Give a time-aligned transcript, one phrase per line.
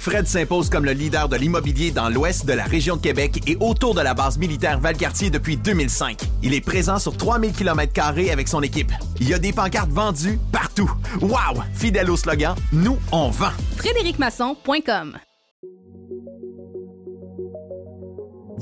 [0.00, 3.58] Fred s'impose comme le leader de l'immobilier dans l'ouest de la région de Québec et
[3.60, 6.22] autour de la base militaire Valcartier depuis 2005.
[6.42, 7.92] Il est présent sur 3000 km
[8.32, 8.92] avec son équipe.
[9.20, 10.90] Il y a des pancartes vendues partout.
[11.20, 11.62] Wow!
[11.74, 13.50] Fidèle au slogan, nous, on vend.
[13.76, 15.18] FrédéricMasson.com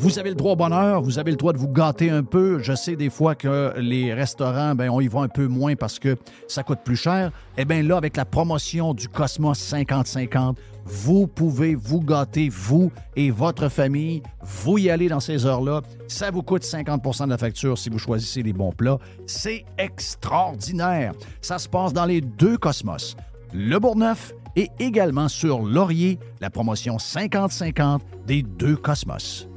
[0.00, 2.60] Vous avez le droit au bonheur, vous avez le droit de vous gâter un peu.
[2.60, 5.98] Je sais des fois que les restaurants, ben, on y va un peu moins parce
[5.98, 7.32] que ça coûte plus cher.
[7.56, 10.54] Eh bien là, avec la promotion du Cosmos 50-50,
[10.88, 14.22] vous pouvez vous gâter, vous et votre famille.
[14.40, 15.82] Vous y allez dans ces heures-là.
[16.08, 18.98] Ça vous coûte 50 de la facture si vous choisissez les bons plats.
[19.26, 21.12] C'est extraordinaire.
[21.42, 23.16] Ça se passe dans les deux Cosmos.
[23.52, 29.48] Le Bourgneuf et également sur Laurier, la promotion 50-50 des deux Cosmos.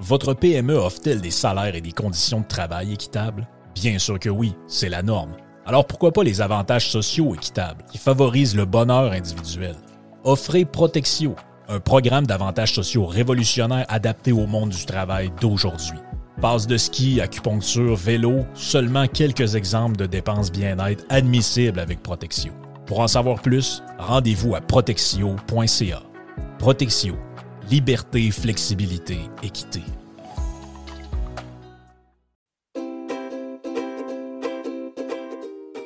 [0.00, 3.48] Votre PME offre-t-elle des salaires et des conditions de travail équitables?
[3.76, 5.36] Bien sûr que oui, c'est la norme.
[5.64, 9.76] Alors pourquoi pas les avantages sociaux équitables qui favorisent le bonheur individuel?
[10.24, 11.36] Offrez Protexio,
[11.68, 15.98] un programme d'avantages sociaux révolutionnaire adapté au monde du travail d'aujourd'hui.
[16.40, 22.52] Passe de ski, acupuncture, vélo, seulement quelques exemples de dépenses bien-être admissibles avec Protexio.
[22.86, 26.02] Pour en savoir plus, rendez-vous à protexio.ca.
[26.58, 27.14] Protexio
[27.70, 29.82] Liberté, flexibilité, équité.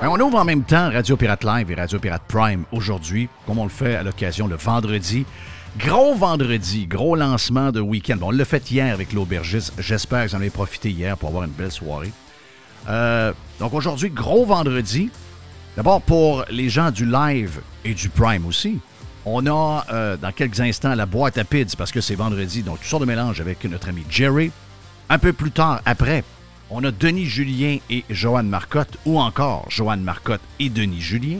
[0.00, 3.58] Ben, on ouvre en même temps Radio Pirate Live et Radio Pirate Prime aujourd'hui, comme
[3.58, 5.24] on le fait à l'occasion le vendredi.
[5.78, 8.18] Gros vendredi, gros lancement de week-end.
[8.20, 9.72] on l'a fait hier avec l'aubergiste.
[9.78, 12.12] J'espère que vous en avez profité hier pour avoir une belle soirée.
[12.90, 15.10] Euh, donc aujourd'hui, gros vendredi.
[15.76, 18.78] D'abord pour les gens du live et du Prime aussi.
[19.24, 22.80] On a euh, dans quelques instants la boîte à pids parce que c'est vendredi, donc
[22.80, 24.52] tout sort de mélange avec notre ami Jerry.
[25.08, 26.22] Un peu plus tard, après,
[26.70, 31.38] on a Denis Julien et Joanne Marcotte, ou encore Joanne Marcotte et Denis Julien.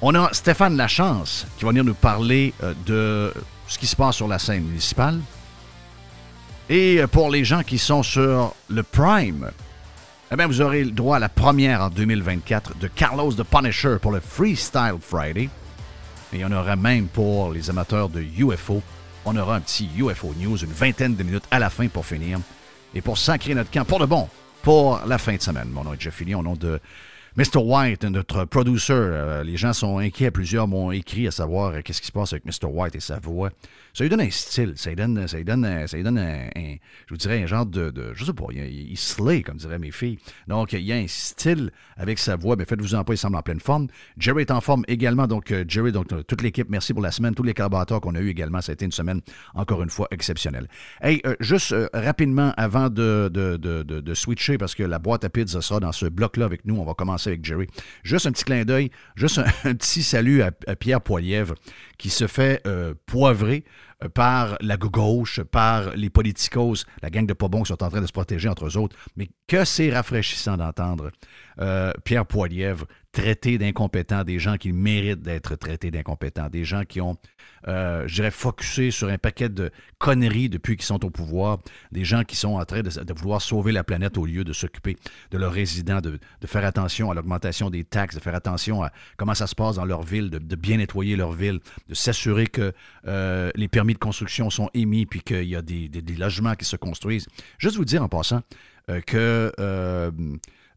[0.00, 3.32] On a Stéphane Lachance qui va venir nous parler euh, de
[3.68, 5.20] ce qui se passe sur la scène municipale.
[6.68, 9.50] Et euh, pour les gens qui sont sur le Prime,
[10.32, 13.98] eh bien, vous aurez le droit à la première en 2024 de Carlos the Punisher
[14.00, 15.48] pour le Freestyle Friday.
[16.32, 18.82] Et en aura même pour les amateurs de UFO.
[19.24, 22.40] On aura un petit UFO News, une vingtaine de minutes à la fin pour finir
[22.94, 24.28] et pour sacrer notre camp pour de bon
[24.62, 25.68] pour la fin de semaine.
[25.70, 26.78] Mon nom est Jeff Fillion, au nom de
[27.36, 27.58] Mr.
[27.58, 28.92] White, notre producer.
[28.92, 30.30] Euh, les gens sont inquiets.
[30.30, 32.66] Plusieurs m'ont écrit à savoir euh, qu'est-ce qui se passe avec Mr.
[32.66, 33.50] White et sa voix.
[33.94, 36.48] Ça lui donne un style, ça lui donne, ça lui donne, ça lui donne un,
[36.56, 39.78] je vous dirais, un genre de, de je sais pas, il, il, slay, comme diraient
[39.78, 40.18] mes filles.
[40.48, 43.36] Donc, il y a un style avec sa voix, mais faites-vous en pas, il semble
[43.36, 43.88] en pleine forme.
[44.16, 47.34] Jerry est en forme également, donc euh, Jerry, donc toute l'équipe, merci pour la semaine,
[47.34, 49.20] tous les collaborateurs qu'on a eu également, ça a été une semaine,
[49.54, 50.68] encore une fois, exceptionnelle.
[51.00, 55.24] Hey, euh, juste euh, rapidement, avant de, de, de, de, switcher, parce que la boîte
[55.24, 57.66] à pizza sera dans ce bloc-là avec nous, on va commencer avec Jerry.
[58.02, 61.54] Juste un petit clin d'œil, juste un, petit salut à, à Pierre Poilièvre,
[62.02, 63.62] qui se fait euh, poivrer
[64.02, 67.90] euh, par la gauche, par les politicos, la gang de pas bons qui sont en
[67.90, 68.96] train de se protéger entre eux autres.
[69.14, 71.12] Mais que c'est rafraîchissant d'entendre
[71.60, 77.00] euh, Pierre Poilièvre traiter d'incompétents des gens qui méritent d'être traités d'incompétents, des gens qui
[77.02, 77.18] ont,
[77.68, 81.58] euh, je dirais, focusé sur un paquet de conneries depuis qu'ils sont au pouvoir,
[81.92, 84.96] des gens qui sont en train de, vouloir sauver la planète au lieu de s'occuper
[85.30, 89.34] de leurs résidents, de, faire attention à l'augmentation des taxes, de faire attention à comment
[89.34, 92.72] ça se passe dans leur ville, de, bien nettoyer leur ville, de s'assurer que
[93.06, 96.76] euh, les permis de construction sont émis puis qu'il y a des, logements qui se
[96.76, 97.26] construisent.
[97.58, 98.40] Juste vous dire en passant
[98.88, 99.52] euh, que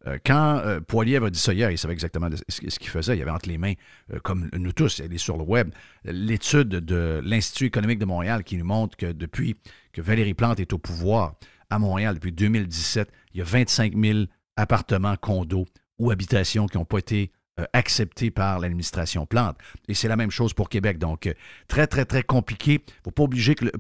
[0.07, 3.17] euh, quand euh, Poilievre a dit ça hier, il savait exactement ce qu'il faisait.
[3.17, 3.73] Il avait entre les mains,
[4.13, 5.69] euh, comme nous tous, il est sur le web,
[6.03, 9.55] l'étude de l'Institut économique de Montréal qui nous montre que depuis
[9.93, 11.35] que Valérie Plante est au pouvoir
[11.69, 14.19] à Montréal, depuis 2017, il y a 25 000
[14.55, 15.65] appartements, condos
[15.97, 19.57] ou habitations qui n'ont pas été euh, acceptés par l'administration Plante.
[19.87, 20.99] Et c'est la même chose pour Québec.
[20.99, 21.33] Donc,
[21.67, 22.73] très, très, très compliqué.
[22.73, 23.11] Il ne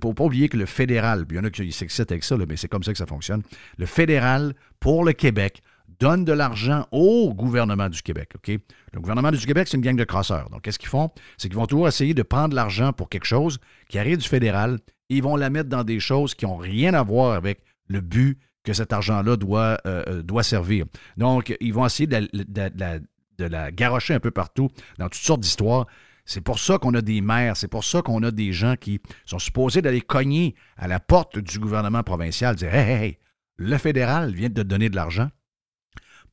[0.01, 2.57] faut pas, oublier que le fédéral, il y en a qui s'excitent avec ça, mais
[2.57, 3.43] c'est comme ça que ça fonctionne.
[3.77, 5.61] Le fédéral, pour le Québec,
[5.99, 8.33] donne de l'argent au gouvernement du Québec.
[8.47, 10.49] Le gouvernement du Québec, c'est une gang de crasseurs.
[10.49, 11.09] Donc, qu'est-ce qu'ils font?
[11.37, 13.59] C'est qu'ils vont toujours essayer de prendre l'argent pour quelque chose
[13.89, 14.79] qui arrive du fédéral.
[15.09, 18.39] Ils vont la mettre dans des choses qui n'ont rien à voir avec le but
[18.63, 20.85] que cet argent-là doit, euh, euh, doit servir.
[21.17, 22.99] Donc, ils vont essayer de la,
[23.37, 25.85] de un peu partout dans toutes sortes d'histoires.
[26.25, 28.99] C'est pour ça qu'on a des maires, c'est pour ça qu'on a des gens qui
[29.25, 33.17] sont supposés d'aller cogner à la porte du gouvernement provincial, dire Hey, hey, hey,
[33.57, 35.29] le fédéral vient de te donner de l'argent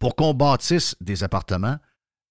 [0.03, 1.77] pour qu'on bâtisse des appartements.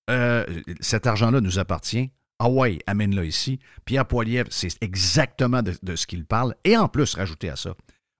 [0.09, 0.43] Euh,
[0.81, 2.11] cet argent-là nous appartient.
[2.37, 3.61] Ah ouais, amène-le ici.
[3.85, 6.53] Pierre Poilievre, c'est exactement de, ce qu'il parle.
[6.65, 7.73] Et en plus, rajouter à ça,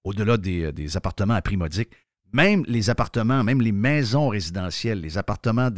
[0.05, 1.89] au-delà des, des appartements à prix modique,
[2.33, 5.69] même les appartements, même les maisons résidentielles, les appartements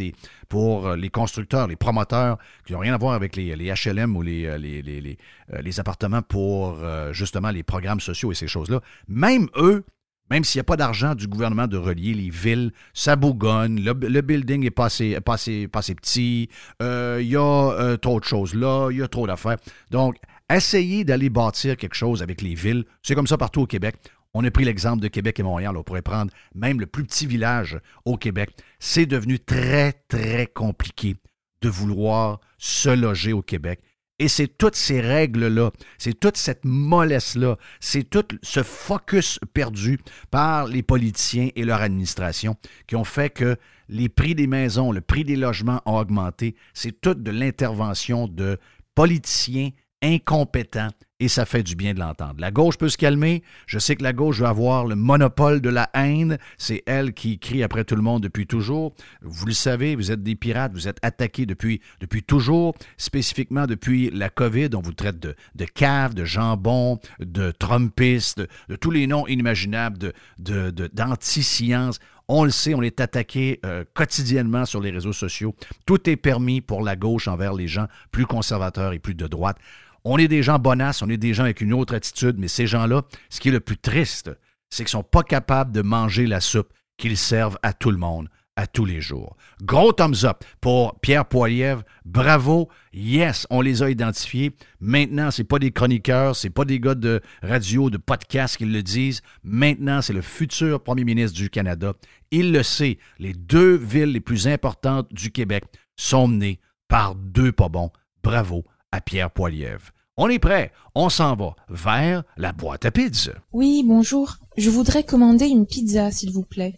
[0.49, 4.21] pour euh, les constructeurs, les promoteurs, qui n'ont rien à voir avec les, HLM ou
[4.21, 5.15] les, euh,
[5.53, 9.83] euh, appartements pour euh, justement les programmes sociaux et ces choses-là, même eux,
[10.29, 14.21] même s'il n'y a pas d'argent du gouvernement de relier les villes, ça bougonne, le,
[14.21, 15.19] building est pas assez,
[15.67, 16.49] petit,
[16.81, 19.57] euh, il y a euh, trop de choses là, il y a trop d'affaires.
[19.91, 20.15] Donc,
[20.49, 22.85] essayez d'aller bâtir quelque chose avec les villes.
[23.01, 23.95] C'est comme ça partout au Québec.
[24.33, 25.77] On a pris l'exemple de Québec et Montréal.
[25.77, 28.49] On pourrait prendre même le plus petit village au Québec.
[28.79, 31.15] C'est devenu très, très compliqué
[31.61, 33.79] de vouloir se loger au Québec.
[34.19, 39.99] Et c'est toutes ces règles-là, c'est toute cette mollesse-là, c'est tout ce focus perdu
[40.29, 42.55] par les politiciens et leur administration
[42.87, 43.57] qui ont fait que
[43.89, 46.55] les prix des maisons, le prix des logements ont augmenté.
[46.73, 48.59] C'est toute de l'intervention de
[48.95, 49.71] politiciens
[50.03, 50.89] incompétents
[51.23, 52.35] et ça fait du bien de l'entendre.
[52.39, 53.43] La gauche peut se calmer.
[53.65, 56.37] Je sais que la gauche veut avoir le monopole de la haine.
[56.57, 58.93] C'est elle qui crie après tout le monde depuis toujours.
[59.21, 64.09] Vous le savez, vous êtes des pirates, vous êtes attaqués depuis, depuis toujours, spécifiquement depuis
[64.09, 64.71] la COVID.
[64.75, 69.97] On vous traite de, de cave, de jambon, de Trumpiste, de, tous les noms inimaginables
[70.39, 71.99] de- d'anti-science.
[72.27, 75.55] On le sait, on est attaqué euh, quotidiennement sur les réseaux sociaux.
[75.85, 79.55] Tout est permis pour la gauche envers les gens plus conservateurs et plus de droite.
[80.05, 82.67] On est des gens bonasses, on est des gens avec une autre attitude, mais ces
[82.67, 84.31] gens-là, ce qui est le plus triste,
[84.69, 88.27] c'est qu'ils sont pas capables de manger la soupe qu'ils servent à tout le monde,
[88.57, 89.37] à tous les jours.
[89.61, 91.83] Gros thumbs up pour Pierre Poilievre.
[92.03, 92.69] Bravo.
[92.91, 94.51] Yes, on les a identifiés.
[94.81, 98.83] Maintenant, c'est pas des chroniqueurs, c'est pas des gars de radio, de podcast qui le
[98.83, 99.21] disent.
[99.43, 101.93] Maintenant, c'est le futur premier ministre du Canada.
[102.29, 102.97] Il le sait.
[103.19, 105.63] Les deux villes les plus importantes du Québec
[105.95, 106.59] sont menées
[106.89, 107.91] par deux pas bons.
[108.21, 109.89] Bravo à Pierre Poilievre.
[110.17, 110.71] On est prêt.
[110.93, 113.31] On s'en va vers la boîte à pizza.
[113.51, 114.35] Oui, bonjour.
[114.55, 116.75] Je voudrais commander une pizza, s'il vous plaît.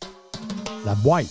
[0.85, 1.27] La boîte.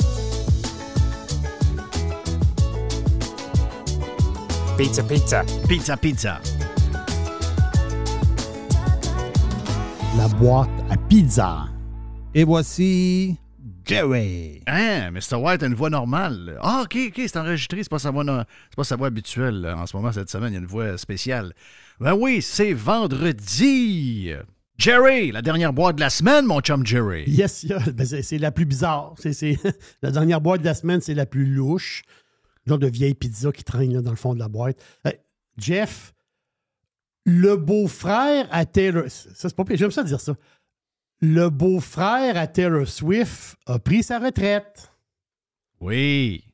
[4.76, 5.42] Pizza, pizza.
[5.66, 6.40] Pizza, pizza.
[10.18, 11.64] La boîte à pizza.
[12.34, 13.38] Et voici
[13.86, 14.62] Jerry.
[14.66, 15.34] Hein, Mr.
[15.36, 16.58] White a une voix normale.
[16.62, 17.82] Ah, OK, OK, c'est enregistré.
[17.82, 18.42] C'est pas sa voix, no-
[18.76, 19.60] pas sa voix habituelle.
[19.60, 19.76] là.
[19.78, 21.52] En ce moment, cette semaine, il y a une voix spéciale.
[22.00, 24.32] Ben oui, c'est vendredi.
[24.76, 27.24] Jerry, la dernière boîte de la semaine, mon chum Jerry.
[27.28, 29.14] Yes, yeah, ben, c'est la plus bizarre.
[30.02, 32.02] La dernière boîte de la semaine, c'est la plus louche.
[32.66, 34.82] Genre de vieille pizza qui traîne là, dans le fond de la boîte.
[35.06, 35.12] Euh,
[35.58, 36.12] Jeff,
[37.24, 39.04] le beau-frère à Taylor...
[39.08, 40.34] Ça, c'est pas pire, j'aime ça dire ça.
[41.26, 44.92] Le beau-frère à Taylor Swift a pris sa retraite.
[45.80, 46.44] Oui.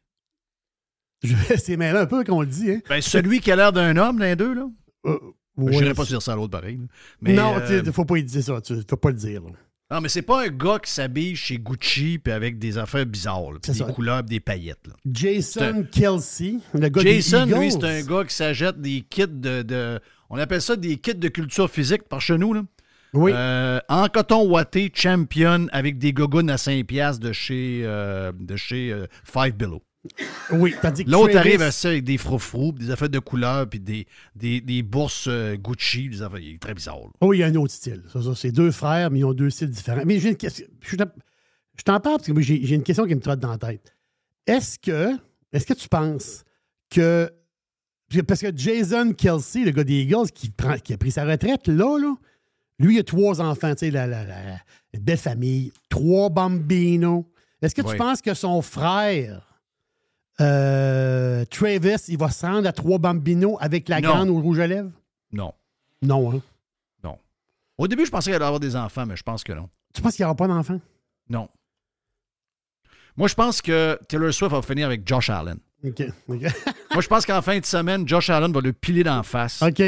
[1.25, 2.81] Je- C'est mêlant un peu qu'on le dit, hein?
[2.89, 4.67] Ben, celui qui a l'air d'un homme, l'un d'eux, là.
[5.07, 5.19] Euh,
[5.59, 5.71] Je ouais.
[5.73, 6.77] n'irais pas dire ça à l'autre pareil.
[6.77, 6.85] là.
[7.21, 8.61] Mais, non, euh, il faut pas dire ça.
[8.61, 9.43] Tu faut pas le dire.
[9.43, 9.51] là.
[9.91, 13.51] Non, mais c'est pas un gars qui s'habille chez Gucci puis avec des affaires bizarres,
[13.53, 13.93] là, puis C'est des ça.
[13.93, 14.87] couleurs, des paillettes.
[14.87, 14.95] là.
[15.11, 19.63] Jason Kelsey, le gars des Jason, lui, c'est un gars qui s'achète des kits de,
[19.63, 20.01] de-
[20.31, 22.55] On appelle ça des kits de culture physique par chez nous.
[22.55, 22.63] Là.
[23.13, 23.33] Oui.
[23.35, 28.57] Euh, en coton ouaté, champion, avec des gogoons à 5$ piastres de chez, euh, de
[28.57, 29.83] chez euh, Five Below.
[30.53, 33.69] oui, tandis que L'autre Travis- arrive à ça avec des froufrous, des affaires de couleur,
[33.69, 36.09] puis des, des, des bourses Gucci.
[36.09, 37.01] Des affaires, il est très bizarre.
[37.01, 37.11] là.
[37.21, 38.03] Oh, il y a un autre style.
[38.13, 40.03] Ça, ça, c'est deux frères, mais ils ont deux styles différents.
[40.07, 40.67] Mais j'ai une question.
[40.81, 43.95] Je t'en- parle parce que j'ai j'ai une question qui me trotte dans la tête.
[44.47, 45.11] Est-ce que,
[45.53, 46.45] est-ce que tu penses
[46.91, 47.31] que.
[48.27, 51.69] Parce que Jason Kelsey, le gars des Eagles, qui, prend, qui a pris sa retraite,
[51.69, 52.15] là, là,
[52.81, 57.25] lui, il a trois enfants, tu sais, la, la, la- belle famille, trois bambinos.
[57.63, 57.93] Est-ce que Oui.
[57.93, 59.43] tu penses que son frère,
[60.41, 64.09] euh, Travis, il va se rendre à trois bambinos avec la Non.
[64.09, 64.91] grande au rouge à lèvres?
[65.33, 65.53] Non.
[66.03, 66.41] Non, hein?
[67.05, 67.19] Non.
[67.79, 69.69] Au début, je pensais qu'elle allait avoir des enfants, mais je pense que non.
[69.95, 70.81] Tu penses qu'il n'y aura pas d'enfants?
[71.29, 71.49] Non.
[73.17, 75.59] Moi, je pense que Taylor Swift va finir avec Josh Allen.
[75.85, 76.03] OK.
[76.29, 76.41] OK.
[76.93, 79.63] Moi, je pense qu'en fin de semaine, Josh Allen va le piler d'en face.
[79.63, 79.83] OK.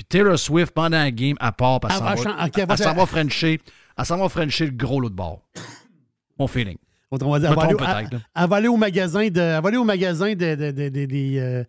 [0.00, 3.04] Puis Taylor Swift, pendant la game, à part, elle Ah, s'en va, elle s'en va
[3.04, 3.60] frencher.
[3.98, 5.46] Elle s'en va frencher le gros lot de bord.
[6.38, 6.78] Mon feeling.
[7.10, 8.24] Autrement dit, elle va, aller, elle- là.
[8.34, 11.64] elle va aller au magasin, de, elle va aller au magasin de, de- de- euh,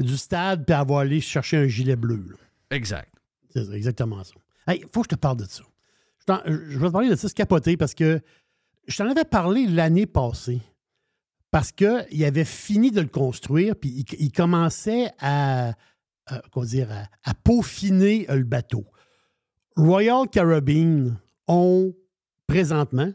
[0.00, 2.26] du stade, puis elle va aller chercher un gilet bleu.
[2.30, 2.36] là.
[2.76, 3.08] Exact.
[3.54, 4.34] C'est ça, exactement ça.
[4.66, 5.62] Hey, faut que je te parle de ça.
[6.46, 8.20] Je, vais te parler de ça, capoté, parce que
[8.88, 10.60] je t'en avais parlé l'année passée.
[11.52, 15.74] Parce qu'il avait fini de le construire, puis il, il commençait à,
[16.36, 18.84] à- à, peaufiner euh, le bateau.
[19.76, 21.18] Royal Caribbean
[21.48, 21.94] ont
[22.46, 23.12] présentement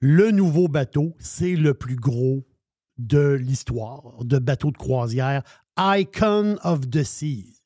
[0.00, 1.14] le nouveau bateau.
[1.18, 2.46] C'est le plus gros
[2.98, 5.42] de l'histoire de bateau de croisière,
[5.78, 7.62] Icon of the Seas.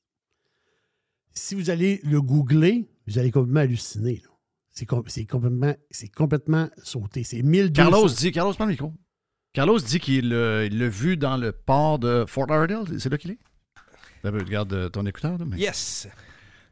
[1.32, 4.22] Si vous allez le googler, vous allez complètement halluciner.
[4.70, 5.74] C'est com- c'est complètement,
[6.14, 7.24] complètement sauté.
[7.24, 7.72] C'est 1200.
[7.90, 8.92] Carlos dit, Carlos, prends le micro.
[9.52, 13.00] Carlos dit qu'il il l'a vu dans le port de Fort Lauderdale.
[13.00, 13.38] C'est là qu'il est?
[14.24, 15.38] Regarde euh, ton écouteur.
[15.38, 16.08] Là, mais- Yes.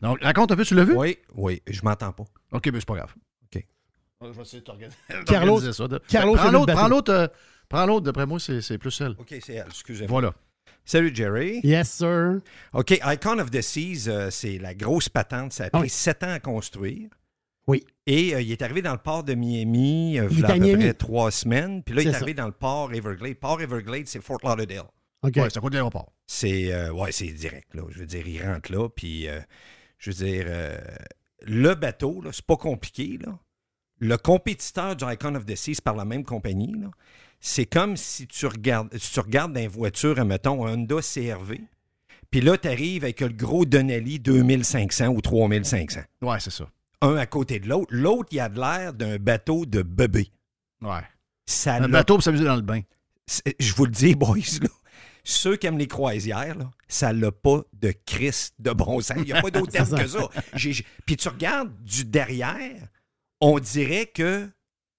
[0.03, 0.95] Donc, raconte un peu, tu l'as vu?
[0.97, 2.25] Oui, oui, je m'entends pas.
[2.53, 3.15] OK, mais c'est pas grave.
[3.45, 3.65] OK.
[4.23, 4.97] Je vais essayer de t'organiser
[5.27, 5.89] Carlos- ça.
[5.89, 7.13] De- Carlos, prends l'autre, prends l'autre.
[7.13, 7.27] euh,
[7.69, 9.13] prends l'autre, d'après moi, c'est c'est plus elle.
[9.19, 10.09] OK, c'est elle, excusez-moi.
[10.11, 10.35] Voilà.
[10.85, 11.61] Salut, Jerry.
[11.65, 12.41] Yes, sir.
[12.75, 15.53] OK, Icon of the Seas, euh, c'est la grosse patente.
[15.53, 15.89] Ça a Ah pris oui.
[15.89, 17.09] sept ans à construire.
[17.67, 17.83] Oui.
[18.07, 20.59] Et euh, il est arrivé dans le port de Miami euh, Il est v'là à
[20.59, 21.83] peu près trois semaines.
[21.83, 23.37] Puis là, il est arrivé dans le port Everglades.
[23.37, 24.85] Port Everglades, c'est Fort Lauderdale.
[25.33, 26.13] C'est à côté de l'aéroport.
[26.27, 27.75] C'est euh, ouais, c'est direct.
[27.75, 27.83] Là.
[27.91, 29.41] Je veux dire, il rentre là, puis euh,
[29.99, 30.79] je veux dire, euh,
[31.43, 33.19] le bateau, là, c'est pas compliqué.
[33.25, 33.39] Là.
[34.01, 36.91] Le compétiteur du Icon of the Seas par la même compagnie, là,
[37.41, 41.61] c'est comme si tu regardes, si tu regardes dans une voiture, mettons, un Honda CRV,
[42.31, 46.01] puis là, tu arrives avec le gros Donnelly 2500 ou 3500.
[46.23, 46.69] Ouais, c'est ça.
[47.01, 47.89] Un à côté de l'autre.
[47.91, 50.33] L'autre, il a de l'air d'un bateau de bébé.
[50.83, 51.03] Ouais.
[51.47, 52.81] Ça Un bateau pour s'amuser dans le bain.
[53.61, 54.69] je vous le dis, boys, là,
[55.25, 59.17] ceux qui aiment les croisières, là, ça n'a pas de Christ de bon sens.
[59.19, 60.29] Il n'y a pas d'autre terme que ça.
[60.55, 62.89] Puis tu regardes du derrière,
[63.41, 64.49] on dirait que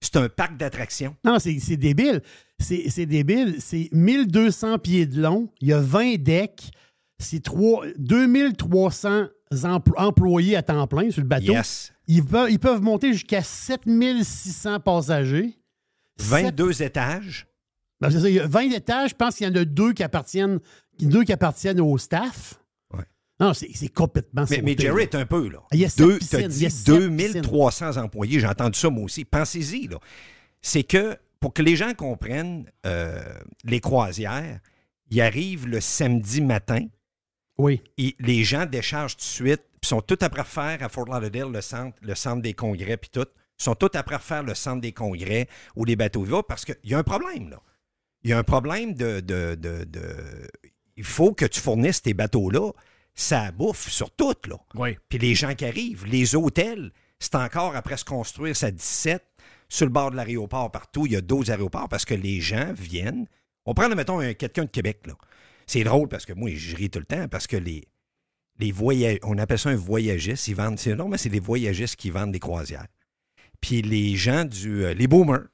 [0.01, 1.15] c'est un parc d'attractions.
[1.23, 2.21] Non, c'est c'est débile.
[2.59, 3.57] C'est c'est débile.
[3.59, 5.49] C'est 1200 pieds de long.
[5.61, 6.69] Il y a 20 decks.
[7.17, 11.53] C'est trois- 2300 empl- employés à temps plein sur le bateau.
[11.53, 11.93] Yes.
[12.07, 15.57] Ils, peuvent, ils peuvent monter jusqu'à 7600 passagers.
[16.19, 17.47] 22 étages.
[18.01, 19.11] Ben, ça, il y a 20 étages.
[19.11, 20.59] Je pense qu'il y en a deux qui appartiennent,
[20.99, 22.55] deux qui appartiennent au staff.
[22.93, 23.05] Ouais.
[23.39, 25.59] Non, c'est complètement Mais, mais Jerry est un peu, là.
[25.71, 28.39] Il y a Deux, piscines, t'as il y a dit sept 2300 employés.
[28.39, 29.25] J'ai entendu ça, moi aussi.
[29.25, 29.97] Pensez-y, là.
[30.61, 33.21] C'est que, pour que les gens comprennent, euh,
[33.63, 34.59] les croisières,
[35.09, 36.87] ils arrivent le samedi matin.
[37.57, 37.81] Oui.
[37.97, 41.51] Et les gens déchargent tout de suite, puis sont tout après faire à Fort Lauderdale,
[41.51, 43.27] le centre, le centre des congrès, puis tout.
[43.57, 46.93] sont tout après faire le centre des congrès où les bateaux vont parce qu'il y
[46.93, 47.61] a un problème, là.
[48.25, 50.49] Il y a un problème de, de, de- de-
[50.97, 52.71] Il faut que tu fournisses tes bateaux-là,
[53.13, 54.57] ça bouffe sur tout, là.
[54.73, 54.97] Oui.
[55.07, 59.23] Puis les gens qui arrivent, les hôtels, c'est encore après se construire, ça 17.
[59.69, 62.73] Sur le bord de l'aéroport, partout, il y a 12 aéroports parce que les gens
[62.75, 63.25] viennent.
[63.65, 65.13] On prend, mettons, un- quelqu'un de Québec, là.
[65.67, 67.83] C'est drôle parce que moi, je ris tout le temps parce que les,
[68.59, 71.95] les voyages, on appelle ça un voyagiste, ils vendent, c'est non, mais c'est des voyagistes
[71.95, 72.87] qui vendent des croisières.
[73.61, 75.45] Puis les gens du, euh, les boomers,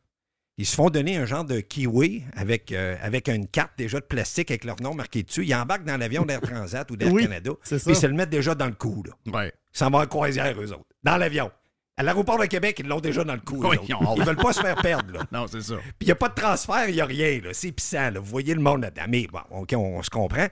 [0.61, 4.05] ils se font donner un genre de kiwi avec, euh, avec une carte déjà de
[4.05, 5.43] plastique avec leur nom marqué dessus.
[5.45, 7.51] Ils embarquent dans l'avion d'Air Transat ou d'Air Oui, Canada.
[7.63, 7.85] c'est ça.
[7.85, 9.13] Puis ils se le mettent déjà dans le cou, là.
[9.33, 9.53] Ouais.
[9.73, 10.85] Ils s'en vont en croisière, eux autres.
[11.03, 11.51] Dans l'avion.
[11.97, 13.61] À l'aéroport de Québec, ils l'ont déjà dans le cou.
[13.67, 13.95] Oui, ils.
[14.17, 15.19] Ils veulent pas se faire perdre, là.
[15.31, 15.75] Non, c'est ça.
[15.75, 17.41] Puis il n'y a pas de transfert, il n'y a rien.
[17.43, 17.49] là.
[17.53, 18.09] C'est pissant.
[18.11, 18.19] Là.
[18.19, 19.05] Vous voyez le monde là-dedans.
[19.09, 20.47] Mais bon, OK, on, on se comprend.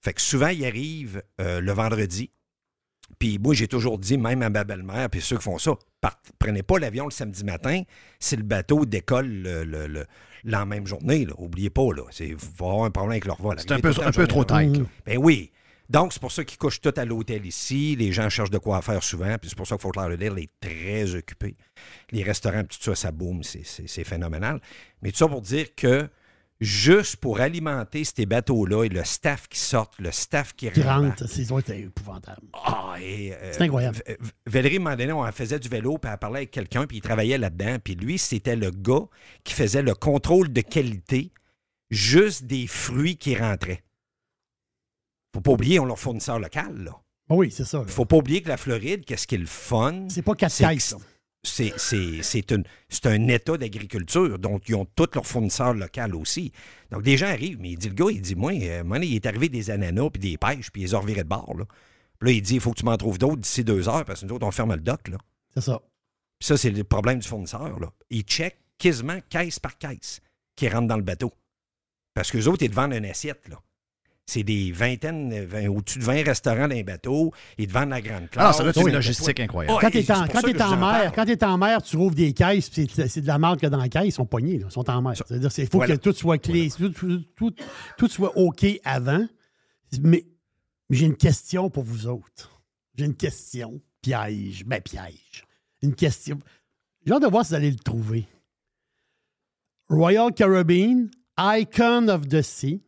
[0.00, 2.30] Fait que souvent, ils arrivent euh, le vendredi.
[3.22, 6.20] Puis moi, j'ai toujours dit, même à ma belle-mère, puis ceux qui font ça, part-
[6.40, 7.82] prenez pas l'avion le samedi matin
[8.18, 10.06] si le bateau décolle le, le- le-
[10.42, 11.24] la même journée.
[11.24, 11.32] Là.
[11.38, 12.02] Oubliez pas, là.
[12.18, 13.54] Allez avoir un problème avec leur vol.
[13.60, 14.80] C'est un peu, le un trop là.
[15.06, 15.52] Ben oui.
[15.88, 17.94] Donc, c'est pour ça qu'ils couchent tout à l'hôtel ici.
[17.96, 19.36] Les gens cherchent de quoi faire souvent.
[19.38, 21.54] Puis c'est pour ça que Fort Lauderdale est très occupé.
[22.10, 23.12] Les restaurants, tout ça, ça
[23.62, 24.60] c'est- c'est phénoménal.
[25.00, 26.08] Mais tout ça pour dire que
[26.62, 31.50] juste pour alimenter ces bateaux-là et le staff qui sort, le staff qui, rentre, c'est
[31.50, 32.40] ouais, c'est épouvantable.
[32.52, 33.98] ah, et, euh, C'est incroyable.
[34.46, 37.78] Valérie, donné, on faisait du vélo, puis elle parlait avec quelqu'un, puis il travaillait là-dedans.
[37.82, 39.06] Puis lui, c'était le gars
[39.42, 41.32] qui faisait le contrôle de qualité
[41.90, 43.82] juste des fruits qui rentraient.
[45.34, 46.92] Faut pas oublier, on leur fournisseur local, là.
[47.28, 47.78] Ah Oui, c'est ça.
[47.78, 47.84] là.
[47.86, 50.06] Faut pas oublier que la Floride, qu'est-ce qui est le fun?
[50.08, 50.96] C'est pas quatre ça.
[51.44, 56.20] C'est, c'est, c'est, une- c'est un état d'agriculture, donc ils ont tous leurs fournisseurs locaux
[56.20, 56.52] aussi.
[56.90, 59.26] Donc des gens arrivent, mais il dit le gars, il dit Moi, euh, il est
[59.26, 61.54] arrivé des ananas puis des pêches, puis ils les ont de bord.
[61.58, 61.64] Là.
[62.18, 64.20] Puis là, il dit Il faut que tu m'en trouves d'autres d'ici deux heures, parce
[64.20, 65.08] que nous autres, on ferme le dock.
[65.08, 65.18] Là.
[65.54, 65.80] C'est ça.
[66.38, 67.78] Puis ça, c'est le problème du fournisseur.
[67.80, 67.92] Là.
[68.10, 70.20] Il check quasiment caisse par caisse
[70.56, 71.32] qui rentre dans le bateau.
[72.14, 73.48] Parce qu'eux autres, ils te vendent une assiette.
[73.48, 73.60] Là.
[74.24, 77.32] C'est des vingtaines, vingt- au-dessus de 20 restaurants dans les bateaux.
[77.58, 78.46] Ils te vendent la grande classe.
[78.50, 79.78] Ah, ça doit être une logistique incroyable.
[79.80, 82.32] Quand t'es en, quand que je en mer, quand t'es en mer, tu rouvres des
[82.32, 84.24] caisses, puis c'est c'est de la marque qu'il y a dans la caisse, ils sont
[84.24, 85.14] pognés, là, ils sont en mer.
[85.16, 85.96] C'est-à-dire, il faut Voilà.
[85.96, 87.54] que tout soit clé, tout, tout- tout-
[87.98, 89.26] tout soit OK avant.
[90.00, 90.24] Mais,
[90.88, 92.62] mais j'ai une question pour vous autres.
[92.96, 93.80] J'ai une question.
[94.02, 94.64] Piège.
[94.66, 95.44] Ben, piège.
[95.82, 96.38] Une question.
[97.04, 98.26] J'ai hâte de voir si vous allez le trouver.
[99.88, 102.80] Royal Caribbean, Icon of the Sea.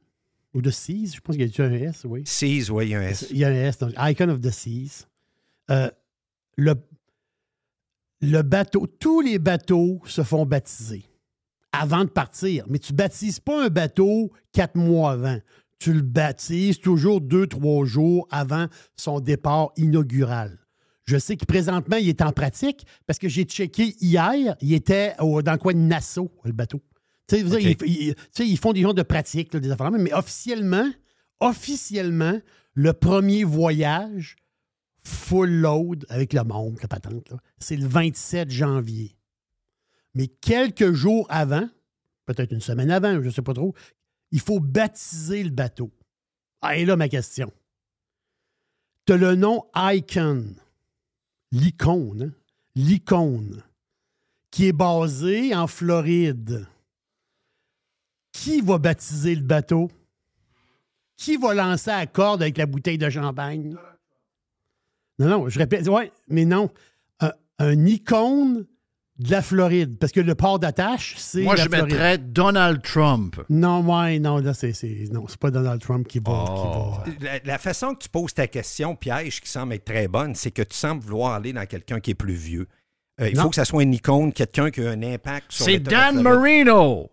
[0.54, 2.22] Ou The Seas, je pense qu'il y a un S, oui.
[2.24, 3.26] Seas, oui, il y a un S.
[3.30, 5.06] Il y a un S, donc Icon of the Seas.
[5.70, 5.90] Euh,
[6.56, 6.74] le,
[8.20, 11.04] le bateau, tous les bateaux se font baptiser
[11.72, 12.64] avant de partir.
[12.68, 15.38] Mais tu baptises pas un bateau quatre mois avant.
[15.78, 20.56] Tu le baptises toujours deux, trois jours avant son départ inaugural.
[21.04, 25.14] Je sais que présentement, il est en pratique parce que j'ai checké hier, il était
[25.18, 26.80] au- dans le coin de Nassau, le bateau.
[27.26, 30.90] Tu sais, ils, font des genres de pratiques, là, des affaires, mais officiellement,
[31.40, 32.38] officiellement,
[32.74, 34.36] le premier voyage
[35.02, 39.16] full load avec le monde, la patente, c'est le 27 janvier.
[40.14, 41.68] Mais quelques jours avant,
[42.26, 43.74] peut-être une semaine avant, je ne sais pas trop,
[44.30, 45.90] il faut baptiser le bateau.
[46.62, 47.52] Ah, et là, ma question.
[49.06, 50.46] Tu as le nom Icon,
[51.52, 52.40] l'icône, hein?
[52.74, 53.62] l'icône,
[54.50, 56.66] qui est basé en Floride.
[58.34, 59.90] Qui va baptiser le bateau?
[61.16, 63.76] Qui va lancer la corde avec la bouteille de champagne?
[65.20, 66.68] Non, non, je répète, ouais, mais non.
[67.20, 68.66] Un, un icône
[69.20, 69.96] de la Floride.
[70.00, 71.42] Parce que le port d'attache, c'est.
[71.42, 71.84] Moi, la je Floride.
[71.92, 73.40] mettrais Donald Trump.
[73.48, 74.72] Non, ouais, non, là, c'est.
[74.72, 76.44] c'est- Non, c'est pas Donald Trump qui va.
[76.48, 76.94] Oh.
[77.04, 80.08] qui va- La, la façon que tu poses ta question, piège, qui semble être très
[80.08, 82.66] bonne, c'est que tu sembles vouloir aller dans quelqu'un qui est plus vieux.
[83.20, 83.44] Euh, il Non.
[83.44, 86.24] faut que ça soit une icône, quelqu'un qui a un impact sur C'est Dan Floride.
[86.24, 87.10] Marino.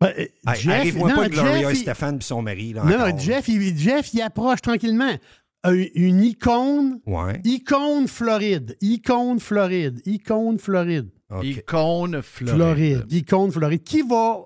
[0.00, 2.72] Ben, euh, Hey, Jeff, Arrive-moi non, pas de Gloria Jeff, il- Stéphane et son mari.
[2.72, 3.18] Là, Non, encore.
[3.18, 5.14] Jeff, il, Jeff, il approche tranquillement.
[5.62, 7.40] Un- une icône, Ouais.
[7.44, 11.10] icône Floride, icône Floride, icône Floride.
[11.42, 12.54] Icône Floride.
[12.56, 13.82] Floride, icône Floride.
[13.84, 14.38] Qui va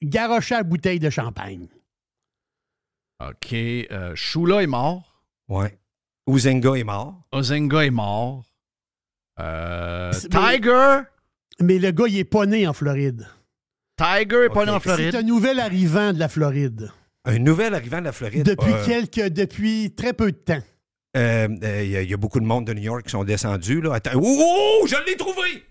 [0.00, 1.66] garocher la bouteille de champagne?
[3.20, 3.52] OK.
[3.52, 5.22] euh, Shula est mort.
[5.48, 5.78] Ouais.
[6.28, 7.22] Uzenga est mort.
[7.32, 8.44] Ozenga est mort.
[9.40, 11.00] Euh, C'est- mais- Tiger.
[11.60, 13.26] Mais le gars, il est pas né en Floride.
[14.00, 15.14] Tiger est pas né en C'est Floride.
[15.16, 16.90] un nouvel arrivant de la Floride.
[17.26, 18.44] Un nouvel arrivant de la Floride.
[18.44, 20.62] Depuis Euh, quelques, depuis très peu de temps.
[21.16, 23.10] euh, euh, Il y, a- il y a beaucoup de monde de New York qui
[23.10, 23.80] sont descendus.
[23.82, 23.94] Là.
[23.94, 24.12] Attends.
[24.14, 25.64] Oh, oh, je l'ai trouvé!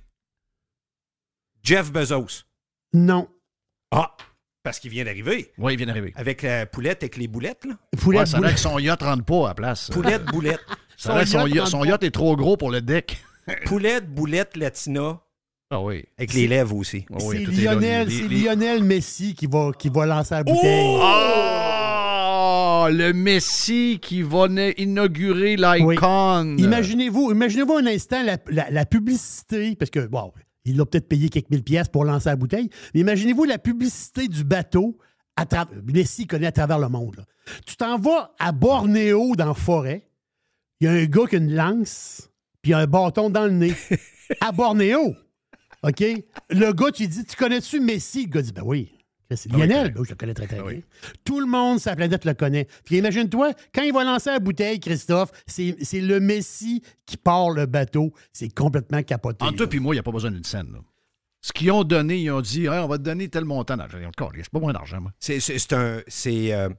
[1.64, 2.44] Jeff Bezos.
[2.94, 3.28] Non.
[3.92, 4.16] Ah,
[4.64, 5.52] parce qu'il vient d'arriver.
[5.58, 6.14] Oui, il vient d'arriver.
[6.16, 7.76] Avec la poulette, avec les boulettes, là.
[8.00, 9.90] Poulet, Ouais, ça a que son yacht rentre pas à la place.
[9.92, 10.60] Poulette, boulette.
[10.98, 13.18] Ça son, Son yacht son yacht est trop gros pour le deck.
[13.66, 15.20] Poulette, boulette, latina,
[15.72, 16.04] Ah oui.
[16.18, 17.06] avec les lèvres aussi.
[17.12, 17.62] Ah oui, c'est.
[17.62, 20.98] Lionel, c'est Lionel Messi qui va, qui va lancer la bouteille.
[21.00, 22.88] Oh!
[22.92, 26.56] Le Messi qui va na- inaugurer l'icon.
[26.58, 30.32] Imaginez-vous, imaginez-vous un instant la, la- la publicité, parce que bon,
[30.66, 34.28] il l'a peut-être payé quelques mille pièces pour lancer la bouteille, mais imaginez-vous la publicité
[34.28, 34.98] du bateau
[35.36, 35.68] à travers.
[35.86, 37.18] Messi connaît à travers le monde.
[37.18, 37.24] là.
[37.66, 40.08] Tu t'en vas à Bornéo dans la forêt,
[40.80, 42.30] il y a un gars qui a une lance,
[42.64, 43.74] puis un bâton dans le nez.
[44.42, 45.16] à Bornéo.
[45.84, 46.04] OK?
[46.50, 48.24] Le gars, tu dis, tu connais-tu Messi?
[48.26, 48.92] Le gars dit, ben oui.
[49.32, 49.94] C'est oui, Lionel?
[49.94, 50.74] Ben oui, je le connais très, très oui.
[50.74, 50.82] bien.
[51.24, 52.68] Tout le monde sur la planète le connaît.
[52.84, 57.52] Puis imagine-toi, quand il va lancer la bouteille, Christophe, c'est c'est le Messi qui part
[57.52, 58.12] le bateau.
[58.34, 59.46] C'est complètement capoté.
[59.46, 60.72] Entre toi et moi, il n'y a pas besoin d'une scène.
[60.74, 60.80] là.
[61.42, 64.00] Ce qu'ils ont donné, ils ont dit Hey, on va te donner tel montant d'argent.
[64.04, 65.12] Encore, c'est pas moins d'argent, moi.
[65.20, 65.38] C'est,
[65.74, 66.02] un.
[66.08, 66.52] C'est.
[66.52, 66.70] euh,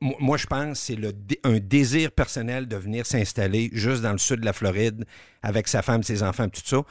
[0.00, 4.40] Moi, je pense que c'est un désir personnel de venir s'installer juste dans le sud
[4.40, 5.04] de la Floride
[5.42, 6.82] avec sa femme, ses enfants, tout ça.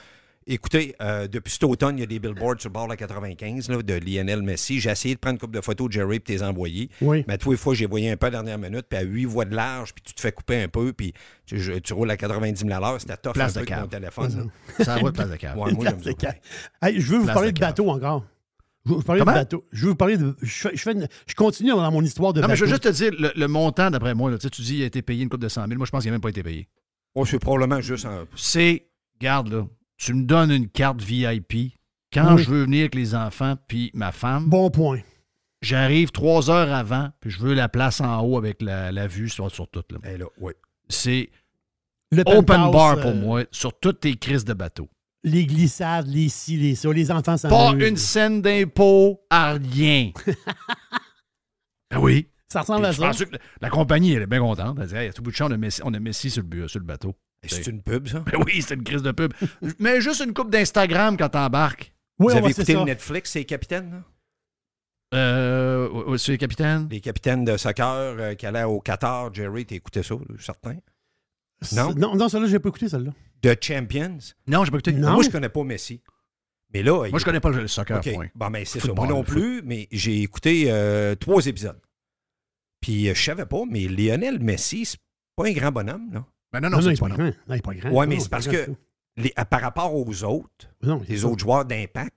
[0.47, 2.97] Écoutez, euh, depuis cet automne, il y a des billboards sur le bord de la
[2.97, 4.79] 95 là, de Lionel Messi.
[4.79, 6.89] J'ai essayé de prendre une couple de photos de Jerry et de les envoyer.
[7.01, 7.25] Oui.
[7.27, 9.25] Mais tous les fois, j'ai voyé un peu à la dernière minute, puis à 8
[9.25, 11.13] voies de large, puis tu te fais couper un peu, puis
[11.47, 13.01] tu, je- tu roules à 90 000 à l'heure.
[13.01, 14.51] C'était tough Place un de peu avec mon téléphone.
[14.77, 14.84] là.
[14.86, 15.58] Ça va, place de cave.
[15.58, 16.29] Ouais, moi, j'aime ça.
[16.88, 18.23] Hey, je veux vous Place parler de de bateau encore.
[18.86, 19.31] Je veux vous parler Comment?
[19.31, 19.65] de bateau.
[19.71, 20.36] Je veux vous parler de.
[20.43, 22.51] Je, fais- je, fais une- je continue dans mon histoire de Non, bateau.
[22.51, 24.62] mais je veux juste te dire, le, le montant, d'après moi, là, tu sais, tu
[24.62, 25.75] dis qu'il a été payé une coupe de 100 000.
[25.77, 26.67] Moi, je pense qu'il n'a même pas été payé.
[27.15, 28.27] Oh, c'est probablement juste un.
[28.36, 28.86] C'est,
[29.19, 29.65] garde là,
[29.97, 31.73] tu me donnes une carte VIP.
[32.13, 32.43] Quand Oui.
[32.43, 34.99] je veux venir avec les enfants puis ma femme, Bon point.
[35.62, 39.27] j'arrive trois heures avant, puis je veux la place en haut avec la, la vue
[39.29, 39.84] sur, sur tout.
[39.91, 40.17] là.
[40.17, 40.53] Là, oui.
[40.88, 41.29] C'est
[42.25, 44.88] open bar pour euh, moi sur toutes tes crises de bateau.
[45.23, 46.93] Les glissades, les ci, les ça.
[46.93, 50.12] Les enfants s'en Pas une scène d'impôt à rien.
[51.91, 52.27] Ah oui.
[52.47, 53.08] Ça ressemble à Je ça.
[53.08, 54.77] pense que la compagnie, elle est bien contente.
[54.79, 56.43] Elle dit, Hey, à tout bout de champ, on a Messi, on a Messi sur,
[56.49, 57.15] le, sur le bateau.
[57.47, 58.19] C'est une pub, ça?
[58.31, 59.34] Ben oui, c'est une crise de pub.
[59.79, 61.93] Mais juste une coupe d'Instagram quand t'embarques.
[62.19, 62.79] Oui, Vous avez écouté ça.
[62.79, 64.03] le Netflix, c'est les capitaines, là?
[65.13, 66.88] Euh, c'est le capitaine.
[66.89, 70.77] Les capitaines de soccer euh, qui allaient au Qatar, Jerry, t'as écouté ça, certain?
[71.73, 71.93] Non?
[71.95, 73.12] Non, non, celle-là, j'ai pas écouté celle-là.
[73.41, 74.17] The Champions?
[74.47, 74.93] Non, j'ai pas écouté.
[74.93, 75.13] Non?
[75.13, 76.01] Moi, je connais pas Messi.
[76.73, 78.27] Mais là, Moi, je connais pas le soccer, point.
[78.36, 78.93] Bon, ben, c'est ça.
[78.93, 81.79] Moi non plus, mais j'ai écouté euh, trois épisodes.
[82.81, 84.99] Puis, euh, je savais pas, mais Lionel Messi, c'est
[85.36, 86.25] pas un grand bonhomme, là.
[86.62, 87.24] Ben non, Non, non, non, il pas pas grand.
[87.26, 87.91] Non, il est pas grand.
[87.91, 88.68] Ouais, mais c'est parce que
[89.18, 90.68] les- à- par rapport aux autres.
[90.82, 92.15] Non, les autres joueurs d'impact,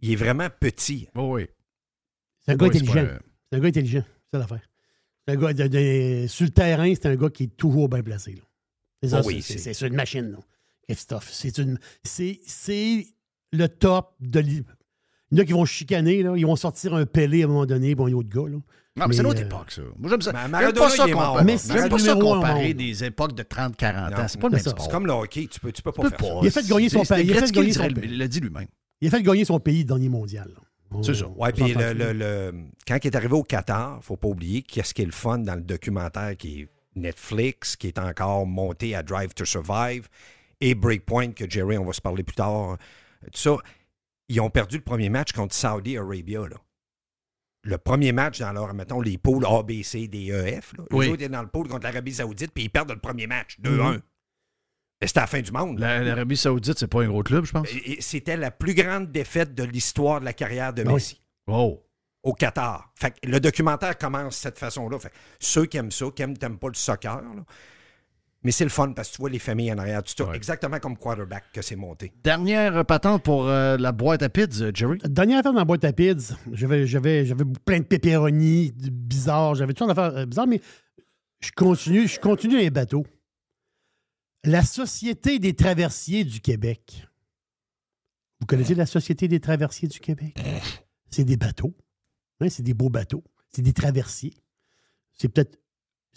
[0.00, 1.08] il est vraiment petit.
[1.14, 1.46] Oui, oui.
[2.44, 3.06] C'est un gars Oui, c'est intelligent.
[3.06, 4.04] pas- C'est un gars intelligent.
[4.32, 4.70] C'est l'affaire.
[5.26, 8.02] C'est un gars de, de- sur le terrain, c'est un gars qui est toujours bien
[8.02, 8.32] placé.
[8.32, 8.42] là.
[9.02, 10.38] C'est ça, Oh oui, c'est- c'est- c'est c'est une machine, là.
[10.88, 11.30] Christophe.
[11.32, 11.78] C'est une.
[12.04, 13.06] C'est c'est
[13.52, 14.64] le top de l'île.
[15.32, 16.34] Il y en a qui vont chicaner, là.
[16.36, 18.48] Ils vont sortir un Pelé à un moment donné, bon, il y a autre gars,
[18.48, 18.58] là.
[18.98, 19.82] Non, mais c'est Mais, autre euh, époque, ça.
[19.98, 20.32] Moi, j'aime ça.
[20.32, 21.56] Mais J'aime Maradona, pas ça, il Mais
[21.88, 24.26] pas le ça comparer des époques de 30-40 ans.
[24.28, 24.70] C'est pas le même c'est ça.
[24.70, 24.84] sport.
[24.86, 26.34] C'est comme le hockey, tu peux, tu peux pas Tu peux faire pas.
[26.34, 26.40] ça.
[26.42, 27.24] Il a fait gagner son pays.
[27.26, 28.04] Il a fait gagner son pays.
[28.04, 28.66] Il l'a dit lui-même.
[29.02, 30.48] Il a fait gagner son pays les mondial.
[31.02, 31.26] C'est ça.
[31.36, 31.92] On puis s'entend le, là.
[31.92, 32.54] le- le-
[32.88, 35.56] quand il est arrivé au Qatar, faut pas oublier qu'est-ce qui est le fun dans
[35.56, 40.08] le documentaire qui est Netflix, qui est encore monté à Drive to Survive,
[40.62, 42.78] et Breakpoint, que Jerry, on va se parler plus tard.
[43.24, 43.56] Tout ça,
[44.28, 46.40] ils ont perdu le premier match contre Saudi Arabia.
[46.48, 46.56] Là.
[47.64, 50.72] Le premier match dans leur, mettons, les pôles A, B, C, D, E, F.
[50.78, 50.84] Là.
[50.92, 51.10] Oui.
[51.10, 53.92] Étaient dans le pôle contre l'Arabie Saoudite, puis ils perdent le premier match, 2-1.
[53.94, 54.00] Mhm.
[55.02, 55.78] Et C'était la fin du monde.
[55.78, 57.68] L'Arabie Saoudite, c'est pas un gros club, je pense.
[58.00, 60.94] C'était la plus grande défaite de l'histoire de la carrière de Oui.
[60.94, 61.82] Messi Oh.
[62.22, 62.92] au Qatar.
[62.94, 64.98] Fait que le documentaire commence de cette façon-là.
[65.38, 67.44] Ceux qui aiment ça, qui aiment, t'aimes pas le soccer, là,
[68.42, 70.36] mais c'est le fun parce que tu vois les familles en arrière, ça, Ouais.
[70.36, 72.12] exactement comme quarterback que c'est monté.
[72.22, 74.98] Dernière patente pour euh, la boîte à pizza, Jerry?
[75.04, 79.72] Dernière affaire dans la boîte à pizza, j'avais, j'avais, j'avais plein de pépéronis bizarres, j'avais
[79.72, 80.60] toutes sortes d'affaires euh, bizarres, mais
[81.40, 83.04] je continue, je continue les bateaux.
[84.44, 87.04] La Société des traversiers du Québec.
[88.40, 90.38] Vous connaissez la Société des traversiers du Québec?
[91.10, 91.74] C'est des bateaux.
[92.40, 93.24] Hein, c'est des beaux bateaux.
[93.50, 94.34] C'est des traversiers.
[95.14, 95.58] C'est peut-être,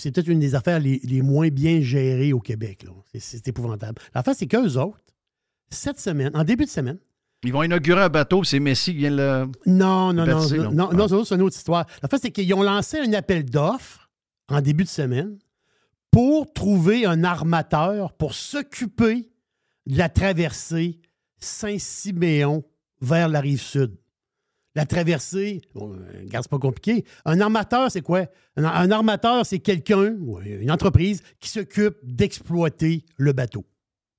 [0.01, 2.85] c'est peut-être une des affaires les, les moins bien gérées au Québec.
[3.17, 4.01] C'est, épouvantable.
[4.15, 4.99] L'affaire, c'est qu'eux autres,
[5.69, 6.97] cette semaine, en début de semaine,
[7.43, 9.45] Ils vont inaugurer un bateau, puis c'est Messi qui vient le.
[9.65, 10.71] non, non, non, Baptisé, non, non?
[10.71, 10.95] non, Ah.
[10.95, 11.85] non, ça, c'est une autre histoire.
[12.01, 14.09] La fait, c'est qu'ils ont lancé un appel d'offres
[14.49, 15.37] en début de semaine
[16.11, 19.29] pour trouver un armateur pour s'occuper
[19.85, 20.99] de la traversée
[21.39, 22.63] Saint-Siméon
[23.01, 23.95] vers la rive sud.
[24.79, 27.03] La traversée, bon, euh, regarde, c'est pas compliqué.
[27.25, 28.27] Un armateur, c'est quoi?
[28.55, 30.15] Un, armateur, c'est quelqu'un,
[30.45, 33.65] une entreprise, qui s'occupe d'exploiter le bateau.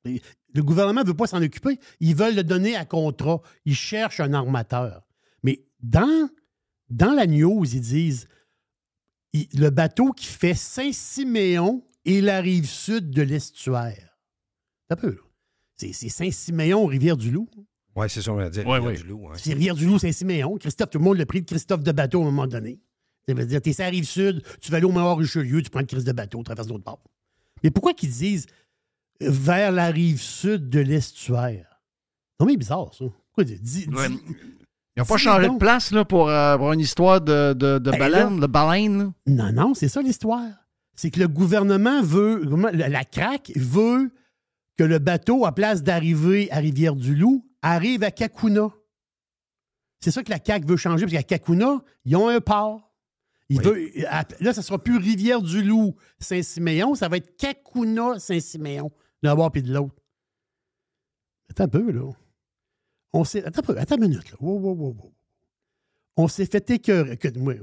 [0.05, 1.79] Le gouvernement ne veut pas s'en occuper.
[2.01, 3.41] Ils veulent le donner à contrat.
[3.65, 5.07] Ils cherchent un armateur.
[5.43, 6.29] Mais dans,
[6.91, 8.29] dans la news, ils disent
[9.33, 14.19] le bateau qui fait Saint-Siméon et la rive sud de l'estuaire.
[14.89, 15.17] C'est un peu,
[15.79, 17.49] c'est Saint-Siméon, Rivière-du-Loup.
[18.01, 18.67] Oui, c'est ça, on va dire.
[18.67, 18.97] Ouais, Rivière ouais.
[18.97, 19.35] du Loup, hein.
[19.37, 20.57] C'est Rivière-du-Loup, Saint-Siméon.
[20.59, 22.81] Christophe, tout le monde l'a pris de Christophe de bateau à un moment donné.
[23.29, 25.81] Ça veut dire, t'es sur la rive sud, tu vas aller au Mont-Richelieu, tu prends
[25.81, 27.03] le Christ de bateau, tu traverses l'autre bord.
[27.63, 28.47] Mais pourquoi qu'ils disent
[29.23, 31.81] euh, vers la rive sud de l'estuaire?
[32.41, 33.05] Non, mais bizarre, ça.
[33.05, 34.09] Pourquoi dis- dis- Ouais.
[34.09, 34.19] dis-
[34.97, 35.57] Ils n'ont pas changé donc.
[35.57, 39.13] de place là, pour, euh, pour une histoire de, de, de Ben baleine, de baleine.
[39.27, 40.49] Non, non, c'est ça l'histoire.
[40.97, 44.11] C'est que le gouvernement veut, la la CRAC veut
[44.77, 48.71] que le bateau, à place d'arriver à Rivière-du-Loup, arrive à Kakuna.
[50.01, 52.91] C'est ça que la CAQ veut changer, parce qu'à Kakuna, ils ont un port.
[53.49, 53.65] Il Oui.
[53.65, 58.91] veut, à- là, ça sera plus Rivière-du-Loup, Saint-Siméon, ça va être Kakuna, Saint-Siméon,
[59.23, 59.97] d'un bord puis de l'autre.
[61.51, 62.11] Attends un peu, là.
[63.13, 64.37] On s'est, attends un peu, attends une minute, là.
[64.41, 65.13] Wow, wow, wow, wow.
[66.17, 67.17] On s'est fait écœurer.
[67.17, 67.55] que- moi,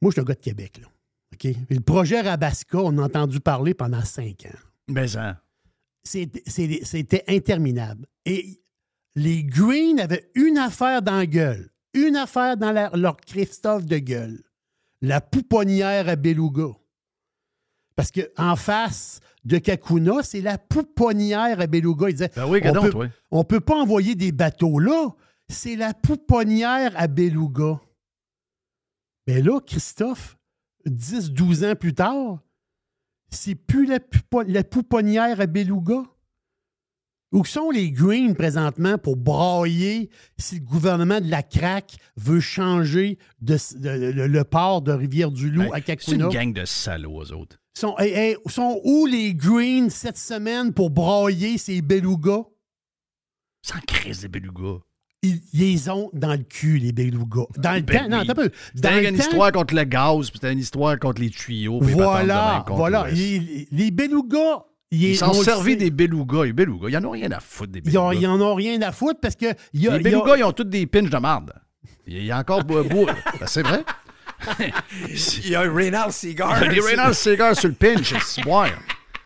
[0.00, 0.88] moi, je suis un gars de Québec, là.
[1.34, 1.44] OK?
[1.44, 4.58] Et le projet Rabasca, on a entendu parler pendant cinq ans.
[4.88, 5.38] Mais hein?
[6.02, 8.06] C'est- c'est- C'était interminable.
[8.24, 8.62] Et
[9.14, 11.70] les Greens avaient une affaire dans la gueule.
[11.94, 14.42] Une affaire dans la- leur Christophe de gueule.
[15.00, 16.68] La pouponnière à Beluga.
[17.94, 22.08] Parce qu'en face de Kakuna, c'est la pouponnière à Beluga.
[22.08, 23.06] Ils disaient Ben oui, on donc, peut, toi.
[23.30, 25.10] on peut pas envoyer des bateaux là.
[25.48, 27.78] C'est la pouponnière à Beluga.
[29.26, 30.36] Mais là, Christophe,
[30.86, 32.40] 10-12 ans plus tard,
[33.30, 33.98] c'est plus la,
[34.46, 36.02] la pouponnière à Beluga.
[37.34, 43.18] Où sont les Greens présentement pour brailler si le gouvernement de la CRAQ veut changer
[43.40, 46.24] de, de- le, le port de Rivière-du-Loup Ben, à C'est Kakuna?
[46.26, 47.58] une gang de salauds, eux autres.
[47.76, 52.44] Sont, hey, hey, sont où les Greens cette semaine pour brailler ces belugas?
[53.62, 54.78] Sans crise des belugas.
[55.22, 57.46] Ils, les ont dans le cul, les belugas.
[57.56, 58.34] Dans le Ben temps, non, oui.
[58.34, 58.50] peu.
[58.76, 61.80] Dans le une temps- histoire contre le gaz, puis c'était une histoire contre les tuyaux.
[61.82, 63.06] les Voilà, voilà.
[63.10, 66.44] les belugas, Ils s'en on le servaient des belugas.
[66.44, 68.20] Les belugas, ils en ont rien à foutre des Ils, ont- belugas.
[68.20, 69.46] ils en ont rien à foutre parce que.
[69.72, 71.52] il Y a, les il y a- belugas, ils ont tous des pinches de marde.
[72.06, 72.84] Il y a encore beau.
[72.84, 73.06] beau-
[73.40, 73.82] Ben, c'est vrai.
[75.08, 76.56] Il y a un Reynald Cigar.
[76.62, 78.68] Il y a des Reynolds Cigar sur le pinch, c'est ouais.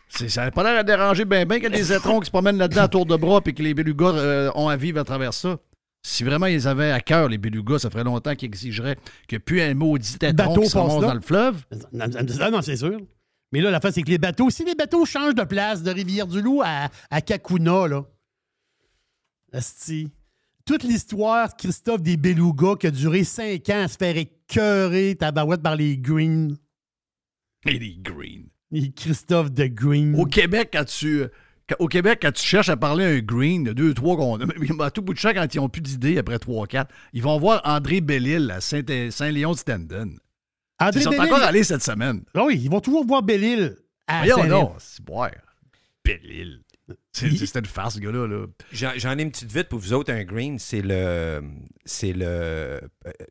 [0.08, 2.26] C'est- Ça n'a pas l'air à déranger bien, bien qu'il y a des étrons qui
[2.26, 5.00] se promènent là-dedans à tour de bras et que les belugas euh, ont à vivre
[5.00, 5.56] à travers ça.
[6.02, 9.60] Si vraiment ils avaient à cœur, les belugas, ça ferait longtemps qu'ils exigeraient que plus
[9.60, 11.56] un maudit étron Bateau qui se dans le fleuve.
[11.92, 12.98] Non, c'est sûr.
[13.52, 15.90] Mais là, la fin, c'est que les bateaux, si les bateaux changent de place de
[15.90, 18.04] Rivière-du-Loup à, à Kakuna, là,
[19.52, 20.10] asti,
[20.66, 25.16] toute l'histoire de Christophe des Belugas qui a duré cinq ans à se faire écœurer
[25.16, 26.56] tabarouette par les Greens.
[27.66, 28.48] Et les green.
[28.70, 30.14] Les Christophe de Green.
[30.14, 31.24] Au Québec, quand tu.
[31.78, 34.84] Au Québec, quand tu cherches à parler à un green, de deux, trois, qu'on a,
[34.84, 37.38] à tout bout de champ, quand ils n'ont plus d'idées, après trois, quatre, ils vont
[37.38, 40.16] voir André Bellil à Saint- Saint-Léon-de-Stendon.
[40.80, 42.22] André Ils sont Bellil- encore allés cette semaine.
[42.34, 43.76] Ah oui, ils vont toujours voir Bellil.
[44.06, 45.30] à Voyons non, c'est boire.
[46.04, 46.62] Bellil.
[47.12, 48.26] C'est- C'était une farce, ce gars-là.
[48.26, 48.46] Là.
[48.72, 51.42] J'en ai une petite vite pour vous autres, un green, c'est le
[51.84, 52.80] c'est le, euh,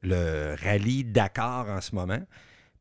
[0.03, 2.19] le rallye Dakar en ce moment.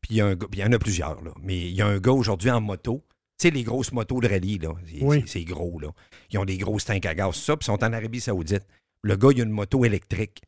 [0.01, 1.31] Puis il y, a un gars- puis il y en a plusieurs, là.
[1.41, 3.03] Mais il y a un gars aujourd'hui en moto.
[3.39, 4.73] Tu sais, les grosses motos de rallye, là.
[4.85, 5.21] C'est Oui.
[5.25, 5.89] c'est- c'est gros, là.
[6.31, 8.65] Ils ont des grosses tanks à gaz, ça, puis ils sont en Arabie Saoudite.
[9.01, 10.41] Le gars, il a une moto électrique.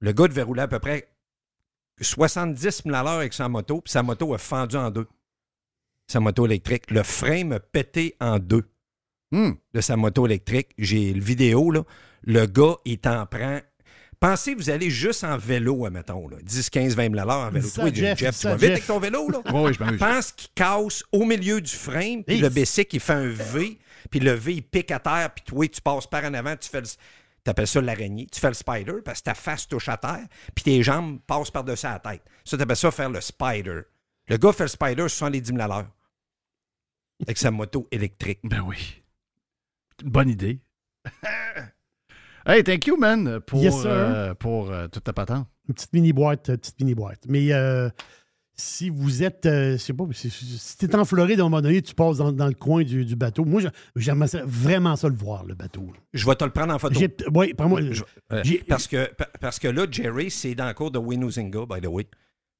[0.00, 1.08] Le gars devait rouler à peu près
[2.04, 5.06] 70 000 à l'heure avec sa moto, puis sa moto a fendu en deux.
[6.06, 6.90] Sa moto électrique.
[6.90, 8.64] Le frame a pété en deux
[9.32, 9.54] Hmm.
[9.74, 10.68] de sa moto électrique.
[10.78, 11.82] J'ai le vidéo, là.
[12.22, 13.60] Le gars, il t'en prend.
[14.20, 16.36] Pensez, vous allez juste en vélo, admettons, là.
[16.42, 17.66] 10, 15, 20 000 à l'heure en vélo.
[17.66, 18.70] Ça, Toi, Jeff, tu vas vite Jeff.
[18.70, 19.40] avec ton vélo, là.
[19.52, 19.98] Oui, je m'amuse.
[19.98, 23.78] Pense qu'il casse au milieu du frame, puis le bicycle, il fait un V,
[24.08, 26.68] puis le V, il pique à terre, puis toi, tu passes par en avant, tu
[26.68, 26.86] fais le.
[27.46, 28.26] T'appelles ça l'araignée.
[28.32, 31.52] Tu fais le spider parce que ta face touche à terre, puis tes jambes passent
[31.52, 32.22] par-dessus la tête.
[32.44, 33.82] Ça, t'appelles ça faire le spider.
[34.26, 35.86] Le gars fait le spider 70 000 à l'heure.
[37.22, 38.40] Avec sa moto électrique.
[38.42, 39.00] Ben oui.
[40.02, 40.58] Une bonne idée.
[42.46, 43.86] hey, thank you, man, pour, Yes, sir.
[43.86, 45.46] euh, pour euh, toute ta patente.
[45.68, 47.20] Une petite mini-boîte, euh, petite mini-boîte.
[47.28, 47.88] Mais euh,
[48.58, 51.60] si vous êtes, euh, je sais pas, si, si t'es en Floride, à un moment
[51.60, 53.44] donné, tu passes dans, dans le coin du, du bateau.
[53.44, 55.92] Moi, j'a- j'aimerais vraiment ça le voir, le bateau.
[56.14, 56.98] Je vais te le prendre en photo.
[57.34, 57.80] Oui, prends-moi.
[58.32, 61.80] Euh, parce, que, pa- parce que là, Jerry, c'est dans le cours de Winuzinga, by
[61.82, 62.06] the way.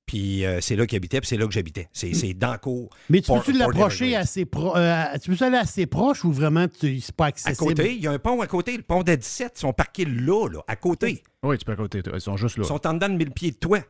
[0.04, 1.88] Puis euh, c'est là qu'il habitait, puis c'est là que j'habitais.
[1.92, 2.90] C'est dans le cours.
[3.10, 4.78] Mais tu peux-tu l'approcher assez proche?
[5.20, 7.56] tu peux aller assez proche ou vraiment tu- c'est pas À accessible?
[7.70, 9.54] côté, il y a un pont à côté, le pont de 17.
[9.56, 11.24] Ils sont parqués là, là, à côté.
[11.42, 12.02] Oui, tu peux à côté.
[12.14, 12.62] Ils sont juste là.
[12.64, 13.80] Ils sont en dedans de 1000 pieds de toi.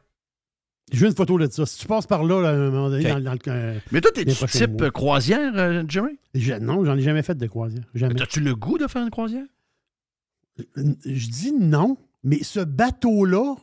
[0.92, 1.66] J'ai une photo de ça.
[1.66, 3.38] Si tu passes par là, là, à un moment donné, dans, dans le.
[3.49, 4.83] euh, Mais toi, t'es du type mois.
[4.87, 6.16] euh, croisière, euh, Jerry?
[6.35, 7.83] je- non, j'en ai jamais fait de croisière.
[7.94, 8.14] Jamais.
[8.14, 9.44] Mais As-tu le goût de faire une croisière?
[10.75, 13.57] Je dis non, mais ce bateau-là,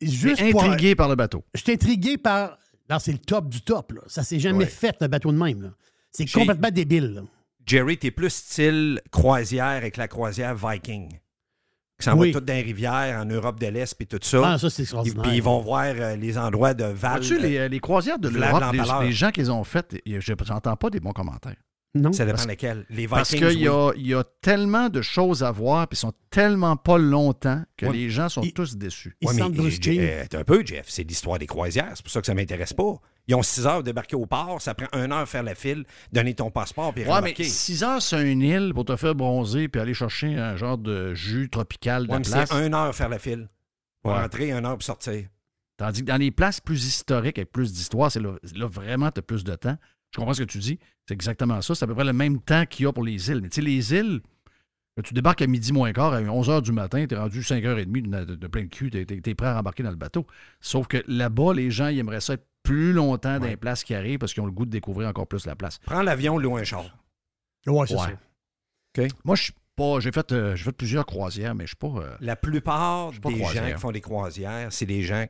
[0.00, 1.44] juste pour- intrigué par le bateau.
[1.54, 2.58] Je suis intrigué par.
[2.90, 3.92] Non, c'est le top du top.
[3.92, 4.00] Là.
[4.06, 4.66] Ça s'est jamais Ouais.
[4.66, 5.72] fait, un bateau de même.
[6.12, 7.12] C'est complètement débile.
[7.14, 7.22] là.
[7.66, 11.18] Jerry, t'es plus style croisière avec la croisière Viking.
[11.98, 12.30] Qui s'en Oui.
[12.32, 14.42] va toutes dans les rivières en Europe de l'Est puis tout ça.
[14.44, 15.22] Ah, ça, c'est extraordinaire.
[15.22, 17.18] Puis ils vont voir euh, les endroits de Val.
[17.22, 20.20] As-tu les, euh, les croisières de l'Europe, les, les gens qui les ont faites, et
[20.20, 21.56] je n'entends pas des bons commentaires.
[21.94, 22.12] Non?
[22.12, 22.84] Ça dépend lesquels.
[22.90, 23.08] Les Vikings.
[23.08, 23.68] Parce qu'il y, oui.
[23.68, 27.62] a- il y a tellement de choses à voir, puis ils sont tellement pas longtemps
[27.78, 27.92] que Ouais.
[27.94, 29.16] les gens sont tous déçus.
[29.22, 29.98] Ils Ouais, mais, sentent brusqués.
[30.00, 30.84] euh, un peu, Jeff.
[30.88, 31.92] C'est l'histoire des croisières.
[31.94, 32.96] C'est pour ça que ça m'intéresse pas.
[33.28, 34.60] Ils ont 6 heures de débarquer au port.
[34.62, 37.44] Ça prend une heure faire la file, donner ton passeport puis Ouais, mais rembarquer.
[37.44, 41.12] 6 heures sur une île pour te faire bronzer puis aller chercher un genre de
[41.14, 42.48] jus tropical de Ouais, place.
[42.50, 43.48] c'est une heure faire la file.
[44.02, 44.20] Pour Ouais.
[44.20, 45.26] rentrer, une heure pour sortir.
[45.76, 49.18] Tandis que dans les places plus historiques avec plus d'histoire, c'est là, là vraiment tu
[49.18, 49.76] as plus de temps.
[50.12, 50.78] Je comprends ce que tu dis.
[51.08, 51.74] C'est exactement ça.
[51.74, 53.40] C'est à peu près le même temps qu'il y a pour les îles.
[53.42, 54.20] Mais tu sais, les îles,
[55.04, 58.08] tu débarques à midi moins quart, à 11 h du matin, tu es rendu 5h30
[58.08, 60.26] de, de- de plein de cul, tu es, prêt à embarquer dans le bateau.
[60.60, 63.94] Sauf que là-bas, les gens, ils aimeraient ça être plus longtemps dans les places qui
[63.94, 65.78] arrivent parce qu'ils ont le goût de découvrir encore plus la place.
[65.84, 66.84] Prends l'avion, loin un char.
[67.66, 68.00] Ouais, c'est Ouais.
[68.98, 69.02] ça.
[69.24, 70.00] Moi, je suis pas.
[70.00, 71.88] J'ai fait, euh, j'ai fait plusieurs croisières, mais je suis pas.
[72.00, 73.66] euh, La plupart pas des croisière.
[73.68, 75.26] gens qui font des croisières, c'est des gens.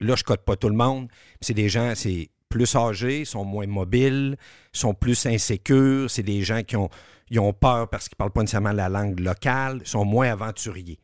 [0.00, 1.08] Là, je cote pas tout le monde.
[1.40, 4.36] C'est des gens, c'est plus âgés, sont moins mobiles,
[4.72, 6.10] sont plus insécures.
[6.10, 6.88] C'est des gens qui ont,
[7.28, 10.98] ils ont peur parce qu'ils parlent pas nécessairement la langue locale, sont moins aventuriers.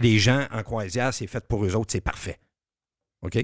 [0.00, 2.38] Les gens en croisière, c'est fait pour eux autres, c'est parfait.
[3.22, 3.36] OK?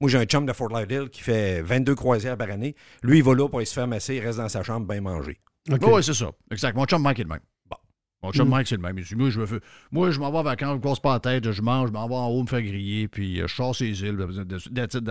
[0.00, 2.76] Moi, j'ai un chum de Fort Lauderdale qui fait 22 croisières par année.
[3.02, 5.00] Lui, il va là pour aller se faire masser, il reste dans sa chambre, bien
[5.00, 5.38] manger.
[5.68, 6.30] Oui, c'est ça.
[6.52, 6.76] Exact.
[6.76, 7.40] Mon chum Mike est le même.
[7.68, 7.76] Bon.
[8.22, 8.50] Mon chum Mm.
[8.52, 8.96] Mike, c'est le même.
[8.96, 11.00] Il dit, moi, je me fais- moi, je m'en vais en vacances, je me casse
[11.00, 13.48] pas la tête, je mange, je m'en vais en haut me faire griller, puis euh,
[13.48, 14.24] je sors ces îles.
[14.70, 15.02] it.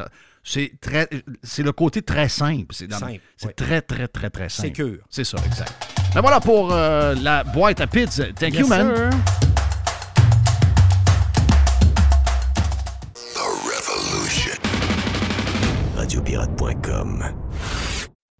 [0.43, 1.09] C'est très,
[1.43, 2.67] c'est le côté très simple.
[2.73, 3.53] C'est dans- Simple, C'est ouais.
[3.53, 4.69] très, très, très, très simple.
[4.69, 4.97] Sécure.
[5.09, 5.73] C'est ça, exact.
[6.15, 8.31] Ben voilà pour euh, la boîte à pizza.
[8.31, 8.95] Thank you, man.
[8.95, 9.46] sir.
[16.37, 17.76] Radiopirate.com.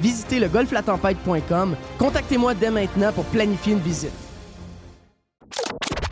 [0.00, 1.76] Visitez le golflatempête.com.
[1.98, 4.12] Contactez-moi dès maintenant pour planifier une visite.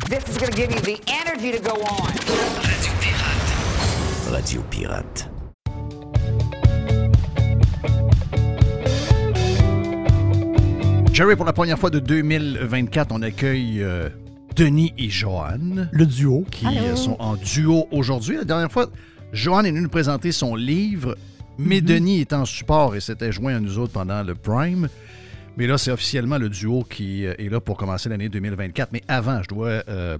[0.09, 2.09] This is going to give you the energy to go on.
[4.33, 5.29] Radio Pirate.
[11.13, 14.09] Jerry, pour la première fois de 2024, on accueille euh,
[14.55, 15.89] Denis et Joanne.
[15.93, 16.45] Le duo.
[16.51, 18.37] Qui euh, sont en duo aujourd'hui.
[18.37, 18.87] La dernière fois,
[19.33, 21.17] Joanne est venue nous présenter son livre,
[21.59, 24.89] mais Denis est en support et s'était joint à nous autres pendant le Prime.
[25.57, 28.91] Mais là, c'est officiellement le duo qui euh, est là pour commencer l'année 2024.
[28.93, 30.17] Mais avant, je dois euh,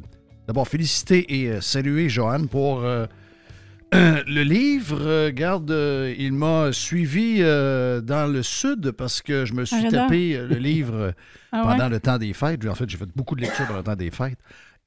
[0.49, 3.07] d'abord féliciter et euh, saluer Joanne pour euh,
[3.93, 5.31] le livre.
[5.31, 10.37] Garde, euh, il m'a suivi dans le sud parce que je me suis Ah, tapé
[10.39, 11.15] le livre
[11.53, 11.91] Ah pendant ouais?
[11.91, 12.67] le temps des fêtes.
[12.67, 14.39] En fait, j'ai fait beaucoup de lectures pendant le temps des fêtes.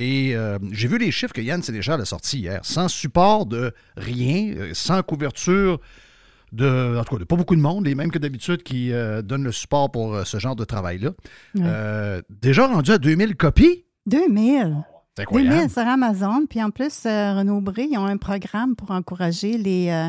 [0.02, 2.60] Et euh, j'ai vu les chiffres que Yann Sénéchal a sortis hier.
[2.64, 5.80] Sans support de rien, sans couverture
[6.52, 9.22] de, en tout cas, de pas beaucoup de monde, les mêmes que d'habitude qui euh,
[9.22, 11.12] donnent le support pour euh, ce genre de travail-là.
[11.60, 13.86] Euh, déjà rendu à 2000 copies.
[14.06, 14.84] 2000.
[15.18, 15.70] C'est C'est 2000 incroyable.
[15.72, 16.46] sur Amazon.
[16.50, 20.08] Puis en plus, euh, Renaud Bré, ils ont un programme pour encourager les,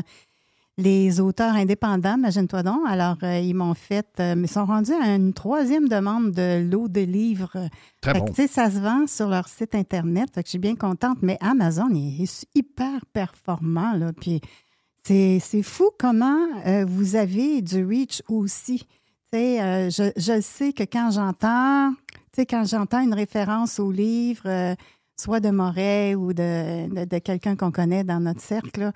[0.77, 2.79] les auteurs indépendants, imagine-toi donc.
[2.87, 7.69] Alors, ils m'ont fait, ils sont rendus à une troisième demande de lot de livres.
[8.01, 8.31] Très Fait que, bon.
[8.31, 10.29] tu sais, ça se vend sur leur site Internet.
[10.33, 11.19] Fait que je suis bien contente.
[11.21, 13.93] Mais Amazon est hyper performant.
[13.93, 14.13] Là.
[14.19, 14.41] Puis
[15.05, 18.87] c'est fou comment euh, vous avez du reach aussi.
[19.33, 21.93] Euh, je, je sais que quand j'entends,
[22.37, 24.75] quand j'entends une référence au livre, euh,
[25.17, 28.91] soit de Moret ou de, de, de quelqu'un qu'on connaît dans notre cercle, là,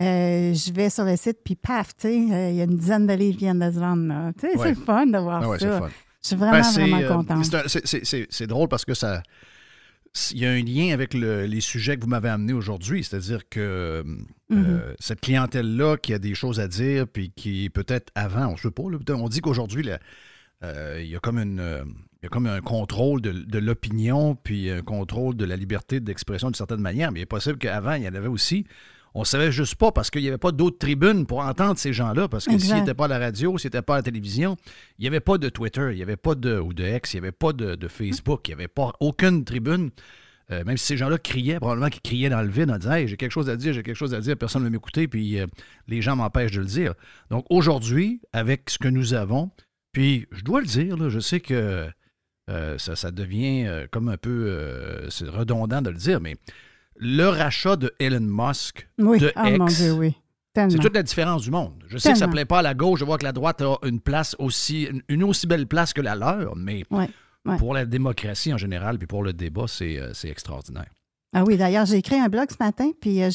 [0.00, 3.06] euh, je vais sur le site, puis paf, tu sais, il y a une dizaine
[3.06, 4.08] de livres qui viennent de se vendre.
[4.08, 4.32] là.
[4.32, 4.74] Tu sais, Ouais.
[4.74, 5.80] c'est fun de voir Ah ouais, ça.
[6.22, 7.44] Je suis vraiment, Ben, vraiment contente.
[8.30, 9.22] c'est drôle parce que ça.
[10.32, 13.48] Il y a un lien avec le- les sujets que vous m'avez amenés aujourd'hui, c'est-à-dire
[13.48, 14.02] que euh,
[14.50, 14.82] Mhm.
[14.98, 18.70] cette clientèle-là qui a des choses à dire, puis qui peut-être avant, on ne sait
[18.70, 19.88] pas, là, on dit qu'aujourd'hui,
[20.62, 21.82] euh, il y a comme une, euh,
[22.20, 25.98] il y a comme un contrôle de, de l'opinion, puis un contrôle de la liberté
[26.00, 28.66] d'expression d'une certaine manière, mais il est possible qu'avant, il y en avait aussi.
[29.14, 32.28] On savait juste pas parce qu'il n'y avait pas d'autres tribunes pour entendre ces gens-là.
[32.28, 34.56] Parce que s'ils n'étaient pas à la radio, s'ils n'étaient pas à la télévision,
[34.98, 37.16] il n'y avait pas de Twitter, il n'y avait pas de, ou de X, il
[37.16, 39.90] n'y avait pas de, de Facebook, il n'y avait pas aucune tribune.
[40.50, 43.08] Euh, même si ces gens-là criaient, probablement qu'ils criaient dans le vide en disant Hey,
[43.08, 45.38] j'ai quelque chose à dire, j'ai quelque chose à dire, personne ne veut m'écouter, puis
[45.38, 45.46] euh,
[45.88, 46.94] les gens m'empêchent de le dire.
[47.30, 49.50] Donc aujourd'hui, avec ce que nous avons,
[49.92, 51.88] puis je dois le dire, là, je sais que
[52.50, 56.36] euh, ça, ça devient comme un peu c'est redondant de le dire, mais
[56.96, 60.14] le rachat de Elon Musk Oui, de oh X, mon Dieu, oui.
[60.54, 61.82] C'est toute la différence du monde.
[61.88, 63.62] Je sais que ça ne plaît pas à la gauche, je vois que la droite
[63.62, 67.08] a une place aussi, une- aussi belle place que la leur, mais Ouais,
[67.46, 67.56] ouais.
[67.56, 70.90] pour la démocratie en général, puis pour le débat, c'est euh, c'est extraordinaire.
[71.34, 73.30] Ah oui, d'ailleurs, j'ai écrit un blog ce matin, puis euh,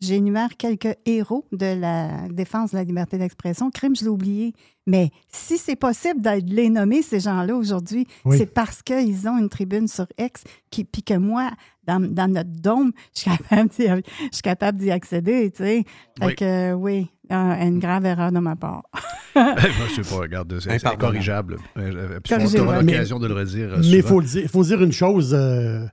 [0.00, 3.70] j'énumère quelques héros de la défense de la liberté d'expression.
[3.70, 4.54] Crime, je l'ai oublié.
[4.86, 8.38] Mais si c'est possible de les nommer, ces gens-là, aujourd'hui, Oui.
[8.38, 11.50] c'est parce qu'ils ont une tribune sur X, qui, puis que moi,
[11.86, 14.00] dans, dans notre dôme, je suis capable d'y, je
[14.32, 15.84] suis capable d'y accéder, tu sais.
[16.18, 16.34] Fait Oui.
[16.34, 18.84] que, euh, oui, un- une grave erreur de ma part.
[19.36, 21.58] je sais pas, regarde, c'est incorrigeable.
[21.76, 23.74] Euh, puis On aura l'occasion de le redire.
[23.74, 25.84] euh, Mais il faut, le dire- faut dire une chose, euh,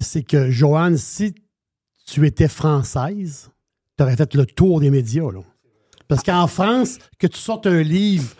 [0.00, 1.34] c'est que, Joanne, si
[2.06, 3.50] tu étais française,
[3.96, 5.30] tu aurais fait le tour des médias.
[5.30, 5.40] Là.
[6.08, 8.34] Parce qu'en France, que tu sortes un livre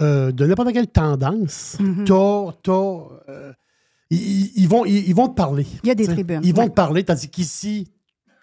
[0.00, 3.52] euh, de n'importe quelle tendance, t'as, euh,
[4.10, 5.66] ils, ils vont, ils, ils vont te parler.
[5.84, 6.70] Il y a des T'sais, tribunes, Ils vont ouais.
[6.70, 7.91] te parler, tandis qu'ici,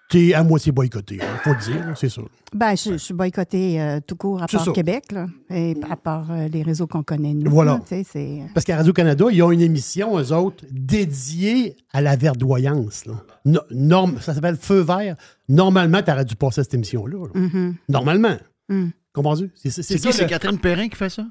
[0.10, 1.16] tu es à moitié boycotté.
[1.22, 2.22] Il faut le dire, c'est ça.
[2.54, 4.72] Ben, je, je suis boycottée euh, tout court à part ça.
[4.72, 7.50] Québec, là, et à part euh, les réseaux qu'on connaît, nous.
[7.52, 7.74] Voilà.
[7.90, 8.42] là, c'est...
[8.54, 13.06] Parce qu'à Radio-Canada, ils ont une émission, eux autres, dédiée à la verdoyance.
[13.06, 13.14] là.
[13.46, 15.16] No- norme, ça s'appelle Feu vert.
[15.48, 17.26] Normalement, tu aurais dû passer à cette émission-là.
[17.34, 17.40] là.
[17.40, 17.76] Mhm.
[17.88, 18.38] Normalement.
[18.68, 18.88] Mm.
[19.14, 19.52] Comprends-tu?
[19.56, 20.16] C'est, c'est, C'est ça, qui?
[20.18, 21.26] C'est le- Catherine Perrin qui fait ça?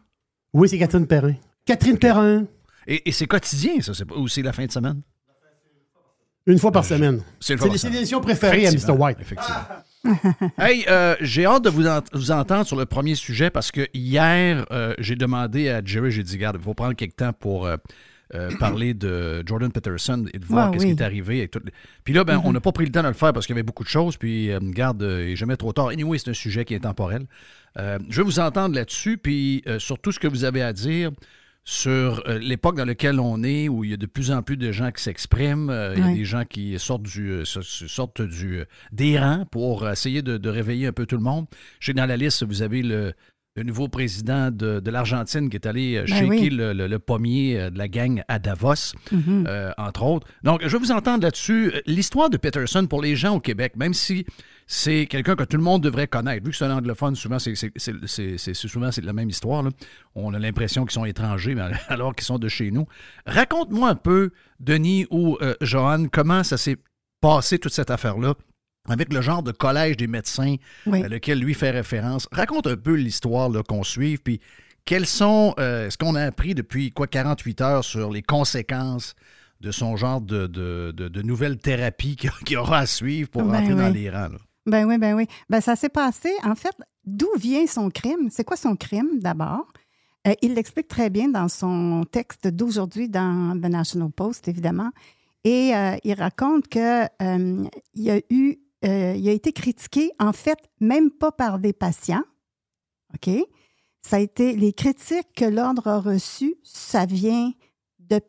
[0.53, 1.35] Oui, c'est Catherine Perrin.
[1.67, 2.45] Catherine Perrin,
[2.87, 5.03] Et, et c'est quotidien, ça, c'est pas- ou c'est la fin de semaine?
[6.53, 7.23] Une fois par semaine.
[7.41, 7.95] C'est une C'est, fois par c'est semaine.
[7.95, 8.91] l'émission préférée à Mr.
[8.91, 9.19] White.
[9.21, 9.61] Effectivement.
[10.59, 14.65] hey, euh, j'ai hâte de vous, vous entendre sur le premier sujet parce que hier,
[14.71, 17.77] euh, j'ai demandé à Jerry, j'ai dit, regarde, il faut prendre quelques temps pour euh,
[18.35, 20.95] euh, parler de Jordan Peterson et de voir Ah, qu'est-ce oui.
[20.95, 21.51] qui est arrivé.
[22.05, 22.43] Puis là, ben, Mhm.
[22.45, 23.89] on n'a pas pris le temps de le faire parce qu'il y avait beaucoup de
[23.89, 24.17] choses.
[24.17, 25.89] Puis, euh, garde, euh, il n'est jamais trop tard.
[25.89, 27.27] Anyway, c'est un sujet qui est temporel.
[27.79, 30.73] Euh, je vais vous entendre là-dessus, puis euh, sur tout ce que vous avez à
[30.73, 31.11] dire
[31.71, 34.57] sur euh, l'époque dans laquelle on est, où il y a de plus en plus
[34.57, 36.15] de gens qui s'expriment, euh, il y a Ouais.
[36.15, 40.49] des gens qui sortent du, euh, so- sortent du, des rangs pour essayer de, de
[40.49, 41.45] réveiller un peu tout le monde.
[41.85, 43.13] Que dans la liste, vous avez le,
[43.55, 46.49] le nouveau président de, de l'Argentine qui est allé Ben shaker oui.
[46.49, 49.45] le, le- le pommier de la gang à Davos, Mhm.
[49.47, 50.27] euh, entre autres.
[50.45, 51.75] Donc, je vais vous entendre là-dessus.
[51.85, 54.25] L'histoire de Peterson pour les gens au Québec, même si
[54.71, 57.55] c'est quelqu'un que tout le monde devrait connaître, vu que c'est un anglophone, souvent, c'est
[58.55, 59.63] souvent c'est la même histoire.
[59.63, 59.71] là.
[60.15, 62.87] On a l'impression qu'ils sont étrangers, mais alors qu'ils sont de chez nous.
[63.27, 66.77] Raconte-moi un peu, Denis ou euh, Johan, comment ça s'est
[67.23, 68.35] passé, toute cette affaire-là,
[68.91, 70.57] avec le genre de collège des médecins
[70.87, 71.03] Oui.
[71.03, 72.29] à lequel lui fait référence.
[72.31, 74.39] Raconte un peu l'histoire qu'on suive, puis
[74.85, 79.15] quels sont, euh, ce qu'on a appris depuis quoi 48 heures sur les conséquences
[79.61, 83.43] de son genre de, de, de- de nouvelle thérapie qu'il qu'il aura à suivre pour
[83.45, 84.29] Ben rentrer dans les rangs.
[84.29, 84.39] là?
[84.69, 85.27] Ben oui, ben oui.
[85.49, 86.31] Ben ça s'est passé.
[86.45, 88.29] En fait, d'où vient son crime?
[88.31, 89.73] C'est quoi son crime d'abord?
[90.27, 94.91] Euh, il l'explique très bien dans son texte d'aujourd'hui dans The National Post, évidemment.
[95.45, 97.65] Et euh, il raconte que euh,
[98.03, 102.25] a été critiqué, en fait, même pas par des patients.
[103.15, 103.31] OK?
[104.03, 107.53] Ça a été les critiques que l'ordre a reçues, ça vient
[108.01, 108.21] de,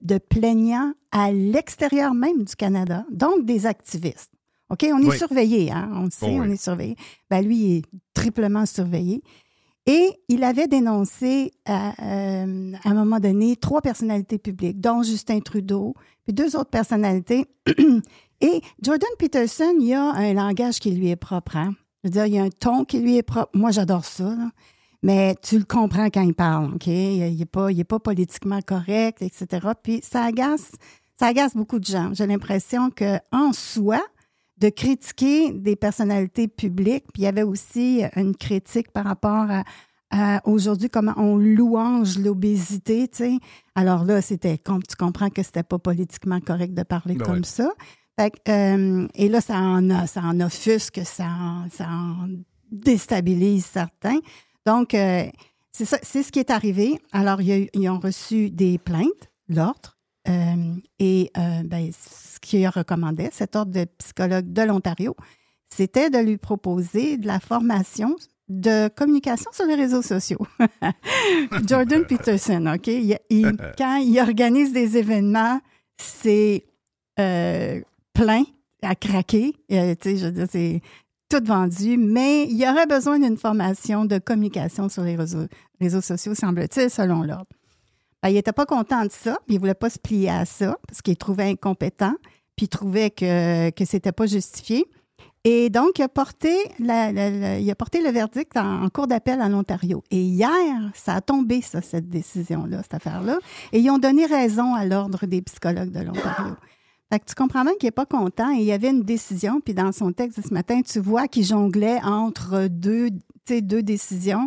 [0.00, 4.37] de plaignants à l'extérieur même du Canada, donc des activistes.
[4.70, 4.86] OK?
[4.92, 5.16] On est Oui.
[5.18, 5.90] surveillé, hein?
[5.94, 6.40] On le sait, Oh oui.
[6.48, 6.96] on est surveillé.
[7.30, 7.82] Ben, lui, il est
[8.14, 9.22] triplement surveillé.
[9.86, 15.40] Et il avait dénoncé à, euh, à un moment donné trois personnalités publiques, dont Justin
[15.40, 15.94] Trudeau,
[16.24, 17.46] puis deux autres personnalités.
[18.40, 21.56] Et Jordan Peterson, il a un langage qui lui est propre.
[21.56, 21.74] hein.
[22.04, 23.50] Je veux dire, il y a un ton qui lui est propre.
[23.54, 24.24] Moi, j'adore ça.
[24.24, 24.50] là.
[25.02, 26.86] Mais tu le comprends quand il parle, OK?
[26.86, 29.68] Il n'est pas, il est pas politiquement correct, etc.
[29.82, 30.70] Puis ça agace,
[31.18, 32.10] ça agace beaucoup de gens.
[32.12, 34.00] J'ai l'impression qu'en soi,
[34.60, 39.64] de critiquer des personnalités publiques, puis il y avait aussi une critique par rapport à,
[40.10, 43.38] à aujourd'hui comment on louange l'obésité, tu sais.
[43.74, 47.44] Alors là, c'était, tu comprends que c'était pas politiquement correct de parler Ben comme ouais.
[47.44, 47.70] ça.
[48.18, 52.28] Fait que, euh, et là, ça en a, ça en offusque, ça en, ça en
[52.72, 54.18] déstabilise certains.
[54.66, 55.26] Donc, euh,
[55.70, 56.98] c'est ça, c'est ce qui est arrivé.
[57.12, 59.97] Alors, ils ont reçu des plaintes, l'ordre,
[60.28, 65.16] euh, et euh, ben, ce qu'il recommandait, cet ordre de psychologue de l'Ontario,
[65.74, 68.14] c'était de lui proposer de la formation
[68.48, 70.38] de communication sur les réseaux sociaux.
[71.66, 72.86] Jordan Peterson, OK?
[72.86, 75.60] Il- il- quand il organise des événements,
[76.00, 76.64] c'est
[77.20, 77.80] euh,
[78.14, 78.44] plein
[78.82, 79.54] à craquer.
[79.72, 80.80] Euh, tu sais, je veux dire, c'est
[81.28, 85.46] tout vendu, mais il y aurait besoin d'une formation de communication sur les réseaux,
[85.80, 87.46] réseaux sociaux, semble-t-il, selon l'ordre.
[88.22, 90.44] Ben, il n'était pas content de ça, puis il ne voulait pas se plier à
[90.44, 92.14] ça, parce qu'il trouvait incompétent,
[92.56, 93.24] puis il trouvait que,
[93.78, 94.86] ce n'était pas justifié.
[95.44, 96.90] Et donc, il a porté, il
[97.70, 100.02] a porté le verdict en, en cours d'appel à l'Ontario.
[100.10, 100.50] Et hier,
[100.94, 103.38] ça a tombé, ça, cette décision-là, cette affaire-là.
[103.72, 106.54] Et ils ont donné raison à l'Ordre des psychologues de l'Ontario.
[107.10, 108.50] Fait tu comprends bien qu'il n'est pas content.
[108.52, 111.28] Et il y avait une décision, puis dans son texte de ce matin, tu vois
[111.28, 113.08] qu'il jonglait entre deux,
[113.48, 114.46] deux décisions.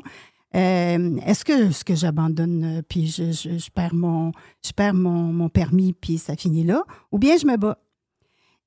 [0.55, 4.31] Euh, est-ce que, est-ce que j'abandonne, euh, puis je, je- je perds, mon,
[4.65, 7.77] je perds mon, mon permis, puis ça finit là, ou bien je me bats?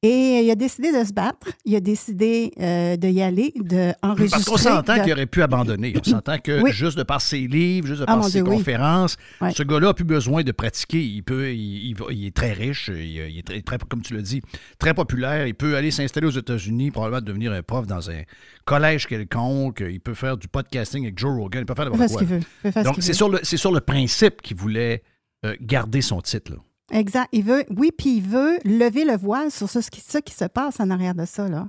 [0.07, 1.49] Et il a décidé de se battre.
[1.65, 4.29] Il a décidé euh, de y aller, d'enregistrer.
[4.31, 5.95] Parce qu'on s'entend de- qu'il aurait pu abandonner.
[5.99, 6.73] On s'entend que Oui.
[6.73, 9.17] juste de par ses livres, juste de Ah, par ses Dieu, conférences,
[9.55, 11.03] ce gars-là n'a plus besoin de pratiquer.
[11.03, 14.15] Il peut, il, il il est très riche, il, il est très, très- comme tu
[14.15, 14.43] l'as dit,
[14.79, 15.47] très populaire.
[15.47, 18.23] Il peut aller s'installer aux États-Unis, probablement devenir un prof dans un
[18.67, 19.83] collège quelconque.
[19.89, 21.63] Il peut faire du podcasting avec Joe Rogan.
[21.63, 22.19] Il peut faire Il ce quoi.
[22.21, 22.41] qu'il veut.
[22.41, 23.15] Il peut faire ce Donc, c'est veut.
[23.15, 25.03] sur, le, c'est sur le principe qu'il voulait
[25.47, 26.53] euh, garder son titre.
[26.53, 26.59] là.
[26.91, 27.29] Exact.
[27.33, 30.81] Il veut, oui, puis il veut lever le voile sur ce, ce qui, se passe
[30.81, 31.49] en arrière de ça.
[31.49, 31.69] Là.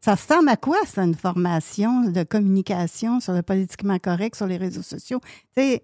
[0.00, 4.56] Ça ressemble à quoi, ça, une formation de communication sur le politiquement correct, sur les
[4.56, 5.20] réseaux sociaux?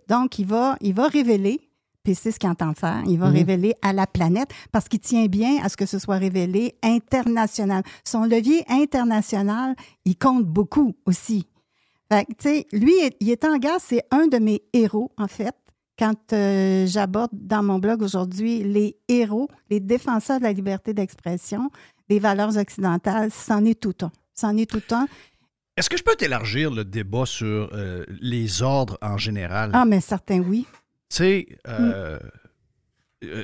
[0.09, 1.61] Donc, il va, il va révéler,
[2.03, 3.35] puis c'est ce qu'il entend faire, il va Mhm.
[3.35, 7.83] révéler à la planète parce qu'il tient bien à ce que ce soit révélé international.
[8.05, 9.75] Son levier international,
[10.05, 11.47] il compte beaucoup aussi.
[12.11, 15.55] Fait que, lui, il est en gaz, c'est un de mes héros, en fait.
[15.99, 21.71] Quand euh, j'aborde dans mon blog aujourd'hui les héros, les défenseurs de la liberté d'expression,
[22.09, 24.13] des valeurs occidentales, c'en est tout un.
[24.35, 25.07] C'en est tout un.
[25.77, 29.71] Est-ce que je peux t'élargir le débat sur euh, les ordres en général?
[29.75, 30.67] Ah, mais certain, oui.
[31.11, 32.19] Tu sais, euh,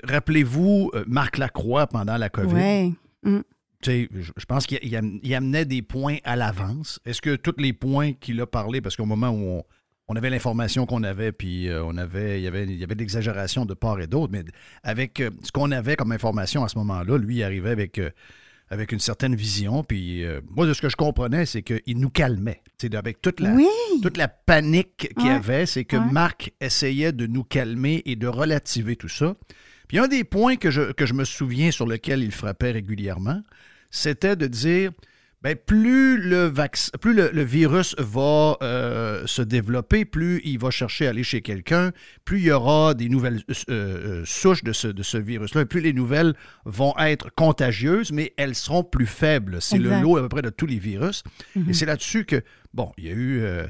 [0.04, 2.54] rappelez-vous Marc Lacroix pendant la COVID?
[2.54, 2.94] Oui.
[3.30, 3.40] Mm.
[3.82, 7.00] Tu sais, je pense qu'il il am- il amenait des points à l'avance.
[7.04, 9.64] Est-ce que tous les points qu'il a parlé, parce qu'au moment où on,
[10.08, 12.94] on avait l'information qu'on avait, puis euh, on avait, il y avait, il y avait
[12.94, 14.44] de l'exagération de part et d'autre, mais
[14.82, 18.10] avec euh, ce qu'on avait comme information à ce moment-là, lui, il arrivait avec, euh,
[18.68, 19.82] avec une certaine vision.
[19.82, 22.60] Puis euh, moi, de ce que je comprenais, c'est qu'il nous calmait.
[22.78, 23.66] Sais, avec toute la, Oui.
[24.02, 25.36] toute la panique qu'il y Ouais.
[25.36, 26.12] avait, c'est que Ouais.
[26.12, 29.34] Marc essayait de nous calmer et de relativer tout ça.
[29.88, 33.40] Puis un des points que je, que je me souviens sur lequel il frappait régulièrement,
[33.90, 34.90] c'était de dire
[35.44, 40.70] ben, plus le, vaccin, plus le, le virus va euh, se développer, plus il va
[40.70, 41.92] chercher à aller chez quelqu'un,
[42.24, 45.82] plus il y aura des nouvelles euh, euh, souches de ce, de ce virus-là, plus
[45.82, 46.32] les nouvelles
[46.64, 49.58] vont être contagieuses, mais elles seront plus faibles.
[49.60, 51.22] C'est le lot à peu près de tous les virus.
[51.54, 51.68] Mhm.
[51.68, 52.42] Et c'est là-dessus que,
[52.72, 53.66] bon, il y a eu euh,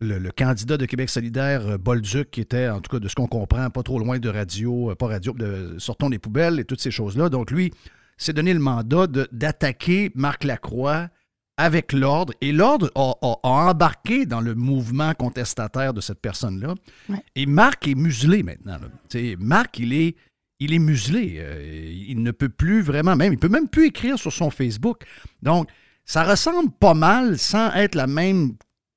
[0.00, 3.28] le, le candidat de Québec solidaire, Bolduc, qui était, en tout cas, de ce qu'on
[3.28, 6.90] comprend, pas trop loin de radio, pas radio, de Sortons les poubelles et toutes ces
[6.90, 7.30] choses-là.
[7.30, 7.72] Donc, lui,
[8.18, 11.08] s'est donné le mandat d'attaquer Marc Lacroix
[11.56, 12.32] avec l'ordre.
[12.40, 16.74] Et l'ordre a, a- a embarqué dans le mouvement contestataire de cette personne-là.
[17.08, 17.22] Ouais.
[17.34, 18.78] Et Marc est muselé maintenant.
[18.78, 19.20] là.
[19.38, 20.16] Marc, il est,
[20.60, 21.36] il est muselé.
[21.38, 25.02] Euh, il ne peut plus vraiment, même, il peut même plus écrire sur son Facebook.
[25.42, 25.68] Donc,
[26.04, 28.52] ça ressemble pas mal, sans être la même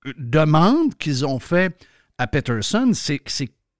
[0.05, 1.75] euh, demande qu'ils ont fait
[2.17, 2.91] à Peterson.
[2.93, 3.21] C'est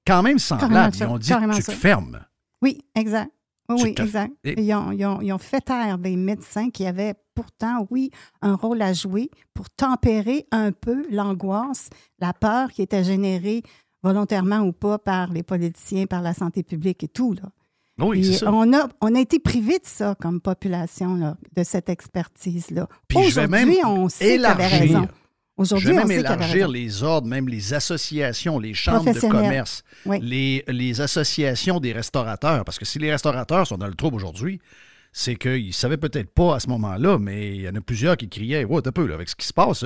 [0.07, 0.95] quand même semblable.
[0.95, 2.19] Ils ont dit tu te fermes.
[2.63, 3.31] Oui, exact.
[3.75, 4.33] Oui, exact.
[4.43, 8.11] Et- Ils ont, ils ont- ils ont fait taire des médecins qui avaient pourtant, oui,
[8.41, 13.63] un rôle à jouer pour tempérer un peu l'angoisse, la peur qui était générée
[14.03, 17.33] volontairement ou pas par les politiciens, par la santé publique et tout.
[17.33, 17.49] Là.
[17.99, 18.51] Oui, c'est ça.
[18.51, 22.87] On a, on a été privé de ça comme population, là, de cette expertise-là.
[23.15, 25.07] Aujourd'hui, on sait qu'il avait élargir.
[25.57, 25.75] Raison.
[25.77, 30.19] Je Aujourd'hui, vais même élargir les ordres, même les associations, les chambres de commerce, Oui.
[30.21, 32.63] les, les associations des restaurateurs.
[32.65, 34.59] Parce que si les restaurateurs sont dans le trouble aujourd'hui,
[35.13, 38.15] c'est qu'ils ne savaient peut-être pas à ce moment-là, mais il y en a plusieurs
[38.17, 39.83] qui criaient Ouais, un peu, là, avec ce qui se passe.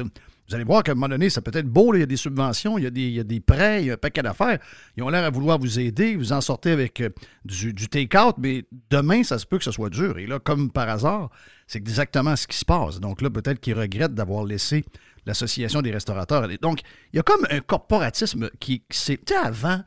[0.48, 2.06] Vous allez voir qu'à un moment donné, ça peut être beau, là, il y a
[2.06, 3.98] des subventions, il y a des, il y a des prêts, il y a un
[3.98, 4.60] paquet d'affaires.
[4.96, 7.10] Ils ont l'air à vouloir vous aider, vous en sortez avec euh,
[7.44, 10.20] du, du take-out, mais demain, ça se peut que ce soit dur.
[10.20, 11.32] Et là, comme par hasard,
[11.66, 13.00] c'est exactement ce qui se passe.
[13.00, 14.86] Donc là, peut-être qu'ils regrettent d'avoir laissé
[15.26, 16.48] l'Association des restaurateurs.
[16.62, 16.82] Donc,
[17.14, 19.18] il y a comme un corporatisme qui, s'est.
[19.26, 19.80] Tu sais, avant,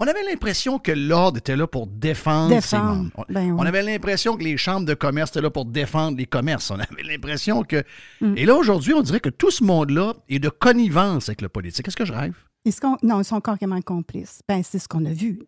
[0.00, 3.10] on avait l'impression que l'ordre était là pour défendre, ses membres.
[3.16, 3.56] On, Ben oui.
[3.58, 6.70] on avait l'impression que les chambres de commerce étaient là pour défendre les commerces.
[6.70, 7.82] On avait l'impression que.
[8.20, 8.34] Mm.
[8.36, 11.88] Et là, aujourd'hui, on dirait que tout ce monde-là est de connivence avec le politique.
[11.88, 12.36] Est-ce que je rêve?
[12.64, 14.40] Ils sont- non, ils sont carrément complices.
[14.48, 15.40] Ben, c'est ce qu'on a vu.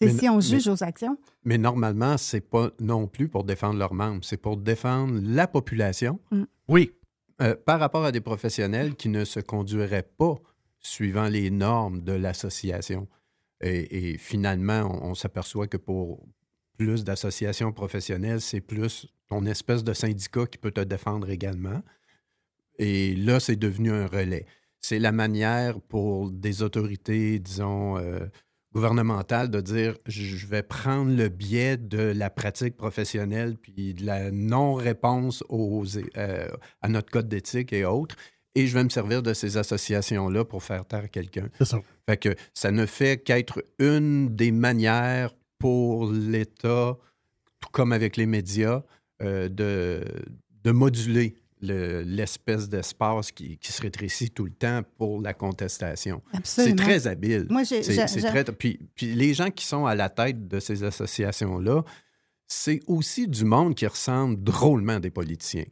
[0.00, 1.16] C'est si on mais- juge aux actions.
[1.44, 6.20] Mais normalement, c'est pas non plus pour défendre leurs membres, c'est pour défendre la population.
[6.30, 6.42] Mm.
[6.68, 6.92] Oui.
[7.42, 10.36] Euh, par rapport à des professionnels qui ne se conduiraient pas
[10.78, 13.08] suivant les normes de l'association.
[13.62, 16.26] Et, finalement, on, on s'aperçoit que pour
[16.76, 21.82] plus d'associations professionnelles, c'est plus ton espèce de syndicat qui peut te défendre également.
[22.78, 24.46] Et là, c'est devenu un relais.
[24.80, 28.26] C'est la manière pour des autorités, disons, euh,
[28.76, 34.30] gouvernementales de dire je vais prendre le biais de la pratique professionnelle puis de la
[34.30, 35.84] non-réponse aux,
[36.18, 36.48] euh,
[36.82, 38.16] à notre code d'éthique et autres.
[38.54, 41.48] Et je vais me servir de ces associations-là pour faire taire quelqu'un.
[41.58, 41.80] C'est ça.
[42.06, 46.98] Fait que ça ne fait qu'être une des manières pour l'État,
[47.60, 48.82] tout comme avec les médias,
[49.22, 50.04] euh, de,
[50.64, 51.34] de moduler
[51.66, 56.22] le- l'espèce d'espace qui, qui se rétrécit tout le temps pour la contestation.
[56.44, 57.46] C'est très habile.
[57.50, 61.82] Moi, j'ai- très- puis, puis les gens qui sont à la tête de ces associations-là,
[62.48, 65.64] c'est aussi du monde qui ressemble drôlement à des politiciens.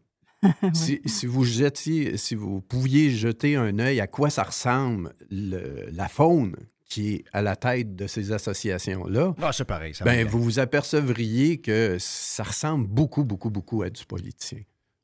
[0.74, 5.88] si, si vous jetiez, si vous pouviez jeter un œil à quoi ça ressemble le-
[5.90, 6.54] la faune
[6.86, 9.94] qui est à la tête de ces associations-là, Ah, c'est pareil.
[9.94, 14.60] ça ben, vous vous apercevriez que ça ressemble beaucoup, beaucoup, beaucoup à du politicien.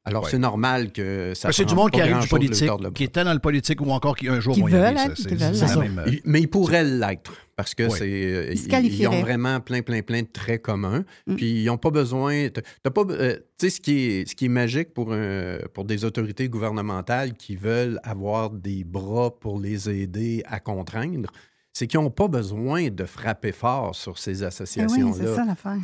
[0.07, 0.31] Alors, Ouais.
[0.31, 3.23] c'est normal que ça Parce que C'est du monde qui arrive du politique, qui était
[3.23, 4.99] dans le politique ou encore qui un jour Qui vont y veulent aller.
[5.01, 7.91] être, ça, qui c'est- veulent la même, euh, Mais ils pourraient l'être parce que Oui.
[7.99, 11.05] c'est euh, Ils se ils, ont vraiment plein plein plein de traits communs.
[11.27, 11.37] Mm.
[11.37, 12.49] Puis ils n'ont pas besoin.
[12.49, 15.85] t'as- pas, euh, tu sais ce qui est ce qui est magique pour un- pour
[15.85, 21.31] des autorités gouvernementales qui veulent avoir des bras pour les aider à contraindre,
[21.75, 25.45] c'est qu'ils n'ont pas besoin de frapper fort sur ces Eh oui, associations c'est ça
[25.45, 25.77] l'affaire.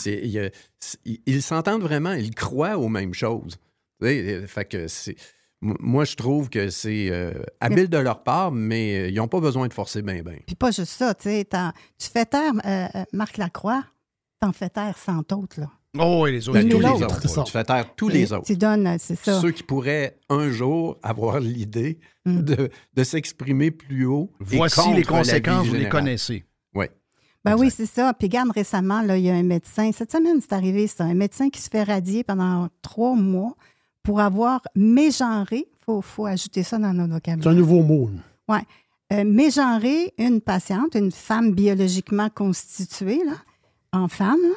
[1.26, 3.56] ils s'entendent vraiment, ils croient aux mêmes choses.
[4.03, 5.16] Euh, fait que c'est
[5.62, 9.40] moi, je trouve que c'est euh, habile de leur part, mais euh, ils n'ont pas
[9.40, 10.36] besoin de forcer bien, bien.
[10.47, 11.49] Puis pas juste ça, tu sais,
[11.99, 13.82] tu fais taire euh, Marc Lacroix,
[14.38, 15.70] t'en fais taire 100 autres, là.
[15.99, 16.61] Oh, et les autres.
[16.61, 17.44] Ben, tous les autres.
[17.44, 18.44] Tu fais taire tous Et les autres.
[18.44, 19.40] Tu donnes, c'est ça.
[19.40, 22.42] Ceux qui pourraient un jour avoir l'idée Mm.
[22.42, 24.30] de, de s'exprimer plus haut.
[24.40, 26.44] Voici les conséquences, vous les connaissez.
[26.74, 26.86] Oui.
[27.44, 28.12] Ben oui, c'est ça.
[28.12, 31.14] Puis regarde, récemment, là, il y a un médecin, cette semaine, c'est arrivé, c'est un
[31.14, 33.55] médecin qui se fait radier pendant trois mois
[34.07, 37.54] pour avoir mégenré, il faut, faut ajouter ça dans notre C'est un vocabulaire.
[37.54, 38.11] nouveau mot.
[38.48, 38.62] Ouais.
[39.12, 43.34] Euh, mégenrer une patiente, une femme biologiquement constituée, là,
[43.92, 44.57] en femme, là,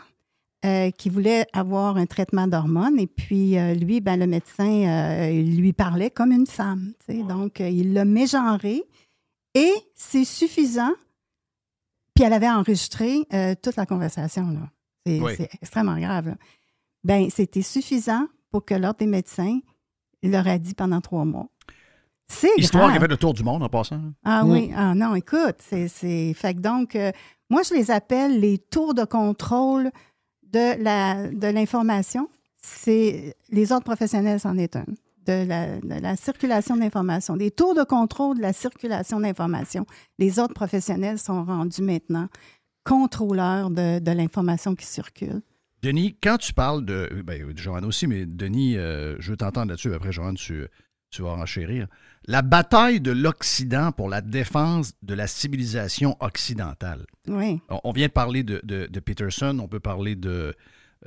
[0.87, 2.99] euh, qui voulait avoir un traitement d'hormones.
[2.99, 6.93] Et puis, euh, lui, ben, le médecin, euh, il lui parlait comme une femme.
[7.07, 8.83] Donc, il l'a mégenré
[9.55, 10.93] et c'est suffisant.
[12.13, 13.21] Puis, elle avait enregistré
[13.63, 14.57] toute la conversation.
[15.05, 15.33] C'est Oui.
[15.61, 16.27] extrêmement grave.
[16.27, 16.35] là.
[17.03, 19.59] Ben, c'était suffisant pour que l'ordre des médecins
[20.23, 21.47] leur a dit pendant trois mois.
[22.27, 22.93] C'est Histoire grave.
[22.93, 24.01] qui a fait le tour du monde en passant.
[24.23, 24.51] Ah Mm.
[24.51, 25.87] oui, ah non, écoute, c'est.
[25.87, 27.11] c'est- Fait que donc, euh,
[27.49, 29.89] moi, je les appelle les tours de contrôle
[30.43, 32.29] de la de l'information.
[32.61, 34.85] C'est les ordres professionnels, c'en est un.
[35.25, 37.37] De la, de la circulation d'information.
[37.37, 39.85] Des tours de contrôle de la circulation d'information.
[40.17, 42.27] Les ordres professionnels sont rendus maintenant
[42.83, 45.41] contrôleurs de, de l'information qui circule.
[45.81, 47.21] Denis, quand tu parles de.
[47.25, 49.93] Ben, Joanne aussi, mais Denis, euh, je veux t'entendre là-dessus.
[49.93, 50.65] Après, Joanne, tu,
[51.09, 51.87] tu vas enchérir.
[52.27, 57.05] La bataille de l'Occident pour la défense de la civilisation occidentale.
[57.27, 57.61] Oui.
[57.69, 60.53] On, on vient de parler de, de- de Peterson, on peut parler de,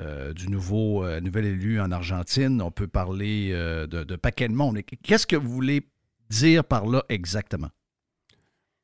[0.01, 4.49] euh, du nouveau, euh, nouvel élu en Argentine, on peut parler euh, de, de paquet
[4.49, 4.79] de monde.
[5.03, 5.87] Qu'est-ce que vous voulez
[6.31, 7.69] dire par là exactement?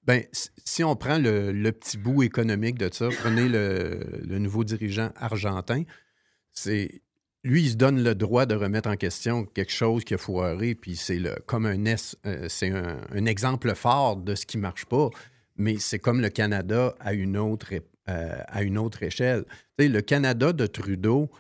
[0.09, 0.25] Ben,
[0.65, 5.83] si- on prend le, petit bout économique de ça, prenez le, nouveau dirigeant argentin,
[6.55, 7.03] c'est
[7.45, 10.75] lui, il se donne le droit de remettre en question quelque chose qui a foiré,
[10.75, 15.11] puis c'est comme un, euh, c'est un, exemple fort de ce qui marche pas,
[15.57, 17.75] mais c'est comme le Canada à une autre,
[18.09, 19.45] euh, à une autre échelle.
[19.79, 21.31] Le Canada de Trudeau,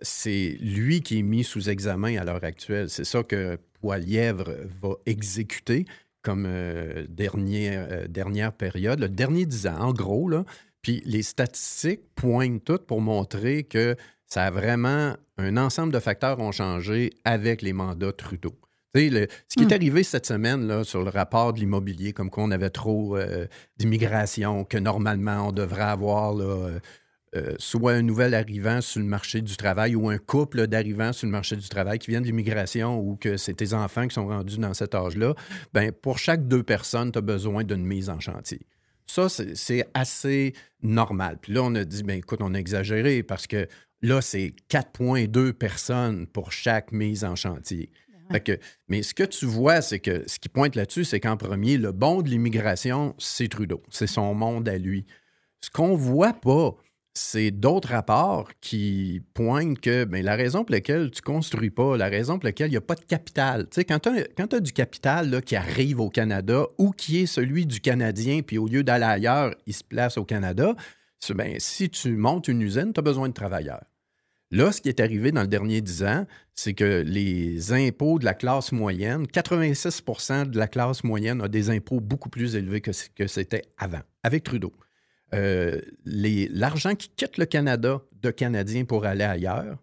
[0.00, 2.90] c'est lui qui est mis sous examen à l'heure actuelle.
[2.90, 4.52] C'est ça que Poilièvre
[4.82, 5.86] va exécuter
[6.26, 10.28] comme euh, dernière, euh, dernière période, le dernier 10 ans, en gros.
[10.28, 10.44] Là.
[10.82, 13.94] Puis les statistiques pointent toutes pour montrer que
[14.26, 18.54] ça a vraiment un ensemble de facteurs ont changé avec les mandats Trudeau.
[18.94, 19.74] Le- ce qui est Hmm.
[19.74, 23.46] arrivé cette semaine là, sur le rapport de l'immobilier, comme quoi on avait trop euh,
[23.76, 26.70] d'immigration, que normalement on devrait avoir là,
[27.34, 31.26] euh, soit un nouvel arrivant sur le marché du travail ou un couple d'arrivants sur
[31.26, 34.28] le marché du travail qui viennent de l'immigration ou que c'est tes enfants qui sont
[34.28, 35.34] rendus dans cet âge-là,
[35.74, 38.60] ben pour chaque deux personnes, tu as besoin d'une mise en chantier.
[39.06, 40.52] Ça, c'est c'est assez
[40.82, 41.38] normal.
[41.40, 43.66] Puis là, on a dit, ben écoute, on a exagéré parce que
[44.02, 47.90] là, c'est 4,2 personnes pour chaque mise en chantier.
[48.30, 48.58] Fait que-
[48.88, 51.92] mais ce que tu vois, c'est que ce qui pointe là-dessus, c'est qu'en premier, le
[51.92, 53.82] bon de l'immigration, c'est Trudeau.
[53.90, 55.06] C'est son monde à lui.
[55.60, 56.74] Ce qu'on voit pas,
[57.16, 62.08] c'est d'autres rapports qui pointent que ben, la raison pour laquelle tu construis pas, la
[62.08, 63.64] raison pour laquelle il n'y a pas de capital.
[63.70, 67.64] Tu sais, quand tu as, du capital qui arrive au Canada ou qui est celui
[67.64, 70.74] du Canadien, puis au lieu d'aller ailleurs, il se place au Canada,
[71.30, 73.84] ben, si tu montes une usine, tu as besoin de travailleurs.
[74.50, 78.24] Là, ce qui est arrivé dans le dernier 10 ans, c'est que les impôts de
[78.24, 82.92] la classe moyenne, 86% de la classe moyenne a des impôts beaucoup plus élevés que
[82.92, 84.72] ce que c'était avant, avec Trudeau.
[85.34, 89.78] Euh, L'argent qui quitte le Canada de Canadiens pour aller ailleurs,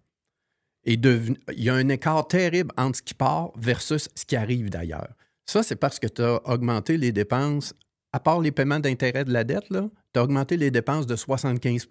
[0.86, 4.36] est devenu, il y a un écart terrible entre ce qui part versus ce qui
[4.36, 5.14] arrive d'ailleurs.
[5.46, 7.74] Ça, c'est parce que tu as augmenté les dépenses,
[8.12, 11.88] à part les paiements d'intérêt de la dette, tu as augmenté les dépenses de 75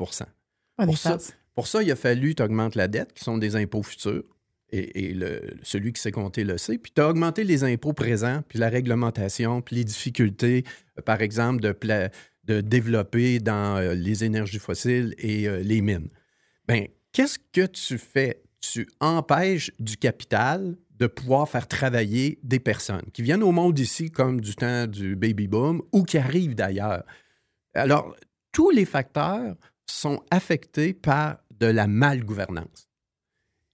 [0.79, 1.11] Ah, pour des ça,
[1.55, 4.25] pour ça, il a fallu que tu augmentes la dette, qui sont des impôts futurs,
[4.71, 6.79] et, et le- celui qui sait compter le sait.
[6.79, 10.65] Puis tu as augmenté les impôts présents, puis la réglementation, puis les difficultés,
[10.99, 12.11] euh, par exemple, de, pla-
[12.45, 16.09] de développer dans euh, les énergies fossiles et euh, les mines.
[16.67, 18.43] Bien, qu'est-ce que tu fais?
[18.61, 24.11] Tu empêches du capital de pouvoir faire travailler des personnes qui viennent au monde ici
[24.11, 27.03] comme du temps du baby boom ou qui arrivent d'ailleurs.
[27.75, 28.15] Alors,
[28.53, 32.89] tous les facteurs sont affectés par de la malgouvernance.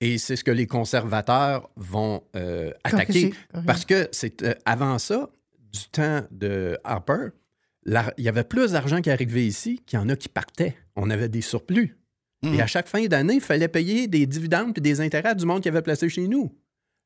[0.01, 3.35] Et c'est ce que les conservateurs vont euh, attaquer.
[3.67, 5.29] Parce que c'est euh, avant ça,
[5.73, 7.31] du temps de Harper,
[7.85, 10.77] la- il y avait plus d'argent qui arrivait ici qu'il y en a qui partaient.
[10.97, 11.97] On avait des surplus.
[12.45, 15.61] Et à chaque fin d'année, il fallait payer des dividendes et des intérêts du monde
[15.61, 16.55] qui avait placé chez nous.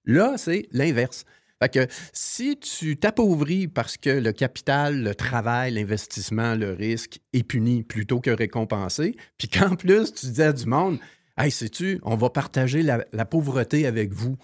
[0.04, 1.24] Là, c'est l'inverse.
[1.62, 7.44] Fait que si tu t'appauvris parce que le capital, le travail, l'investissement, le risque est
[7.44, 10.98] puni plutôt que récompensé, puis qu'en plus, tu dis à du monde,
[11.38, 14.36] Hey, sais-tu, on va partager la, la pauvreté avec vous.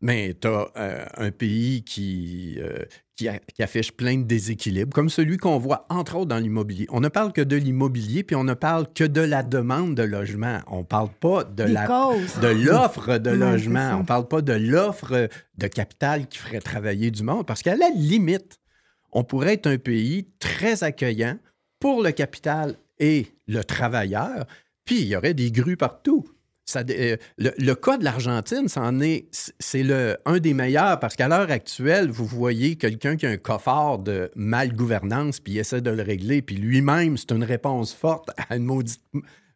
[0.00, 0.70] Mais tu as
[1.16, 2.84] un pays qui, euh,
[3.16, 6.86] qui, a- qui affiche plein de déséquilibres, comme celui qu'on voit entre autres dans l'immobilier.
[6.90, 10.02] On ne parle que de l'immobilier, puis on ne parle que de la demande de
[10.02, 10.60] logement.
[10.66, 11.86] On ne parle pas de la
[12.72, 13.80] l'offre de logement.
[13.96, 17.76] On ne parle pas de l'offre de capital qui ferait travailler du monde, parce qu'à
[17.76, 18.58] la limite,
[19.12, 21.38] on pourrait être un pays très accueillant
[21.78, 24.46] pour le capital et le travailleur,
[24.84, 26.24] puis il y aurait des grues partout.
[26.76, 29.26] Euh, le, cas de l'Argentine, c'en est,
[29.58, 33.36] c'est le, un des meilleurs parce qu'à l'heure actuelle, vous voyez quelqu'un qui a un
[33.36, 38.30] coffre de mal-gouvernance puis il essaie de le régler, puis lui-même, c'est une réponse forte
[38.48, 39.02] à une maudite,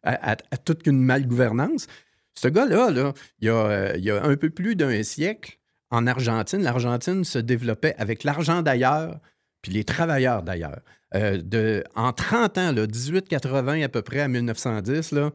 [0.03, 1.87] à, toute une mal-gouvernance.
[2.35, 5.59] Ce gars-là, là, il, y a, euh, il y a un peu plus d'un siècle,
[5.91, 9.19] en Argentine, l'Argentine se développait avec l'argent d'ailleurs,
[9.61, 10.81] puis les travailleurs d'ailleurs.
[11.15, 15.31] Euh, de, en 30 ans, là, 1880 à peu près à 1910, là,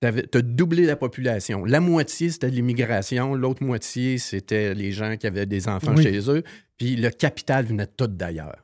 [0.00, 1.64] tu as doublé la population.
[1.64, 3.34] La moitié, c'était de l'immigration.
[3.34, 6.02] L'autre moitié, c'était les gens qui avaient des enfants Oui.
[6.02, 6.42] chez eux.
[6.76, 8.62] Puis le capital venait tout d'ailleurs.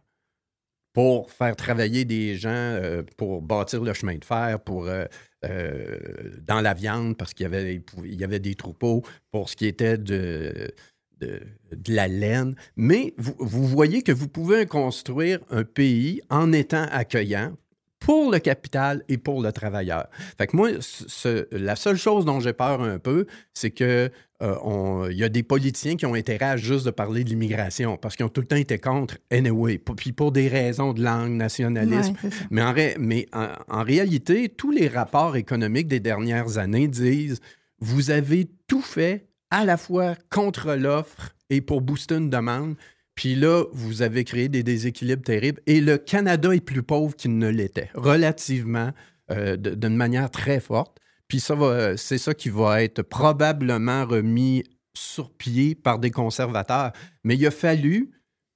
[0.92, 5.06] Pour faire travailler des gens, euh, pour bâtir le chemin de fer, pour euh,
[5.46, 5.98] euh,
[6.46, 9.66] dans la viande, parce qu'il y avait, il y avait des troupeaux, pour ce qui
[9.66, 10.70] était de,
[11.18, 11.40] de,
[11.74, 12.54] de la laine.
[12.76, 17.56] Mais vous, vous voyez que vous pouvez construire un pays en étant accueillant
[18.04, 20.06] pour le capital et pour le travailleur.
[20.38, 24.10] Fait que moi, ce- la seule chose dont j'ai peur un peu, c'est que
[24.42, 27.96] euh, il y a des politiciens qui ont intérêt à juste de parler de l'immigration
[27.96, 31.30] parce qu'ils ont tout le temps été contre anyway, puis pour des raisons de langue,
[31.32, 32.14] nationalisme.
[32.24, 32.30] Ouais.
[32.50, 37.40] Mais, en, ré- mais en, en réalité, tous les rapports économiques des dernières années disent
[37.78, 42.74] vous avez tout fait à la fois contre l'offre et pour booster une demande.
[43.14, 45.60] Puis là, vous avez créé des déséquilibres terribles.
[45.66, 48.92] Et le Canada est plus pauvre qu'il ne l'était, relativement,
[49.30, 50.98] euh, d'une manière très forte.
[51.28, 56.92] Puis ça va, c'est ça qui va être probablement remis sur pied par des conservateurs.
[57.24, 58.10] Mais il a fallu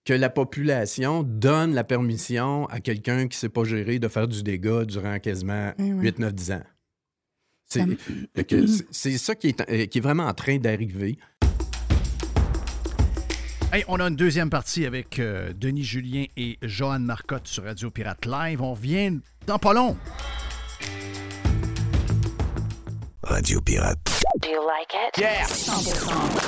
[0.04, 4.28] que la population donne la permission à quelqu'un qui ne sait pas gérer de faire
[4.28, 6.02] du dégât durant quasiment Eh oui.
[6.02, 6.62] 8, 9, 10 ans.
[7.68, 7.94] C'est Ça me-
[9.34, 11.18] qui est, euh, qui est vraiment en train d'arriver.
[13.72, 17.90] Hey, on a une deuxième partie avec euh, Denis Julien et Johan Marcotte sur Radio
[17.90, 18.62] Pirate Live.
[18.62, 19.96] On revient dans pas long.
[23.24, 23.98] Radio Pirate.
[24.40, 25.18] Do you like it?
[25.18, 25.46] Yeah.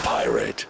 [0.04, 0.68] Pirate.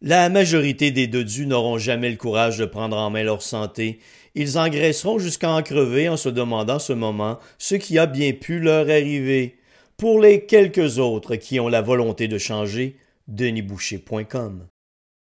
[0.00, 4.00] La majorité des dodus n'auront jamais le courage de prendre en main leur santé.
[4.34, 8.58] Ils engraisseront jusqu'à en crever en se demandant ce moment ce qui a bien pu
[8.58, 9.58] leur arriver.
[9.98, 12.96] Pour les quelques autres qui ont la volonté de changer,
[13.28, 14.66] denisboucher.com.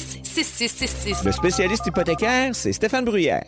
[0.00, 1.24] 6666.
[1.24, 3.44] Le spécialiste hypothécaire, c'est Stéphane Bruyère.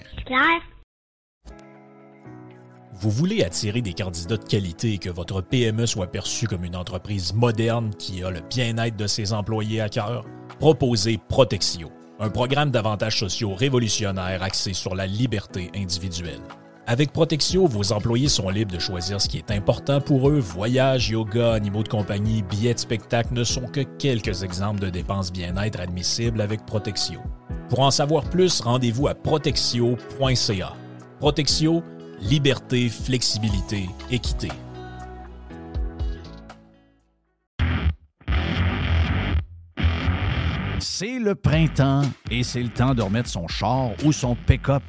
[2.94, 6.76] Vous voulez attirer des candidats de qualité et que votre PME soit perçue comme une
[6.76, 10.24] entreprise moderne qui a le bien-être de ses employés à cœur?
[10.60, 11.90] Proposez Protexio,
[12.20, 16.42] un programme d'avantages sociaux révolutionnaire axé sur la liberté individuelle.
[16.88, 20.40] Avec Protexio, vos employés sont libres de choisir ce qui est important pour eux.
[20.40, 25.32] Voyages, yoga, animaux de compagnie, billets de spectacle ne sont que quelques exemples de dépenses
[25.32, 27.20] bien-être admissibles avec Protexio.
[27.68, 30.72] Pour en savoir plus, rendez-vous à protexio.ca.
[31.20, 31.84] Protexio,
[32.20, 34.48] liberté, flexibilité, équité.
[40.80, 44.82] C'est le printemps et c'est le temps de remettre son char ou son pick-up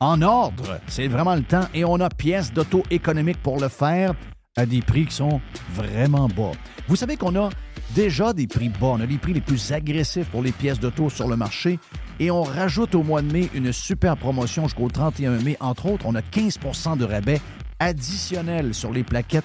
[0.00, 0.80] en ordre.
[0.86, 4.14] C'est vraiment le temps et on a pièces d'auto économiques pour le faire
[4.56, 5.40] à des prix qui sont
[5.74, 6.52] vraiment bas.
[6.88, 7.50] Vous savez qu'on a
[7.94, 8.88] déjà des prix bas.
[8.94, 11.78] On a les prix les plus agressifs pour les pièces d'auto sur le marché
[12.18, 15.56] et on rajoute au mois de mai une super promotion jusqu'au 31 mai.
[15.60, 17.40] Entre autres, on a 15% de rabais
[17.78, 19.44] additionnel sur les plaquettes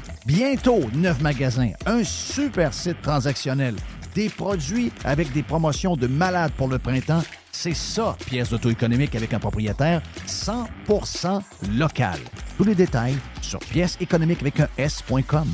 [0.25, 3.75] Bientôt, neuf magasins, un super site transactionnel,
[4.13, 7.23] des produits avec des promotions de malades pour le printemps.
[7.51, 11.41] C'est ça, pièce d'auto-économique avec un propriétaire 100%
[11.75, 12.19] local.
[12.57, 15.47] Tous les détails sur pièce économique avec un S.com.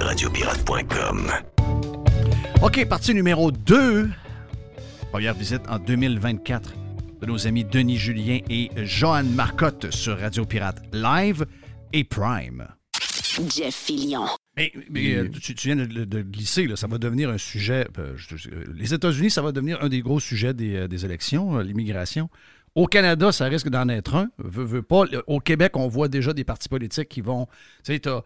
[0.00, 1.30] Radiopirate.com.
[2.60, 4.10] OK, partie numéro 2.
[5.12, 6.81] Première visite en 2024
[7.22, 11.46] de nos amis Denis Julien et Johan Marcotte sur Radio Pirate Live
[11.92, 12.66] et Prime.
[13.48, 14.26] Jeff Fillion.
[14.56, 17.86] Mais, mais, euh, tu, tu viens de, de glisser, là, ça va devenir un sujet.
[17.98, 21.04] euh, je- je- les États-Unis, ça va devenir un des gros sujets des, euh, des
[21.04, 22.28] élections, euh, l'immigration.
[22.74, 24.30] Au Canada, ça risque d'en être un.
[25.04, 27.46] Le- Au Québec, on voit déjà des partis politiques qui vont.
[27.84, 28.22] Tu sais, t'as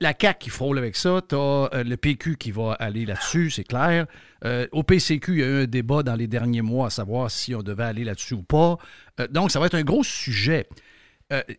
[0.00, 3.64] la CAQ qui frôle avec ça, t'as euh, le PQ qui va aller là-dessus, c'est
[3.64, 4.06] clair.
[4.44, 7.30] Euh, au PCQ, il y a eu un débat dans les derniers mois à savoir
[7.30, 8.76] si on devait aller là-dessus ou pas.
[9.20, 10.68] Euh, donc, ça va être un gros sujet.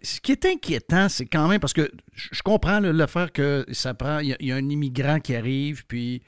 [0.02, 3.94] Ce qui est inquiétant, c'est quand même parce que je comprends là, l'affaire que ça
[3.94, 4.20] prend.
[4.20, 6.22] Il y a un immigrant qui arrive, puis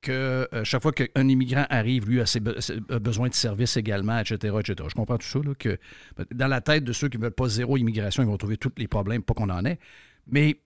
[0.00, 3.76] que euh, chaque fois qu'un immigrant arrive, lui a, ses be- a besoin de services
[3.76, 4.88] également, etc., etc.
[4.88, 5.78] Je comprends tout ça, là, que
[6.34, 8.72] dans la tête de ceux qui ne veulent pas zéro immigration, ils vont trouver tous
[8.76, 9.78] les problèmes, pas qu'on en ait.
[10.26, 10.60] Mais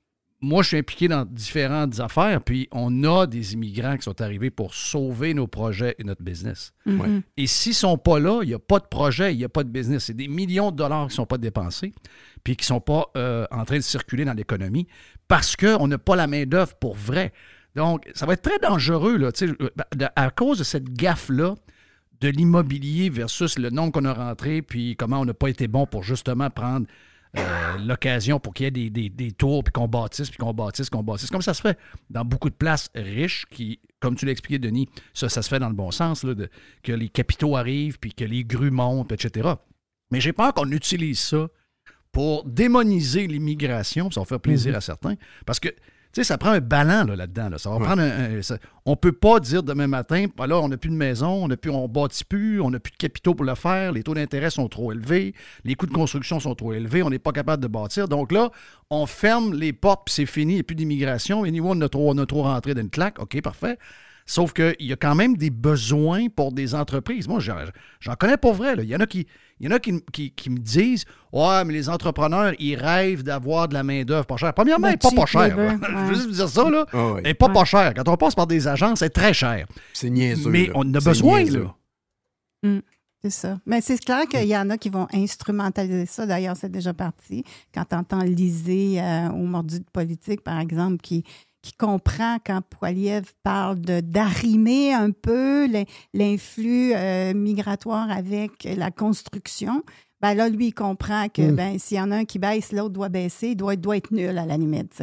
[0.44, 4.50] moi, je suis impliqué dans différentes affaires, puis on a des immigrants qui sont arrivés
[4.50, 6.72] pour sauver nos projets et notre business.
[6.84, 7.00] Mhm.
[7.00, 7.08] Ouais.
[7.36, 9.48] Et s'ils ne sont pas là, il n'y a pas de projet, il n'y a
[9.48, 10.04] pas de business.
[10.06, 11.92] C'est des millions de dollars qui ne sont pas dépensés,
[12.42, 14.88] puis qui ne sont pas euh, en train de circuler dans l'économie
[15.28, 17.32] parce qu'on n'a pas la main-d'œuvre pour vrai.
[17.74, 20.90] Donc, ça va être très dangereux, là, tu sais, euh, de- à cause de cette
[20.92, 21.54] gaffe-là
[22.20, 25.86] de l'immobilier versus le nombre qu'on a rentré, puis comment on n'a pas été bon
[25.86, 26.86] pour justement prendre
[27.38, 30.52] euh, l'occasion pour qu'il y ait des, des- des tours, puis qu'on bâtisse, puis qu'on
[30.52, 31.30] bâtisse, qu'on bâtisse.
[31.30, 31.78] Comme ça se fait
[32.10, 35.58] dans beaucoup de places riches qui, comme tu l'as expliqué, Denis, ça, ça se fait
[35.58, 36.50] dans le bon sens, là, de-
[36.82, 39.48] que les capitaux arrivent, puis que les grues montent, etc.
[40.10, 41.48] Mais j'ai peur qu'on utilise ça
[42.12, 44.76] pour démoniser l'immigration, puis ça va faire plaisir Mhm.
[44.76, 45.14] à certains,
[45.46, 45.70] parce que,
[46.20, 47.48] sais, ça prend un ballon là, là-dedans.
[47.50, 47.58] là.
[47.58, 47.84] Ça va Ouais.
[47.84, 50.90] prendre un, un- ça- on peut pas dire demain matin, bah là, on n'a plus
[50.90, 53.54] de maison, on n'a plus, on bâtit plus, on n'a plus de capitaux pour le
[53.54, 55.34] faire, les taux d'intérêt sont trop élevés,
[55.64, 58.08] les coûts de construction sont trop élevés, on n'est pas capable de bâtir.
[58.08, 58.50] Donc là,
[58.90, 61.44] on ferme les portes, puis c'est fini, il n'y a plus d'immigration.
[61.44, 63.18] Et niveau, on a trop, on a trop rentré d'une claque.
[63.20, 63.78] OK, parfait.
[64.24, 67.26] Sauf qu'il y a quand même des besoins pour des entreprises.
[67.26, 68.76] Moi, j'en connais pas vrai.
[68.76, 68.82] là.
[68.84, 69.26] Il y en a qui,
[69.62, 73.22] il y en a qui, qui- qui me disent Ouais, mais les entrepreneurs, ils rêvent
[73.22, 74.52] d'avoir de la main-d'œuvre pas chère.
[74.52, 75.56] Premièrement, elle n'est pas pas chère.
[75.56, 76.84] labor, Je veux juste vous dire ça, là.
[76.92, 77.12] Ah oui.
[77.18, 77.52] Elle n'est pas Ouais.
[77.54, 77.94] pas chère.
[77.94, 79.66] Quand on passe par des agences, c'est très cher.
[79.94, 80.50] C'est niaiseux.
[80.50, 80.72] Mais là.
[80.74, 81.62] on en a besoin, niaiseux.
[82.62, 82.68] là.
[82.70, 82.80] Mm,
[83.22, 83.58] c'est ça.
[83.64, 86.26] Mais c'est clair qu'il y en a qui vont instrumentaliser ça.
[86.26, 87.44] D'ailleurs, c'est déjà parti.
[87.72, 91.24] Quand tu entends Lisée euh, au mordu de politique, par exemple, qui,
[91.62, 99.82] qui comprend quand Poiliev parle d'arrimer un peu l'in- l'influx euh, migratoire avec la construction,
[100.20, 101.54] ben là, lui, il comprend que Mm.
[101.56, 104.10] ben, s'il y en a un qui baisse, l'autre doit baisser, il doit, doit être
[104.12, 105.02] nul à la limite.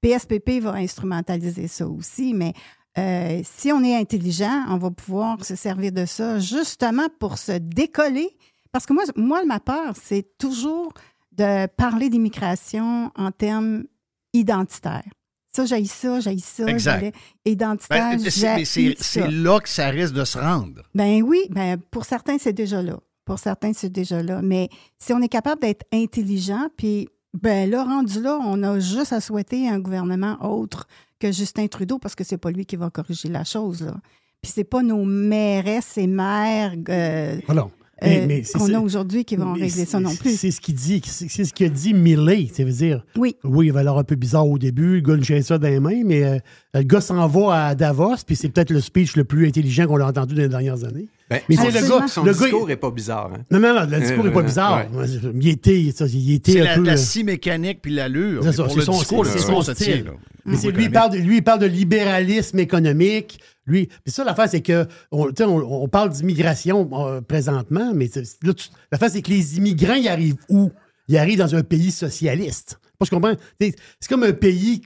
[0.00, 2.52] PSPP va instrumentaliser ça aussi, mais
[2.98, 7.52] euh, si on est intelligent, on va pouvoir se servir de ça justement pour se
[7.52, 8.30] décoller.
[8.72, 10.92] Parce que moi, moi ma peur, c'est toujours
[11.32, 13.84] de parler d'immigration en termes
[14.32, 15.04] identitaires.
[15.52, 17.14] Ça, j'ai ça, j'ai ça, Exact.
[17.44, 20.82] identitaire, Ben, c'est- là que ça risque de se rendre.
[20.94, 22.98] Ben oui, ben pour certains, c'est déjà là.
[23.24, 24.42] Pour certains, c'est déjà là.
[24.42, 29.12] Mais si on est capable d'être intelligent, puis ben là, rendu là, on a juste
[29.12, 30.86] à souhaiter un gouvernement autre
[31.18, 33.94] que Justin Trudeau, parce que c'est pas lui qui va corriger la chose, là.
[34.42, 37.68] Puis c'est pas nos mairesses et maires euh, Voilà.
[38.02, 40.36] Euh, Mais- mais c'est qu'on a aujourd'hui qui vont régler ça non plus.
[40.36, 41.02] C'est ce qu'il dit.
[41.04, 42.48] C'est ce que dit Millet.
[42.52, 43.04] Ça veut dire.
[43.16, 43.36] Oui.
[43.44, 44.96] Oui, il va l'air un peu bizarre au début.
[44.96, 46.38] Le gars ne tient ça dans les mains, mais euh,
[46.74, 50.00] le gars s'en va à Davos, puis c'est peut-être le speech le plus intelligent qu'on
[50.00, 51.08] a entendu dans les dernières années.
[51.28, 52.08] Ben, mais son, c'est le gars.
[52.08, 53.30] son le discours n'est pas bizarre.
[53.32, 53.42] Hein?
[53.52, 54.86] Non, non, non, le discours n'est pas Euh, bizarre.
[54.94, 55.06] ouais.
[55.40, 56.82] Il était, ça, il était C'est un la, peu.
[56.82, 58.42] la euh, scie mécanique puis l'allure.
[58.42, 60.04] c'est son, discours, c'est le son style.
[60.06, 60.10] là.
[60.46, 63.38] Mais c'est lui, il parle de, lui, il parle de libéralisme économique.
[63.70, 68.10] Lui, puis ça, l'affaire, c'est que on, on, on parle d'immigration euh, présentement, mais
[68.42, 68.52] là,
[68.90, 70.70] l'affaire, c'est que les immigrants, ils arrivent où?
[71.08, 72.78] Ils arrivent dans un pays socialiste.
[72.98, 73.34] Parce que comprends?
[73.58, 73.74] C'est
[74.08, 74.82] comme un pays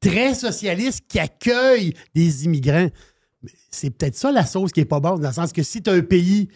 [0.00, 2.88] très socialiste qui accueille des immigrants.
[3.70, 5.90] C'est peut-être ça la sauce qui est pas bonne, dans le sens que si tu
[5.90, 6.48] as un pays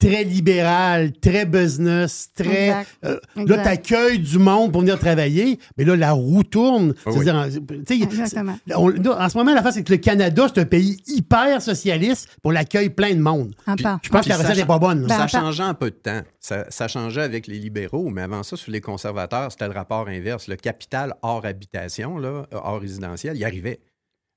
[0.00, 2.68] très libéral, très business, très.
[2.68, 2.88] Exact.
[3.04, 3.62] euh, là, Exact.
[3.62, 6.94] tu accueilles du monde pour venir travailler, mais là, la roue tourne.
[7.06, 8.58] Ah C'est-à-dire, en- tu sais, Exactement.
[8.74, 11.62] on- là, en ce moment, la face, c'est que le Canada, c'est un pays hyper
[11.62, 13.54] socialiste pour l'accueil plein de monde.
[13.76, 13.84] Puis.
[14.02, 15.02] Je pense que la recette n'est pas bonne.
[15.02, 15.06] là.
[15.08, 15.40] Ben, ça attends.
[15.46, 16.22] changeait en peu de temps.
[16.40, 20.08] Ça, ça changeait avec les libéraux, mais avant ça, sur les conservateurs, c'était le rapport
[20.08, 20.48] inverse.
[20.48, 23.80] Le capital hors habitation, là, hors résidentiel, il arrivait.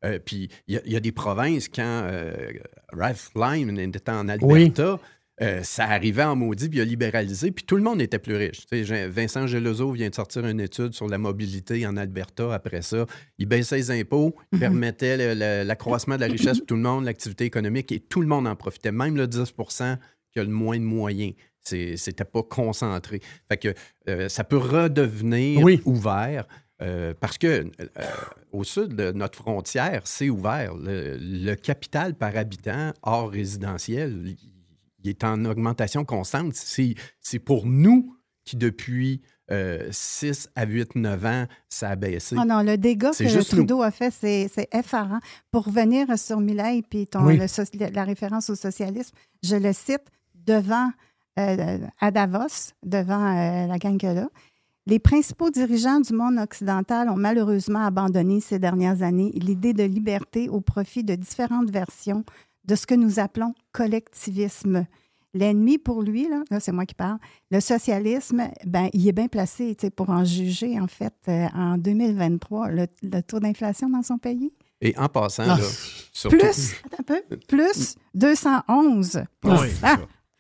[0.06, 2.34] Euh, puis il y, a- il y a des provinces, quand euh,
[2.92, 5.00] Ralph Lyman était en Alberta,
[5.42, 8.36] euh, ça arrivait en maudit, puis il a libéralisé, puis tout le monde était plus
[8.36, 8.66] riche.
[9.10, 13.06] Vincent Gelozo vient de sortir une étude sur la mobilité en Alberta après ça.
[13.40, 16.82] Il baissait les impôts, il permettait le- le- l'accroissement de la richesse pour tout le
[16.82, 19.98] monde, l'activité économique, et tout le monde en profitait, même le 10%
[20.32, 21.34] qui a le moins de moyens.
[21.62, 23.22] C'était pas concentré.
[23.50, 23.74] Fait que
[24.10, 25.82] euh, ça peut redevenir Oui.
[25.86, 26.46] ouvert.
[26.82, 27.66] euh, parce que euh,
[28.52, 30.76] au sud de notre frontière, c'est ouvert.
[30.76, 34.36] Le, le capital par habitant hors résidentiel,
[35.04, 36.54] il- est en augmentation constante.
[36.56, 42.36] C'est pour nous qui, depuis euh, 6 à 8, 9 ans, ça a baissé.
[42.40, 43.44] Ah non, le dégât que nous.
[43.44, 45.20] Trudeau a fait, c'est effarant.
[45.52, 47.38] Pour revenir sur Millet puis ton- Oui.
[47.38, 50.90] le soci- la référence au socialisme, je le cite devant
[51.40, 54.30] euh, à Davos, devant euh, la gang là.
[54.86, 60.48] Les principaux dirigeants du monde occidental ont malheureusement abandonné ces dernières années l'idée de liberté
[60.50, 62.24] au profit de différentes versions
[62.66, 64.86] de ce que nous appelons collectivisme.
[65.36, 67.18] L'ennemi pour lui, là, là, c'est moi qui parle,
[67.50, 71.48] le socialisme, ben, il est bien placé tu sais, pour en juger, en fait, euh,
[71.56, 74.54] en 2023, le, le taux d'inflation dans son pays.
[74.80, 75.58] Et en passant, là,
[76.12, 80.00] surtout- Plus, un peu, plus 211 Oui, c'est ça.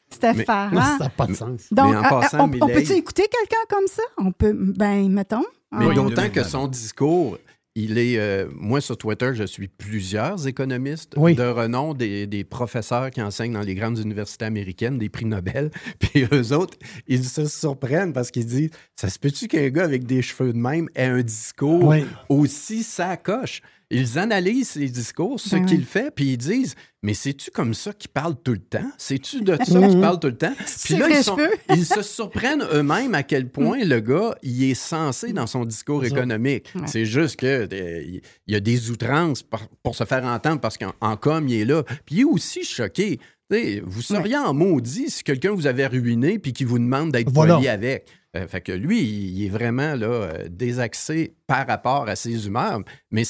[0.09, 0.45] C'était.
[0.45, 1.67] Ça n'a pas de sens.
[1.71, 4.03] Donc, Mais en euh, passant, on, peut-tu écouter quelqu'un comme ça?
[4.19, 5.43] On peut, ben, mettons.
[5.71, 7.39] Mais Oui, d'autant que son discours,
[7.76, 8.17] il est.
[8.19, 11.36] euh, moi, sur Twitter, je suis plusieurs économistes Oui.
[11.36, 15.71] de renom, des, des professeurs qui enseignent dans les grandes universités américaines, des prix Nobel.
[15.99, 20.05] Puis eux autres, ils se surprennent parce qu'ils disent Ça se peut-tu qu'un gars avec
[20.05, 22.05] des cheveux de même ait un discours Oui.
[22.30, 23.61] aussi sacoche
[23.94, 25.84] Ils analysent ses discours, ce Ben qu'il oui.
[25.86, 26.76] fait, puis ils disent
[27.06, 28.89] Mais c'est-tu comme ça qu'il parle tout le temps?
[28.98, 29.89] C'est-tu de ça Mhm.
[29.89, 30.54] qu'il parle tout le temps?
[30.86, 31.52] Puis là, ils, sont- cheveux.
[31.76, 36.06] ils se surprennent eux-mêmes à quel point le gars, il est censé dans son discours
[36.06, 36.68] économique.
[36.76, 36.84] Ouais.
[36.88, 40.78] C'est juste que euh, il y a des outrances par- pour se faire entendre parce
[40.78, 41.84] qu'en en com, il est là.
[42.06, 43.20] Puis il est aussi choqué.
[43.50, 47.56] Vous seriez en maudit si quelqu'un vous avait ruiné puis qui vous demande d'être Voilà.
[47.56, 48.08] poli avec.
[48.36, 52.82] Euh, fait que lui, il, est vraiment là, euh, désaxé par rapport à ses humeurs.
[53.12, 53.24] Mais,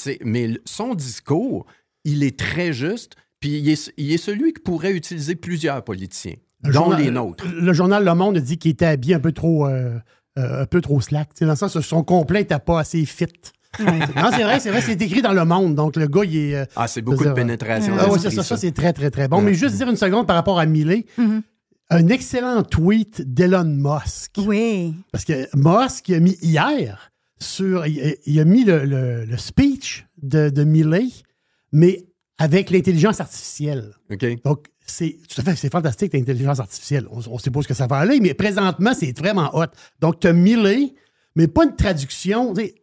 [0.65, 1.65] son discours,
[2.05, 3.15] il est très juste.
[3.41, 7.11] Puis il est, il est celui que pourrait utiliser plusieurs politiciens, Le dont journal- les
[7.11, 7.45] nôtres.
[7.53, 9.99] Le journal Le Monde dit qu'il était habillé un peu trop, euh,
[10.39, 11.31] euh, un peu trop slack.
[11.41, 13.25] Dans le sens son complet n'était pas assez fit.
[13.79, 15.75] Non, c'est vrai, c'est vrai, c'est écrit dans Le Monde.
[15.75, 16.55] Donc, le gars, il est.
[16.55, 17.95] euh, Ah, c'est beaucoup de pénétration.
[17.99, 18.57] Ah, ouais, c'est ça, ça, ça.
[18.57, 19.41] c'est très, très, très bon.
[19.41, 21.05] Mais juste dire une seconde par rapport à Millet.
[21.89, 24.33] Un excellent tweet d'Elon Musk.
[24.37, 24.93] Oui.
[25.11, 27.85] Parce que Musk il a mis hier sur.
[27.85, 31.07] Il, il a mis le, le- le speech de, de Millet,
[31.71, 32.05] mais
[32.39, 33.91] avec l'intelligence artificielle.
[34.11, 34.25] OK.
[34.43, 37.05] Donc, c'est tout à fait, c'est fantastique l'intelligence artificielle.
[37.11, 39.65] On, on sait pas ce que ça va aller, mais présentement, c'est vraiment hot.
[39.99, 40.93] Donc, tu as Millet,
[41.35, 42.53] mais pas une traduction.
[42.53, 42.75] tu sais,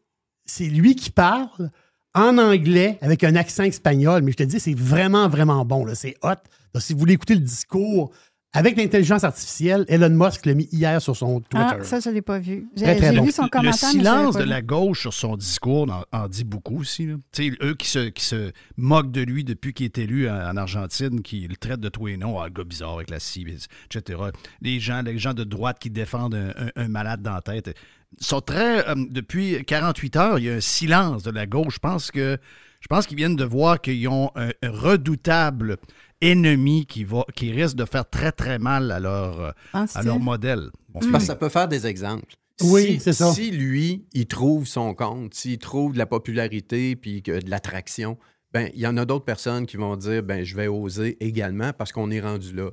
[0.51, 1.70] C'est lui qui parle
[2.14, 5.84] en anglais avec un accent espagnol, mais je te dis, c'est vraiment, vraiment bon.
[5.84, 5.94] là.
[5.94, 6.34] C'est hot.
[6.74, 8.11] Donc, si vous voulez écouter le discours
[8.53, 11.76] avec l'intelligence artificielle, Elon Musk l'a mis hier sur son Twitter.
[11.80, 12.68] Ah, ça, je ne l'ai pas vu.
[12.74, 13.24] J'ai Très, très j'ai bon.
[13.26, 13.72] vu son Le commentaire.
[13.72, 14.51] mais je l'avais silence pas de vu.
[14.51, 17.07] la gauche sur son discours en, en dit beaucoup aussi.
[17.07, 17.14] là.
[17.62, 21.22] Eux qui se, qui se moquent de lui depuis qu'il est élu en, en Argentine,
[21.22, 23.46] qui le traitent de tous les noms, ah, le gars bizarre avec la scie,
[23.94, 24.18] etc.
[24.62, 27.72] Les gens, les gens de droite qui défendent un, un- un malade dans la tête
[28.18, 28.88] sont très.
[28.88, 31.74] euh, depuis 48 heures, il y a un silence de la gauche.
[31.74, 32.38] Je pense que
[32.80, 35.76] je pense qu'ils viennent de voir qu'ils ont un, redoutable
[36.20, 40.18] ennemi qui, va, qui risque de faire très, très mal à leur, euh, à leur
[40.18, 40.70] modèle.
[40.88, 42.34] Bon, Parce que ça peut faire des exemples.
[42.62, 43.32] Oui, Si- c'est ça.
[43.32, 48.18] Si lui, il trouve son compte, s'il trouve de la popularité puis que de l'attraction,
[48.52, 51.72] ben il y en a d'autres personnes qui vont dire ben je vais oser également
[51.72, 52.70] parce qu'on est rendu là.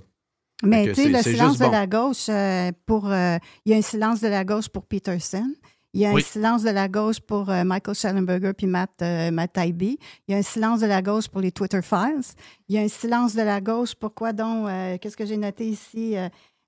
[0.64, 1.72] Mais tu sais, le silence de bon.
[1.72, 3.12] la gauche, euh, pour.
[3.12, 5.54] euh, il y a un silence de la gauche pour Peterson.
[5.94, 6.22] Il y a Oui.
[6.22, 9.98] un silence de la gauche pour euh, Michael Schellenberger puis Matt, euh, Matt Taibbi.
[10.28, 12.34] Il y a un silence de la gauche pour les Twitter Files.
[12.68, 14.68] Il y a un silence de la gauche pour quoi donc?
[14.68, 16.16] euh, Qu'est-ce que j'ai noté ici?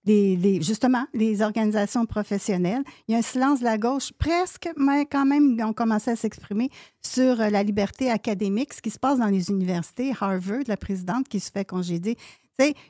[0.05, 2.83] Les, les- justement, les organisations professionnelles.
[3.07, 6.09] Il y a un silence de la gauche presque, mais quand même, ils ont commencé
[6.11, 6.69] à s'exprimer
[7.05, 10.13] sur la liberté académique, ce qui se passe dans les universités.
[10.19, 12.17] Harvard, la présidente qui se fait congédier.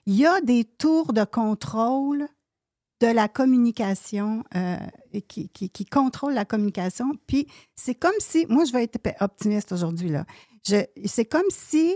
[0.06, 2.28] Il y a des tours de contrôle
[3.02, 4.78] de la communication euh,
[5.28, 7.14] qui, qui, contrôle la communication.
[7.28, 10.26] Puis c'est comme si, moi je vais être optimiste aujourd'hui, là.
[11.06, 11.96] C'est comme si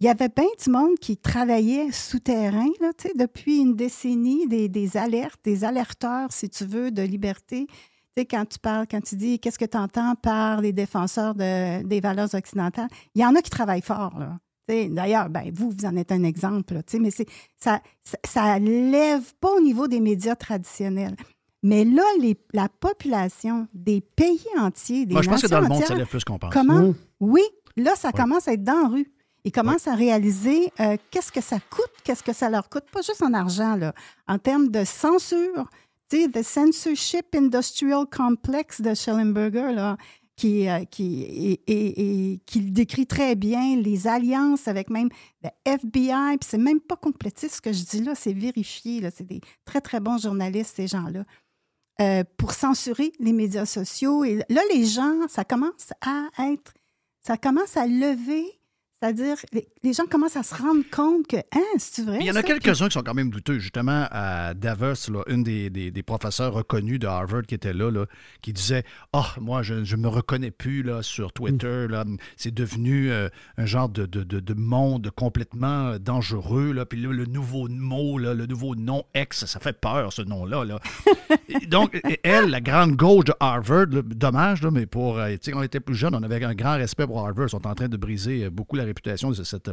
[0.00, 4.96] il y avait bien du monde qui travaillait souterrain là, depuis une décennie, des, des
[4.96, 7.66] alertes, des alerteurs, si tu veux, de liberté.
[7.68, 7.74] Tu
[8.16, 11.82] sais, quand tu parles, quand tu dis qu'est-ce que tu entends par les défenseurs de-
[11.84, 14.18] des valeurs occidentales, il y en a qui travaillent fort.
[14.18, 14.38] Là.
[14.68, 17.26] D'ailleurs, ben, vous, vous en êtes un exemple, là, tu sais, mais c'est,
[17.58, 21.16] ça ça, ça lève pas au niveau des médias traditionnels.
[21.62, 25.68] Mais là, les- la population des pays entiers, des Moi, je pense que dans le
[25.68, 26.52] monde, ça lève plus qu'on pense.
[26.52, 26.80] Comment?
[26.88, 26.94] Mm.
[27.20, 27.42] Oui,
[27.76, 29.12] là, ça commence à être dans la rue.
[29.44, 33.02] Ils commencent à réaliser euh, qu'est-ce que ça coûte, qu'est-ce que ça leur coûte, pas
[33.02, 33.92] juste en argent, là,
[34.28, 35.68] en termes de censure.
[36.08, 39.96] Tu sais, The Censorship Industrial Complex de Schellenberger, là,
[40.36, 45.08] qui, euh, qui, et, et- qui décrit très bien les alliances avec même
[45.42, 46.38] le FBI.
[46.38, 49.02] Puis c'est même pas complétiste ce que je dis là, c'est vérifié.
[49.14, 51.24] C'est des très, très bons journalistes, ces gens-là.
[52.00, 54.24] euh, pour censurer les médias sociaux.
[54.24, 56.72] Et là, les gens, ça commence à être,
[57.20, 58.46] ça commence à lever,
[59.02, 59.34] c'est-à-dire,
[59.82, 62.18] les, gens commencent à se rendre compte que, hein, c'est vrai.
[62.20, 63.58] Il y en a quelques-uns qui sont quand même douteux.
[63.58, 67.90] Justement, à Davos, là, une des, des- des professeurs reconnus de Harvard qui était là,
[67.90, 68.06] là,
[68.42, 71.88] qui disait Ah, moi, je ne me reconnais plus là, sur Twitter.
[71.88, 72.04] Là.
[72.36, 73.28] C'est devenu euh,
[73.58, 76.70] un genre de, de- de- de monde complètement euh, dangereux.
[76.72, 76.86] Là.
[76.86, 80.64] Puis là, le nouveau mot, là, le nouveau nom X, ça fait peur, ce nom-là.
[80.64, 80.78] Là.
[81.68, 85.18] Donc, elle, la grande gauche de Harvard, là, dommage, là, mais pour.
[85.18, 87.46] euh, tu sais, quand on était plus jeune, on avait un grand respect pour Harvard.
[87.48, 88.91] Ils sont en train de briser beaucoup la
[89.38, 89.70] de cette,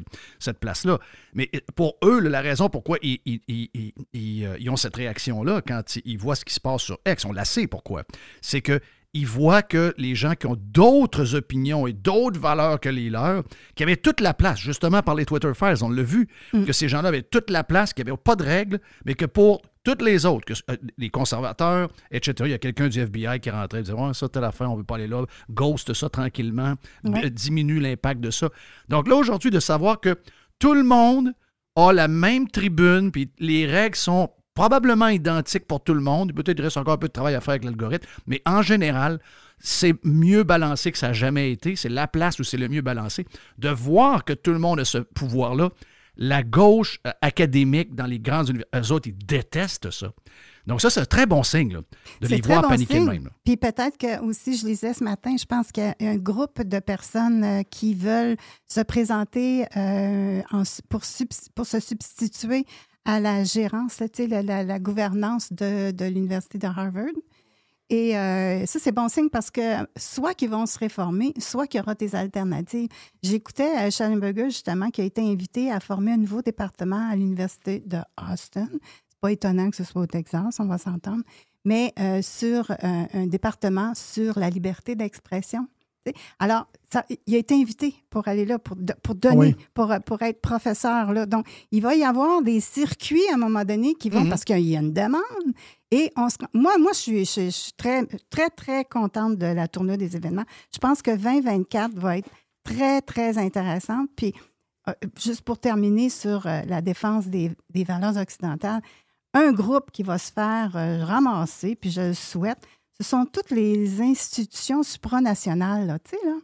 [0.60, 1.00] place-là.
[1.34, 6.18] Mais pour eux, la raison pourquoi ils, ils- euh, ont cette réaction-là quand ils, ils
[6.18, 8.04] voient ce qui se passe sur X, on la sait pourquoi.
[8.42, 8.80] C'est que
[9.14, 13.44] ils voient que les gens qui ont d'autres opinions et d'autres valeurs que les leurs,
[13.76, 16.88] qui avaient toute la place, justement par les Twitter Files, on l'a vu, que ces
[16.88, 20.04] gens-là avaient toute la place, qu'il n'y avait pas de règles, mais que pour toutes
[20.04, 23.80] les autres, que, euh, les conservateurs, etc., il y a quelqu'un du FBI qui rentrait
[23.80, 26.76] et disait Ouais, ça, telle affaire, on ne veut pas aller là, ghost ça tranquillement,
[27.04, 27.26] Ouais.
[27.26, 28.50] euh, diminue l'impact de ça.
[28.90, 30.18] Donc là, aujourd'hui, de savoir que
[30.60, 31.32] tout le monde
[31.76, 34.30] a la même tribune, puis les règles sont
[34.60, 36.34] probablement identique pour tout le monde.
[36.34, 39.22] Peut-être il reste encore un peu de travail à faire avec l'algorithme, mais en général,
[39.58, 41.78] c'est mieux balancé que ça n'a jamais été.
[41.78, 43.26] C'est la place où c'est le mieux balancé.
[43.58, 45.70] De voir que tout le monde a ce pouvoir-là,
[46.18, 50.12] la gauche euh, académique dans les grandes universités, eux autres, ils détestent ça.
[50.68, 51.80] Donc ça, c'est un très bon signe là,
[52.20, 53.10] de les voir bon paniquer de signe.
[53.10, 53.24] même.
[53.24, 53.32] là.
[53.46, 56.62] Puis peut-être que aussi, je lisais ce matin, je pense qu'il y a un groupe
[56.62, 58.36] de personnes euh, qui veulent
[58.68, 62.66] se présenter euh, en pour se substituer
[63.10, 67.18] à la gérance, là, la, la- la gouvernance de, de l'Université de Harvard.
[67.90, 69.62] Et euh, ça, c'est bon signe parce que
[69.98, 72.88] soit qu'ils vont se réformer, soit qu'il y aura des alternatives.
[73.24, 77.80] J'écoutais euh, Schallenberger, justement, qui a été invité à former un nouveau département à l'Université
[77.80, 77.98] de
[78.32, 78.68] Austin.
[79.10, 81.24] C'est pas étonnant que ce soit au Texas, on va s'entendre,
[81.66, 82.76] mais euh, sur euh,
[83.14, 85.68] un département sur la liberté d'expression.
[86.40, 89.56] Alors, ça- il a été invité pour aller là, pour, pour donner, Oui.
[89.74, 91.14] pour, pour être professeur.
[91.14, 91.26] Là.
[91.26, 94.30] Donc, il va y avoir des circuits à un moment donné qui vont, Mhm.
[94.30, 95.22] parce qu'il y a une demande.
[95.92, 99.46] Et on se- moi, moi, je suis, je, je suis très, très, très contente de
[99.48, 100.46] la tournée des événements.
[100.74, 102.30] Je pense que 2024 va être
[102.64, 104.08] très, très intéressante.
[104.16, 104.34] Puis,
[104.88, 108.82] euh, juste pour terminer sur euh, la défense des, des valeurs occidentales,
[109.34, 112.66] un groupe qui va se faire euh, ramasser, puis je le souhaite,
[113.00, 116.36] ce sont toutes les institutions supranationales, là, tu sais, là.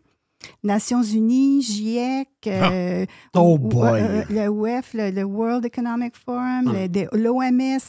[0.63, 3.05] Nations Unies, GIEC, euh,
[3.35, 3.99] Oh ou- ou- boy.
[4.01, 6.87] euh, le WEF, le, le World Economic Forum, Ah.
[6.87, 7.79] de- l'OMS.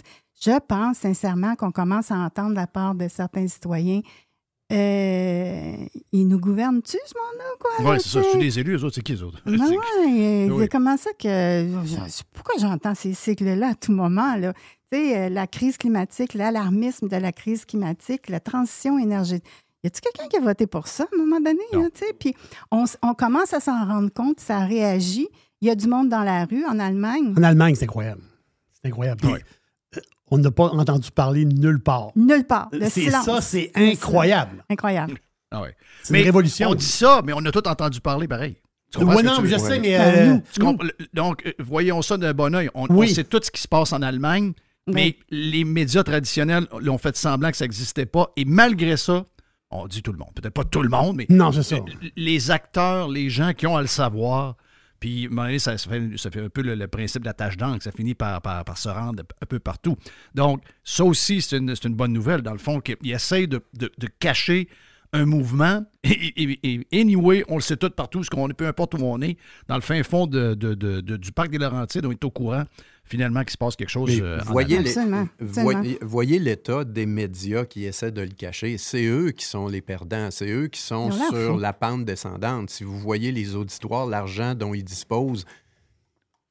[0.40, 4.00] Je pense sincèrement qu'on commence à entendre de la part de certains citoyens.
[4.72, 5.76] euh,
[6.12, 7.70] ils nous gouvernent-tu, ce monde-là, quoi?
[7.92, 8.22] Oui, c'est ça.
[8.32, 9.40] C'est les élus, eux autres, c'est qui, eux autres?
[9.46, 10.68] Ben C'est- ouais, Oui.
[10.68, 11.28] comment ça que.
[11.84, 14.34] je- Pourquoi j'entends ces cycles-là à tout moment?
[14.36, 14.52] Là?
[14.92, 19.44] Tu sais, euh, la crise climatique, l'alarmisme de la crise climatique, la transition énergétique.
[19.82, 21.60] Y a-t-il quelqu'un qui a voté pour ça à un moment donné?
[21.72, 21.88] là?
[22.18, 22.34] Puis
[22.70, 25.28] on, commence à s'en rendre compte, ça réagit.
[25.60, 27.34] Il y a du monde dans la rue en Allemagne.
[27.36, 28.22] En Allemagne, c'est incroyable.
[28.72, 29.20] C'est incroyable.
[29.20, 29.32] Puis,
[29.96, 30.00] euh,
[30.30, 32.10] On n'a pas entendu parler nulle part.
[32.16, 32.68] Nulle part.
[32.72, 33.24] Le C'est silence.
[33.24, 34.64] ça, c'est Le incroyable.
[34.70, 35.18] Incroyable.
[35.50, 35.76] Ah ouais.
[36.02, 36.70] C'est une révolution.
[36.70, 38.56] On dit ça, mais on a tout entendu parler pareil.
[38.92, 40.72] Que non, je sais, mais, Ben, euh,
[41.12, 42.70] Donc, voyons ça d'un bon oeil.
[42.74, 43.08] On, Oui.
[43.10, 44.52] on sait tout ce qui se passe en Allemagne,
[44.86, 48.32] mais les médias traditionnels l'ont fait semblant que ça n'existait pas.
[48.36, 49.26] Et malgré ça,
[49.70, 50.30] on dit tout le monde.
[50.34, 51.76] Peut-être pas tout le monde, mais Non, c'est ça.
[52.16, 54.56] les acteurs, les gens qui ont à le savoir.
[55.00, 57.82] Puis, ça, ça fait, ça fait un peu le, le principe de la tâche d'encre.
[57.82, 59.96] Ça finit par, par, par se rendre un peu partout.
[60.34, 64.08] Donc, ça aussi, c'est une, bonne nouvelle, dans le fond, qu'ils essayent de, de- de
[64.20, 64.68] cacher
[65.12, 65.84] un mouvement.
[66.04, 68.98] Et, et- et anyway, on le sait tout partout, parce qu'on est, peu importe où
[69.02, 69.36] on est,
[69.68, 72.64] dans le fin fond de- de- du parc des Laurentides, on est au courant,
[73.06, 74.10] finalement, qu'il se passe quelque chose.
[74.10, 74.90] Mais euh, en voyez, les-
[75.40, 78.76] voyez, voyez l'état des médias qui essaient de le cacher.
[78.78, 80.30] C'est eux qui sont les perdants.
[80.30, 82.70] C'est eux qui sont sur la pente descendante.
[82.70, 85.44] Si vous voyez les auditoires, l'argent dont ils disposent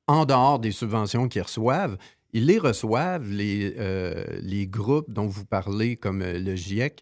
[0.08, 1.98] en dehors des subventions qu'ils reçoivent,
[2.34, 7.02] ils les reçoivent, les, euh, les groupes dont vous parlez, comme euh, le GIEC,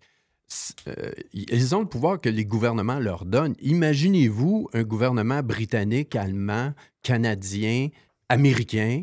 [0.88, 3.56] euh, ils ont le pouvoir que les gouvernements leur donnent.
[3.62, 7.90] Imaginez-vous un gouvernement britannique, allemand, canadien,
[8.30, 9.02] américain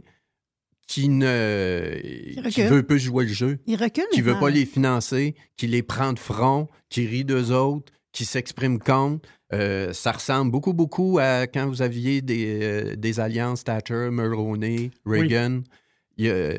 [0.91, 1.95] qui ne
[2.49, 4.07] qui veut pas jouer le jeu, Il recule.
[4.13, 8.25] qui veut pas les financer, qui les prend de front, qui rit d'eux autres, qui
[8.25, 9.29] s'exprime contre.
[9.53, 14.91] Euh, ça ressemble beaucoup, beaucoup à quand vous aviez des, euh, des alliances Thatcher, Mulroney,
[15.07, 15.61] Reagan.
[16.17, 16.59] Il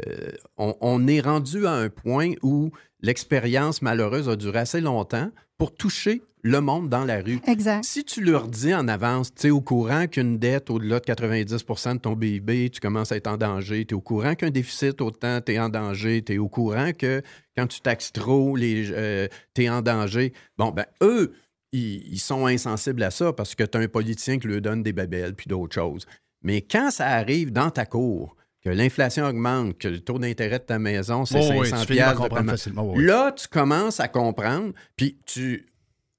[0.58, 2.72] on est rendu à un point où
[3.02, 7.40] l'expérience malheureuse a duré assez longtemps pour toucher le monde dans la rue.
[7.48, 7.84] Exact.
[7.84, 11.94] Si tu leur dis en avance, tu es au courant qu'une dette au-delà de 90%
[11.94, 13.86] de ton PIB, tu commences à être en danger.
[13.86, 16.24] Tu es au courant qu'un déficit autant, tu es en danger.
[16.24, 17.22] Tu es au courant que
[17.56, 20.34] quand tu taxes trop, tu es en danger.
[20.58, 21.34] Bon, ben, eux,
[21.72, 24.84] ils, ils sont insensibles à ça parce que tu as un politicien qui leur donne
[24.84, 26.06] des babelles puis d'autres choses.
[26.44, 30.66] Mais quand ça arrive dans ta cour, que l'inflation augmente, que le taux d'intérêt de
[30.66, 32.52] ta maison, c'est Oh oui, 500 tu finis par piastres de comprendre paiement.
[32.52, 33.06] facilement, oui, oui.
[33.06, 35.66] Là, tu commences à comprendre, puis tu...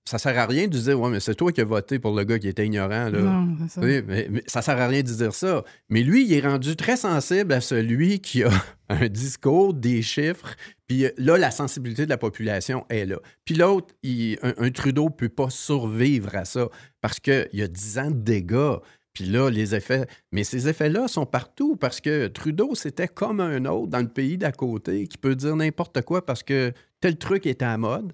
[0.05, 2.25] Ça sert à rien de dire, ouais, mais c'est toi qui as voté pour le
[2.25, 3.09] gars qui était ignorant.
[3.09, 3.21] Là.
[3.21, 3.81] Non, ça.
[3.81, 5.65] Oui, mais, mais ça sert à rien de dire ça.
[5.89, 8.51] Mais lui, il est rendu très sensible à celui qui a
[8.89, 10.57] un discours, des chiffres,
[10.89, 13.17] puis là, la sensibilité de la population est là.
[13.45, 16.69] Puis l'autre, un, un Trudeau ne peut pas survivre à ça
[17.01, 18.77] parce qu'il y a 10 ans de dégâts.
[19.15, 20.07] Puis là, les effets.
[20.33, 24.39] Mais ces effets-là sont partout parce que Trudeau, c'était comme un autre dans le pays
[24.39, 28.13] d'à côté qui peut dire n'importe quoi parce que tel truc est à la mode.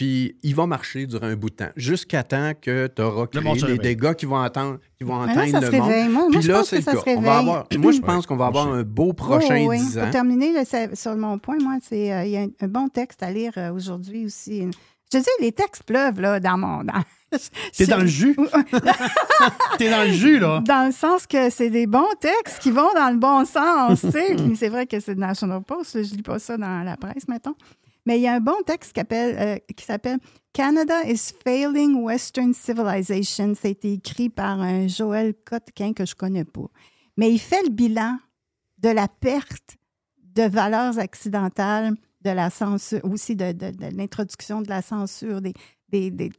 [0.00, 3.54] Puis il va marcher durant un bout de temps, jusqu'à temps que tu auras créé
[3.68, 6.04] les dégâts qui vont, attendre, qui vont là, atteindre ça le se réveille.
[6.04, 6.12] monde.
[6.12, 6.98] Moi- moi, Puis je là, pense c'est que le ça cas.
[7.00, 7.38] se On va réveille.
[7.50, 9.78] avoir, moi, je pense qu'on va avoir un beau prochain Oh, oui.
[9.78, 10.02] 10 ans.
[10.04, 10.54] Pour terminer,
[10.94, 13.52] sur mon point, moi, c'est euh, il y a un, un bon texte à lire
[13.58, 14.62] euh, aujourd'hui aussi.
[15.12, 17.02] Je te dis, les textes pleuvent là, dans, mon, dans,
[17.76, 18.34] T'es dans le jus?
[19.76, 20.62] T'es dans le jus, là.
[20.66, 24.00] Dans le sens que c'est des bons textes qui vont dans le bon sens.
[24.00, 24.34] tu sais.
[24.48, 25.94] Mais c'est vrai que c'est National Post.
[25.96, 27.54] là, Je lis pas ça dans la presse, mettons.
[28.06, 30.18] Mais il y a un bon texte qui, euh, s'appelle
[30.52, 33.54] Canada is failing Western civilization.
[33.54, 36.68] Ça a été écrit par un Joël Kotkin que je connais pas.
[37.16, 38.18] Mais il fait le bilan
[38.78, 39.76] de la perte
[40.22, 43.54] de valeurs accidentales, de la censure, aussi de,
[43.96, 45.52] l'introduction de la censure, des,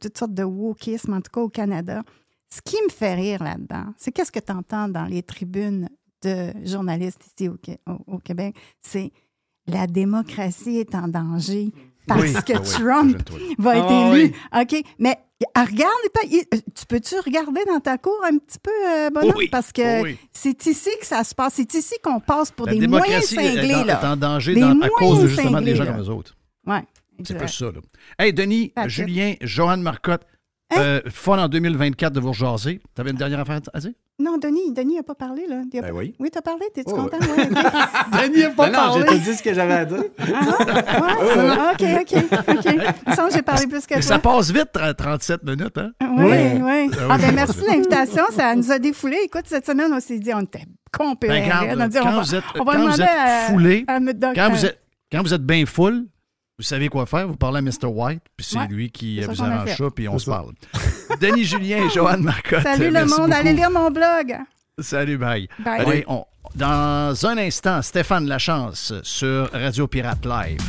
[0.00, 2.02] toutes sortes de wokisme, en tout cas au Canada.
[2.50, 5.88] Ce qui me fait rire là-dedans, c'est qu'est-ce que tu entends dans les tribunes
[6.22, 7.58] de journalistes ici au-
[8.06, 9.12] au Québec, c'est
[9.66, 11.72] la démocratie est en danger
[12.06, 12.32] parce Oui.
[12.32, 14.32] que Ah oui, Trump va être Ah élu.
[14.52, 14.60] oui.
[14.60, 15.16] OK, mais
[15.54, 15.92] ah, regarde,
[16.24, 19.34] euh, tu peux-tu regarder dans ta cour un petit peu, euh, bonhomme?
[19.36, 19.48] Oui.
[19.50, 20.18] Parce que Oh oui.
[20.32, 21.54] c'est ici que ça se passe.
[21.54, 23.74] C'est ici qu'on passe pour La des moyens est cinglés.
[23.74, 24.00] en, là.
[24.00, 26.36] est en danger dans- à cause de, justement des gens comme eux autres.
[26.66, 26.76] Oui.
[27.24, 27.66] C'est plus ça.
[27.66, 27.80] Là.
[28.18, 28.72] Hey, Denis.
[28.86, 30.22] Julien, Joanne Marcotte,
[30.74, 30.80] Hein?
[30.80, 32.80] euh, fun en 2024 de vous rejaser.
[32.94, 33.90] T'avais une dernière affaire à dire?
[34.18, 35.62] Non, Denis, Denis n'a pas parlé, là.
[35.72, 36.14] Il a Ben oui.
[36.20, 36.66] Oui, t'as parlé?
[36.74, 37.18] T'es-tu Oh, content?
[37.18, 37.48] ouais.
[37.48, 38.22] Ok.
[38.22, 39.06] Denis n'a pas Ben non, j'ai parlé.
[39.06, 39.98] tout dit ce que j'avais à dire.
[39.98, 43.14] Ouais, OK, OK, OK.
[43.16, 44.02] Semble que j'ai parlé plus que toi.
[44.02, 45.90] ça passe vite, tra- 37 minutes, hein?
[46.00, 46.26] Oui,
[46.62, 46.90] oui.
[46.92, 48.24] Ah Ah, oui, ben merci de l'invitation.
[48.30, 49.16] Ça nous a défoulé.
[49.24, 50.64] Écoute, cette semaine, on s'est dit, on était
[50.96, 52.00] complètement Ben, quand.
[52.00, 53.98] On on va- vous êtes, on va quand vous êtes à- foulé, à
[54.34, 54.78] quand, vous êtes,
[55.10, 56.06] quand vous êtes bien full,
[56.58, 57.26] vous savez quoi faire?
[57.26, 57.86] Vous parlez à Mr.
[57.86, 60.52] White, puis c'est Ouais, lui qui vous arrange ça, puis on se parle.
[61.20, 62.62] Denis Julien et Joanne Marcotte.
[62.62, 63.30] Salut le merci monde.
[63.30, 63.40] beaucoup.
[63.40, 64.36] Allez lire mon blog.
[64.78, 65.48] Salut, bye.
[65.58, 65.84] Bye.
[65.86, 66.24] Oui, on-
[66.54, 70.60] dans un instant, Stéphane Lachance sur Radio Pirate Live.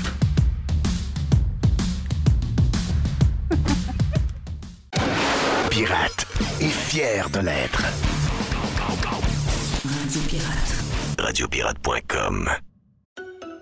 [5.69, 6.25] Pirate
[6.61, 7.83] et fier de l'être.
[9.83, 10.83] Radio Pirate.
[11.19, 12.49] Radiopirate.com.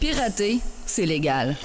[0.00, 1.56] Pirater, c'est légal.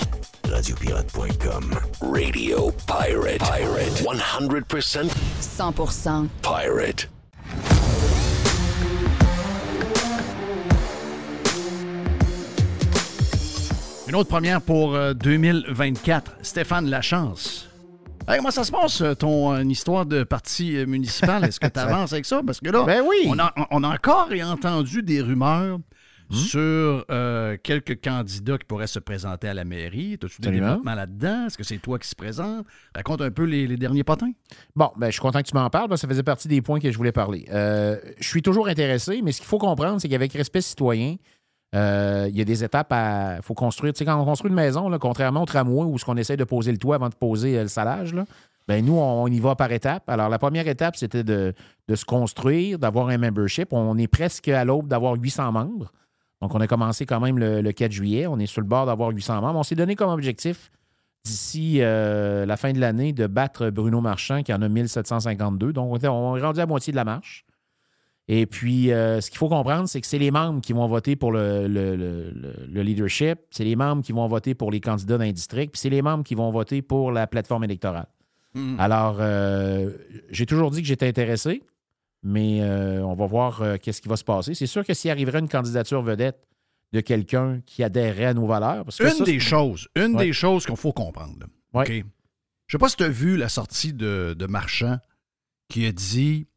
[0.49, 1.75] Radiopirate.com.
[2.01, 3.39] Radio Pirate.
[3.39, 4.03] Pirate.
[4.03, 5.09] 100%
[5.41, 7.09] 100% pirate.
[14.07, 16.37] Une autre première pour euh, 2024.
[16.41, 17.67] Stéphane Lachance.
[18.29, 21.43] Hey, comment ça se passe, euh, ton euh, histoire de parti euh, municipal?
[21.43, 22.41] Est-ce que tu avances avec ça?
[22.45, 23.25] Parce que là, Ben oui.
[23.27, 25.79] on, a, on a encore entendu des rumeurs
[26.29, 26.35] Hmm?
[26.35, 30.17] sur euh, quelques candidats qui pourraient se présenter à la mairie.
[30.21, 31.45] As-tu des développements là-dedans?
[31.47, 32.65] Est-ce que c'est toi qui se présente?
[32.93, 34.31] Raconte un peu les, les derniers potins.
[34.75, 36.61] Bon, ben, je suis content que tu m'en parles parce que ça faisait partie des
[36.61, 37.45] points que je voulais parler.
[37.53, 41.15] Euh, je suis toujours intéressé, mais ce qu'il faut comprendre, c'est qu'avec respect citoyen,
[41.75, 43.41] euh, il y a des étapes à.
[43.41, 43.93] faut construire.
[43.93, 46.37] Tu sais, quand on construit une maison, là, contrairement au tramway où ce qu'on essaie
[46.37, 48.25] de poser le toit avant de poser le salage, là,
[48.67, 50.09] ben, nous, on, on y va par étapes.
[50.09, 51.53] Alors, la première étape, c'était de,
[51.87, 53.71] de se construire, d'avoir un membership.
[53.71, 55.93] On est presque à l'aube d'avoir 800 membres.
[56.41, 58.27] Donc, on a commencé quand même le, le 4 juillet.
[58.27, 59.57] On est sur le bord d'avoir 800 membres.
[59.59, 60.71] On s'est donné comme objectif
[61.25, 65.73] d'ici euh, la fin de l'année de battre Bruno Marchand, qui en a 1752.
[65.73, 66.07] Donc, on est
[66.41, 67.43] rendu à moitié de la marche.
[68.29, 71.15] Et puis, euh, ce qu'il faut comprendre, c'est que c'est les membres qui vont voter
[71.15, 74.81] pour le, le- le- le- le leadership, c'est les membres qui vont voter pour les
[74.81, 78.07] candidats d'un district, puis c'est les membres qui vont voter pour la plateforme électorale.
[78.53, 78.75] Mhm.
[78.79, 79.91] Alors, euh,
[80.29, 81.63] j'ai toujours dit que j'étais intéressé,
[82.29, 84.53] mais euh, on va voir euh, qu'est-ce qui va se passer.
[84.53, 86.45] C'est sûr que s'il arriverait une candidature vedette
[86.91, 90.25] de quelqu'un qui adhérerait à nos valeurs, parce que Une ça, des choses, une Ouais.
[90.27, 91.45] des choses qu'il faut comprendre.
[91.73, 92.03] Ouais.
[92.67, 94.97] Je sais pas si tu as vu la sortie de, de Marchand
[95.69, 96.47] qui a dit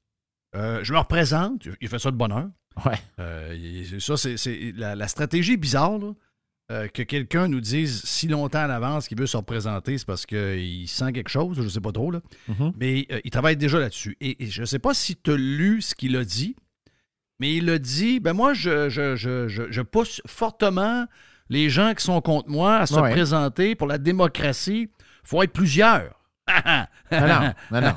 [0.56, 1.68] euh, Je me représente.
[1.80, 2.51] Il fait ça de bonne heure.
[2.84, 3.98] Ouais.
[4.01, 6.12] Ça, c'est c'est la, la stratégie bizarre là,
[6.70, 10.24] euh, que quelqu'un nous dise si longtemps à l'avance qu'il veut se représenter, c'est parce
[10.26, 12.10] qu'il sent quelque chose, je sais pas trop.
[12.10, 12.20] Là.
[12.48, 12.72] Mhm.
[12.78, 14.16] Mais euh, il travaille déjà là-dessus.
[14.20, 16.55] Et, et je ne sais pas si tu as lu ce qu'il a dit,
[17.40, 21.06] mais il a dit ben moi, je, je, je, je, je pousse fortement
[21.48, 23.10] les gens qui sont contre moi à se Ouais.
[23.10, 24.88] présenter pour la démocratie.
[25.24, 26.19] faut être plusieurs.
[27.12, 27.94] Non, non, non, non.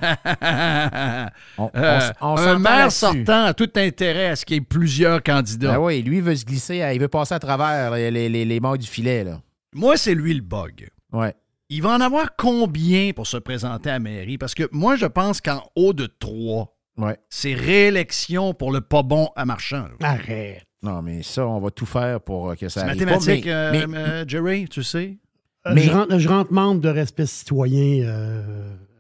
[1.57, 4.61] On- on Euh, on un maire sortant a tout intérêt à ce qu'il y ait
[4.61, 5.73] plusieurs candidats.
[5.73, 8.45] Ben oui, lui, il veut se glisser, à- il veut passer à travers les, les,
[8.45, 9.23] les, du filet.
[9.23, 9.39] Là.
[9.73, 10.87] Moi, c'est lui le bug.
[11.11, 11.33] Ouais.
[11.69, 14.37] Il va en avoir combien pour se présenter à la mairie?
[14.37, 17.17] Parce que moi, je pense qu'en haut de trois, Ouais.
[17.29, 19.87] c'est réélection pour le pas bon à marchand.
[19.99, 20.07] là.
[20.09, 20.63] Arrête.
[20.83, 23.49] Non, mais ça, on va tout faire pour euh, que ça C'est arrive mathématique, pas.
[23.49, 25.17] euh, mais- euh, Jerry, tu sais?
[25.65, 28.43] Euh, Mais- je, rentre, je rentre membre de Respect Citoyen euh,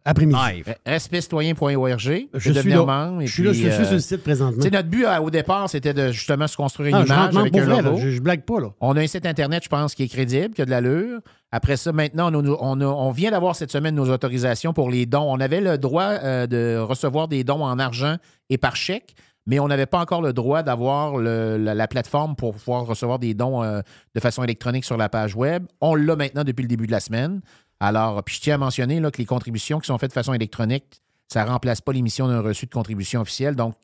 [0.05, 0.39] après-midi.
[0.39, 1.99] Re- Respectcitoyen.org.
[1.99, 2.83] Je Je suis là.
[2.85, 3.21] membre.
[3.25, 4.63] Je suis là, puis, je suis euh, sur le site présentement.
[4.63, 7.65] Notre but euh, au départ, c'était de justement se construire une Ah, image avec un
[7.65, 7.81] vrai, là.
[7.81, 7.97] logo.
[7.97, 8.69] Je, je blague pas, là.
[8.81, 11.19] On a un site Internet, je pense, qui est crédible, qui a de l'allure.
[11.51, 14.89] Après ça, maintenant, on, a- on a- on vient d'avoir cette semaine nos autorisations pour
[14.89, 15.25] les dons.
[15.29, 16.17] On avait le droit
[16.47, 18.15] de recevoir des dons en argent
[18.49, 22.53] et par chèque, mais on n'avait pas encore le droit d'avoir la, la plateforme pour
[22.55, 23.81] pouvoir recevoir des dons euh,
[24.15, 25.65] de façon électronique sur la page web.
[25.81, 27.41] On l'a maintenant depuis le début de la semaine.
[27.79, 30.33] Alors, puis je tiens à mentionner là, que les contributions qui sont faites de façon
[30.33, 33.55] électronique, ça ne remplace pas l'émission d'un reçu de contribution officielle.
[33.55, 33.75] Donc,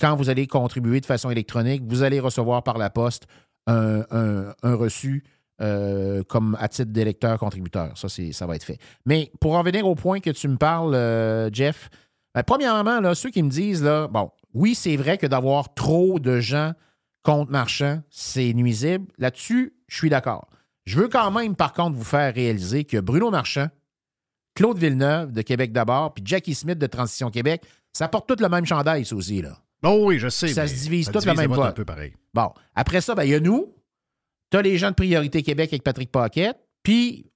[0.00, 3.26] quand vous allez contribuer de façon électronique, vous allez recevoir par la poste
[3.66, 5.24] un, un- reçu
[5.60, 7.96] euh, comme à titre d'électeur contributeur.
[7.96, 8.78] Ça, ça va être fait.
[9.06, 11.90] Mais pour en venir au point que tu me parles, euh, Jeff,
[12.34, 16.18] ben, premièrement, là, ceux qui me disent, là, bon, oui, c'est vrai que d'avoir trop
[16.18, 16.72] de gens
[17.22, 19.06] contre marchand, c'est nuisible.
[19.16, 20.48] Là-dessus, je suis d'accord.
[20.84, 23.68] Je veux quand même, par contre, vous faire réaliser que Bruno Marchand,
[24.56, 27.62] Claude Villeneuve de Québec d'abord, puis Jackie Smith de Transition Québec,
[27.92, 29.58] ça porte tout le même chandail, ça aussi, là.
[29.84, 30.48] Oh oui, je sais.
[30.48, 32.14] Ça se divise ça tout la divise même un peu pareil.
[32.34, 33.72] Bon, après ça, ben, il y a nous.
[34.50, 36.58] Tu as les gens de Priorité Québec avec Patrick Paquette.
[36.82, 37.30] Puis,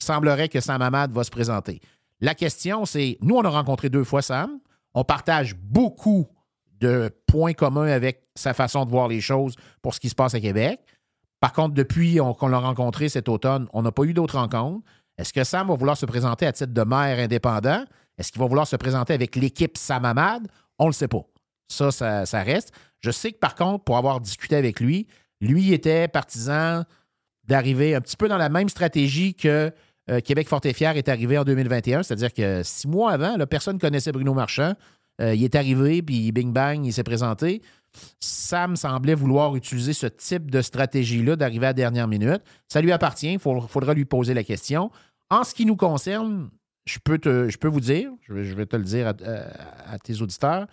[0.00, 1.82] il semblerait que Sam Hamad va se présenter.
[2.20, 4.58] La question, c'est nous, on a rencontré deux fois Sam.
[4.94, 6.26] On partage beaucoup
[6.80, 10.34] de points communs avec sa façon de voir les choses pour ce qui se passe
[10.34, 10.80] à Québec.
[11.40, 14.84] Par contre, depuis on- qu'on l'a rencontré cet automne, on n'a pas eu d'autres rencontres.
[15.18, 17.84] Est-ce que Sam va vouloir se présenter à titre de maire indépendant?
[18.18, 20.46] Est-ce qu'il va vouloir se présenter avec l'équipe Sam Hamad?
[20.78, 21.22] On ne le sait pas.
[21.68, 22.72] Ça, ça, ça reste.
[23.00, 25.06] Je sais que par contre, pour avoir discuté avec lui,
[25.40, 26.84] lui était partisan
[27.44, 29.72] d'arriver un petit peu dans la même stratégie que
[30.10, 33.46] euh, Québec Fort et Fier est arrivé en 2021, c'est-à-dire que six mois avant, là,
[33.46, 34.74] personne ne connaissait Bruno Marchand.
[35.20, 37.62] Euh, il est arrivé, puis bing bang, il s'est présenté.
[38.20, 42.42] Sam semblait vouloir utiliser ce type de stratégie-là, d'arriver à la dernière minute.
[42.68, 44.90] Ça lui appartient, il faudra lui poser la question.
[45.30, 46.50] En ce qui nous concerne,
[46.84, 50.66] je peux, vous dire, je vais, te le dire à, tes auditeurs,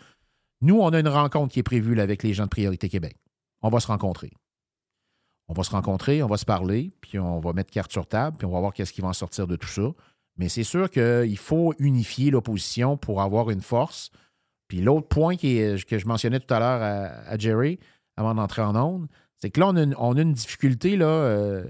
[0.62, 3.18] nous, on a une rencontre qui est prévue avec les gens de Priorité Québec.
[3.62, 4.32] On va se rencontrer.
[5.48, 8.38] On va se rencontrer, on va se parler, puis on va mettre carte sur table,
[8.38, 9.92] puis on va voir qu'est-ce qui va en sortir de tout ça.
[10.38, 14.10] Mais c'est sûr qu'il faut unifier l'opposition pour avoir une force.
[14.68, 17.80] Puis l'autre point qui est- que je mentionnais tout à l'heure à, à Jerry,
[18.18, 19.08] avant d'entrer en onde,
[19.40, 21.64] c'est que là, on a une, on a une difficulté, là, euh,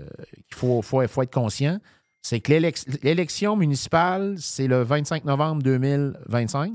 [0.48, 1.80] qu'il faut, faut, faut être conscient.
[2.22, 6.72] C'est que l'élec- l'élection municipale, c'est le 25 novembre 2025.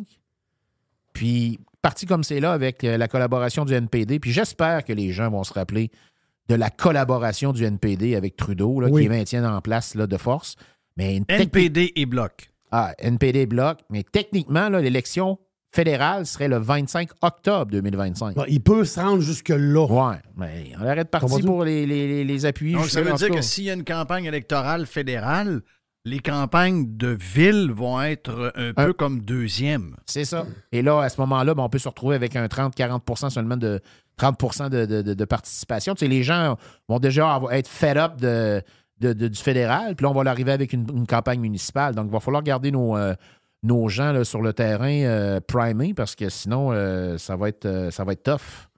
[1.13, 5.13] Puis, parti comme c'est là, avec euh, la collaboration du NPD, puis j'espère que les
[5.13, 5.91] gens vont se rappeler
[6.49, 9.03] de la collaboration du NPD avec Trudeau, là, Oui.
[9.03, 10.57] qui les maintient en place là, de force.
[10.97, 12.51] Mais NPD et Bloc.
[12.71, 13.79] ah, NPD bloc.
[13.91, 15.39] Mais techniquement, là, l'élection
[15.73, 18.35] fédérale serait le 25 octobre 2025.
[18.37, 19.87] Bon, il peut se rendre jusque-là.
[19.87, 22.75] Ouais, mais on arrête On va parti dire- pour les, les, les- les appuyer.
[22.75, 25.61] Donc, Je ça veut dire que s'il y a une campagne électorale fédérale,
[26.05, 29.95] les campagnes de ville vont être un peu comme deuxième.
[30.07, 30.47] C'est ça.
[30.73, 33.81] Et là, à ce moment-là, ben, on peut se retrouver avec un 30-40% seulement de
[34.17, 35.95] 30 de, de- de- de participation.
[35.95, 36.57] Tu sais, les gens
[36.89, 38.63] vont déjà avoir- être fed up de,
[39.01, 41.95] de- de- du fédéral, puis là, on va l'arriver avec une, une campagne municipale.
[41.95, 43.15] Donc, il va falloir garder nos, euh,
[43.63, 47.67] nos gens là, sur le terrain euh, primés parce que sinon, euh, ça, va être,
[47.67, 48.69] euh, ça va être tough.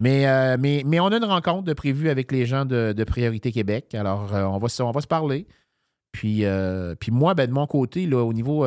[0.00, 3.04] Mais, euh, mais, mais on a une rencontre de prévue avec les gens de, de
[3.04, 3.94] Priorité Québec.
[3.94, 5.46] Alors, on, va, se- on va se parler.
[6.10, 6.42] Puis,
[6.98, 8.64] puis moi, ben, de mon côté, là, au niveau.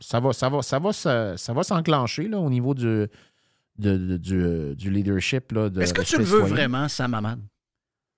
[0.00, 3.08] ça va, ça va, ça va, ça va s'enclencher là, au niveau du, de-
[3.78, 5.52] de- du, du leadership.
[5.52, 7.38] là, de Est-ce que tu le veux vraiment, Sam Hamad?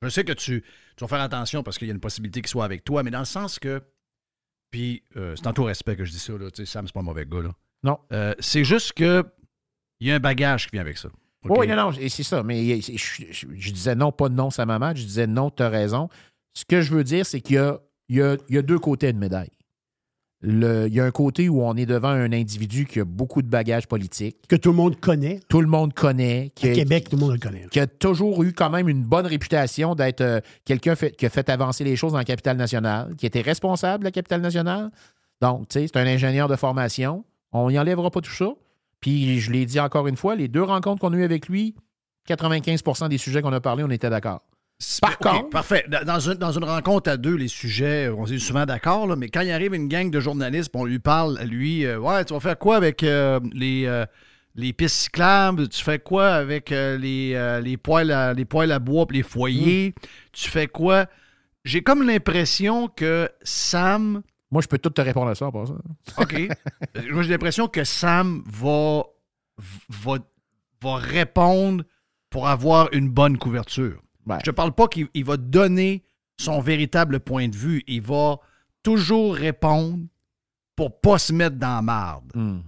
[0.01, 0.63] Je sais que tu,
[0.97, 3.11] tu vas faire attention parce qu'il y a une possibilité qu'il soit avec toi, mais
[3.11, 3.83] dans le sens que.
[4.73, 6.51] Puis, euh, c'est en tout respect que je dis ça, là.
[6.51, 7.55] Tu sais, Sam, c'est pas un mauvais gars, là.
[7.85, 7.99] Non.
[8.13, 9.25] Euh, c'est juste que.
[10.01, 11.09] Il y a un bagage qui vient avec ça.
[11.45, 12.43] Oui, non, non, c'est ça.
[12.43, 14.93] Mais je, je- je- je disais non, pas non, sa maman.
[14.97, 16.09] Je disais non, tu as raison.
[16.55, 17.79] Ce que je veux dire, c'est qu'il y a,
[18.09, 19.51] il y, a, il y a deux côtés de médaille.
[20.45, 23.47] Il y a un côté où on est devant un individu qui a beaucoup de
[23.49, 24.37] bagages politiques.
[24.49, 25.41] Que tout le monde connaît.
[25.49, 26.51] Tout le monde connaît.
[26.55, 27.67] Qui À Québec, tout le monde le connaît.
[27.71, 31.49] qui a toujours eu quand même une bonne réputation d'être euh, quelqu'un qui a fait
[31.49, 34.91] avancer les choses dans la capitale nationale, qui était responsable de la capitale nationale.
[35.41, 37.25] Donc, tu sais, c'est un ingénieur de formation.
[37.53, 38.53] On n'y enlèvera pas tout ça.
[39.01, 41.75] Puis, je l'ai dit encore une fois, les deux rencontres qu'on a eues avec lui,
[42.29, 44.43] 95% des sujets qu'on a parlé, on était d'accord.
[45.01, 45.85] Par contre, Parfait.
[46.05, 49.43] Dans- une, dans une rencontre à deux, les sujets, on est souvent d'accord, mais quand
[49.43, 52.59] il arrive une gang de journalistes, on lui parle, lui, euh, ouais, tu vas faire
[52.59, 54.05] quoi avec euh, les, euh,
[54.57, 55.69] les pistes cyclables?
[55.69, 59.23] Tu fais quoi avec euh, les, euh, les, poêles à, les poêles à bois les
[59.23, 59.95] foyers?
[60.33, 61.07] Tu fais quoi?
[61.65, 64.23] J'ai comme l'impression que Sam.
[64.51, 65.79] Moi, je peux tout te répondre à ça, en passant.
[66.19, 66.35] OK.
[67.13, 69.05] Moi, j'ai l'impression que Sam va,
[69.89, 70.15] va,
[70.83, 71.85] va répondre
[72.31, 74.03] pour avoir une bonne couverture.
[74.45, 76.03] Je ne parle pas qu'il il va donner
[76.39, 77.83] son véritable point de vue.
[77.87, 78.39] Il va
[78.83, 79.99] toujours répondre
[80.77, 82.33] pour pas se mettre dans la marde.
[82.35, 82.61] Hmm.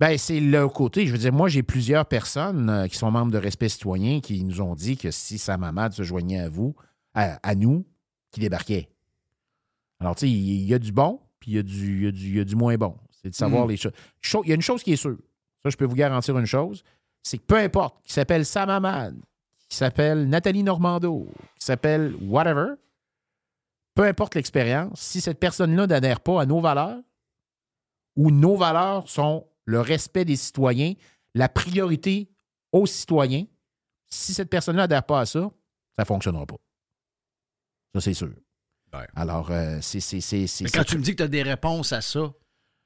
[0.00, 1.06] Ben, c'est le côté.
[1.06, 4.42] Je veux dire, moi, j'ai plusieurs personnes euh, qui sont membres de Respect Citoyen qui
[4.42, 6.74] nous ont dit que si Sam Hamad se joignait à vous,
[7.14, 7.86] à, à nous,
[8.32, 8.88] qui débarquait.
[10.00, 12.06] Alors, tu sais, il y, a du bon, puis il y, a du- il y
[12.08, 12.96] a du- il y a du moins bon.
[13.22, 13.70] C'est de savoir Mm.
[13.70, 13.92] les choses.
[14.20, 15.16] Cho- Il y a une chose qui est sûre.
[15.62, 16.82] Ça, je peux vous garantir une chose.
[17.22, 19.16] C'est que peu importe, qui s'appelle Sam Hamad,
[19.72, 21.26] qui s'appelle Nathalie Normando,
[21.58, 22.74] qui s'appelle whatever,
[23.94, 27.00] peu importe l'expérience, si cette personne-là n'adhère pas à nos valeurs,
[28.14, 30.92] où nos valeurs sont le respect des citoyens,
[31.34, 32.28] la priorité
[32.70, 33.46] aux citoyens,
[34.10, 36.58] si cette personne-là n'adhère pas à ça, ça ne fonctionnera pas.
[37.94, 38.34] Ça, c'est sûr.
[39.14, 40.00] Alors, euh, c'est.
[40.70, 42.30] quand tu me dis que tu as des réponses à ça,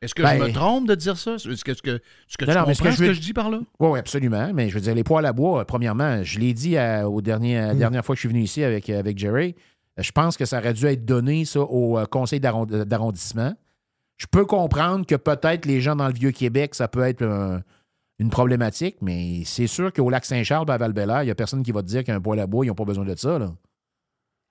[0.02, 1.35] est-ce que Ben- je me trompe de dire ça?
[1.35, 3.59] Est-ce que, que, tu Non, comprends ce que, je veux- je dis par là?
[3.81, 4.51] Oui, oui, absolument.
[4.55, 7.20] Mais je veux dire, les poils à bois, euh, premièrement, je l'ai dit à- au
[7.23, 9.55] dernier, à la dernière fois que je suis venu ici avec, euh, avec Jerry,
[9.98, 13.55] euh, je pense que ça aurait dû être donné, ça, au euh, conseil d'arrond- d'arrondissement.
[14.18, 17.62] Je peux comprendre que peut-être les gens dans le Vieux-Québec, ça peut être un-
[18.18, 21.70] une problématique, mais c'est sûr qu'au lac Saint-Charles, à val il n'y a personne qui
[21.73, 23.39] va te dire qu'un poêle à bois, ils n'ont pas besoin de ça.
[23.39, 23.52] Là.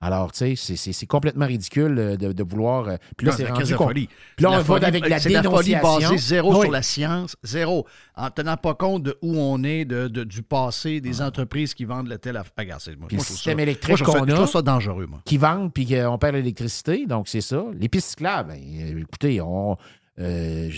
[0.02, 2.90] Alors, tu sais, c'est- complètement ridicule euh, de, de vouloir.
[2.90, 4.08] euh, Puis là, c'est la rendu folie.
[4.36, 6.00] Puis là, on La va avec la folie dénonciation.
[6.10, 6.62] basée zéro Oui.
[6.64, 7.88] sur la science, zéro.
[8.16, 11.86] En tenant pas compte de où on est, de, de- du passé, des entreprises qui
[11.86, 12.52] vendent le tel affaire.
[12.58, 15.22] Regarde, c'est- moi, Puis moi, le système ça- électrique qu'on a, ça dangereux, moi.
[15.26, 17.64] qui vendent puis qu'on perd l'électricité, donc c'est ça.
[17.80, 19.78] Les pistes cyclables, ben, euh, écoutez, on,
[20.20, 20.70] euh,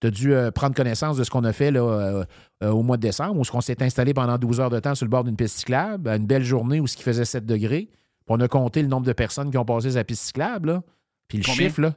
[0.00, 2.24] tu as dû euh, prendre connaissance de ce qu'on a fait là, euh,
[2.62, 5.06] euh, au mois de décembre, où on s'est installé pendant 12 heures de temps sur
[5.06, 7.88] le bord d'une piste cyclable, à une belle journée où ce qui faisait 7 degrés.
[8.26, 10.68] Puis on a compté le nombre de personnes qui ont passé sa piste cyclable.
[10.72, 10.82] là.
[11.28, 11.66] Puis le Combien?
[11.68, 11.94] chiffre, là,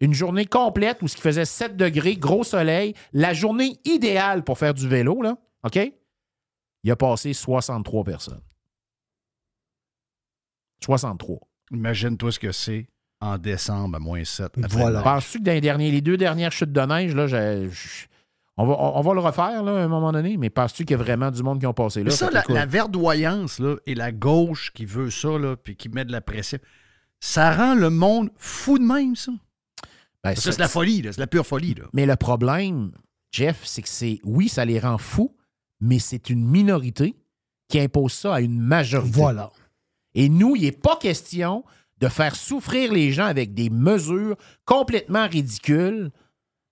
[0.00, 4.56] une journée complète où ce qui faisait 7 degrés, gros soleil, la journée idéale pour
[4.58, 5.78] faire du vélo, là, OK?
[6.84, 8.40] Il a passé 63 personnes.
[10.84, 11.38] 63.
[11.72, 12.88] Imagine-toi ce que c'est
[13.20, 14.52] en décembre à moins 7.
[15.02, 18.06] Penses-tu que dans les, derniers, les deux dernières chutes de neige, là, j'ai- je-
[18.58, 21.00] on, va, on, va le refaire là, à un moment donné, mais penses-tu qu'il y
[21.00, 22.06] a vraiment du monde qui ont passé là?
[22.06, 26.04] Mais ça, la, verdoyance là, et la gauche qui veut ça, là, puis qui met
[26.04, 26.58] de la pression,
[27.20, 29.32] ça rend le monde fou de même, ça.
[30.24, 31.74] ben, ça, c'est la folie, c'est la pure folie.
[31.74, 31.84] Là.
[31.92, 32.90] Mais le problème,
[33.30, 34.18] Jeff, c'est que c'est.
[34.24, 35.36] Oui, ça les rend fous,
[35.80, 37.16] mais c'est une minorité
[37.68, 39.20] qui impose ça à une majorité.
[39.20, 39.50] Voilà.
[40.14, 41.64] Et nous, il n'est pas question
[41.98, 46.10] de faire souffrir les gens avec des mesures complètement ridicules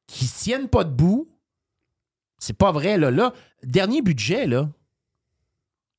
[0.07, 1.29] qui tiennent pas debout.
[2.39, 3.11] C'est pas vrai, là.
[3.11, 3.33] là
[3.63, 4.69] dernier budget, là.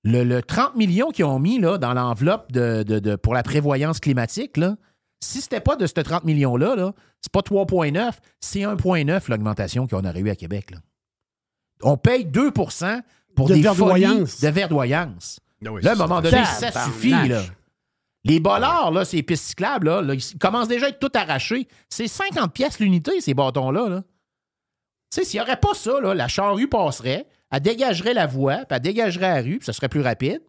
[0.04, 3.44] Le, le 30 millions qu'ils ont mis là, dans l'enveloppe de, de- de- pour la
[3.44, 4.78] prévoyance climatique, là,
[5.20, 10.06] si c'était pas de ce 30 millions-là, là, c'est pas 3,9, c'est 1,9 l'augmentation qu'on
[10.06, 10.72] aurait eu à Québec.
[10.72, 10.78] là.
[11.82, 13.02] On paye 2%
[13.36, 14.40] pour De des verdoyance.
[14.40, 15.40] de verdoyance.
[15.66, 17.10] Ah oui, là, à un moment donné, ça suffit.
[17.28, 17.42] Là.
[18.24, 21.68] Les bollards, là, ces pistes cyclables, là, là, ils commencent déjà à être tout arrachés.
[21.90, 23.90] C'est 50 pièces l'unité, ces bâtons-là.
[23.90, 24.04] Là.
[25.12, 28.58] Tu sais, s'il n'y aurait pas ça, là, la charrue passerait, elle dégagerait la voie,
[28.58, 30.42] puis elle dégagerait la rue, puis ça serait plus rapide.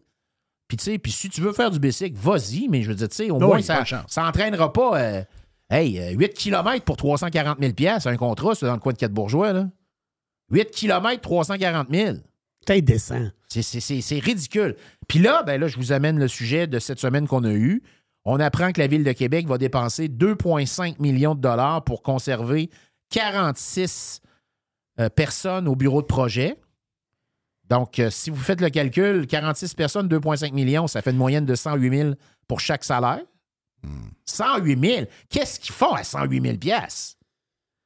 [0.67, 3.09] Puis, tu sais, puis si tu veux faire du bicycle, vas-y, mais je veux dire,
[3.09, 4.05] tu sais, au moins, pas ça de chance.
[4.09, 5.23] ça entraînera pas, euh,
[5.69, 8.97] hey, euh, 8 km pour 340 000 pièces un contrat, c'est dans le coin de
[8.97, 9.67] 4 bourgeois, là.
[10.51, 12.17] 8 km, 340 000.
[12.65, 13.15] Peut-être décent.
[13.47, 14.75] C'est- C'est c'est- c'est ridicule.
[15.07, 17.81] Puis là, ben là, je vous amène le sujet de cette semaine qu'on a eu.
[18.25, 22.69] On apprend que la Ville de Québec va dépenser 2,5 millions de dollars pour conserver
[23.09, 24.21] 46
[24.99, 26.57] euh, personnes au bureau de projet.
[27.69, 31.45] Donc, euh, si vous faites le calcul, 46 personnes, 2,5 millions, ça fait une moyenne
[31.45, 32.13] de 108 000
[32.47, 33.21] pour chaque salaire.
[34.25, 35.05] 108 000.
[35.29, 37.17] Qu'est-ce qu'ils font à 108 000 pièces?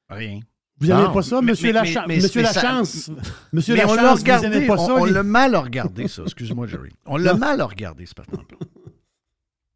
[0.10, 0.40] Rien.
[0.80, 3.12] Vous n'aimez pas ça, Mais- Monsieur, mais- Lacha- mais- Monsieur ça- Lachance?
[3.54, 4.94] Monsieur Mais on l'a Lachance, vous regardé, pas on, ça?
[4.96, 6.24] on les- l'a mal regardé, ça.
[6.24, 6.92] Excuse-moi, Jerry.
[7.06, 8.58] On l'a mal regardé, ce patente-là.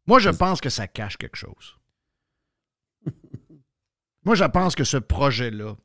[0.06, 1.76] Moi, je pense que ça cache quelque chose.
[4.24, 5.76] Moi, je pense que ce projet-là,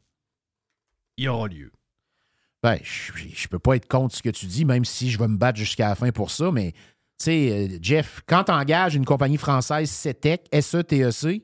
[1.17, 1.71] il aura lieu.
[2.61, 5.27] Ben, je je peux pas être contre ce que tu dis, même si je vais
[5.27, 8.95] me battre jusqu'à la fin pour ça, mais tu sais, euh, Jeff, quand tu engages
[8.95, 11.43] une compagnie française, CETEC, SETEC,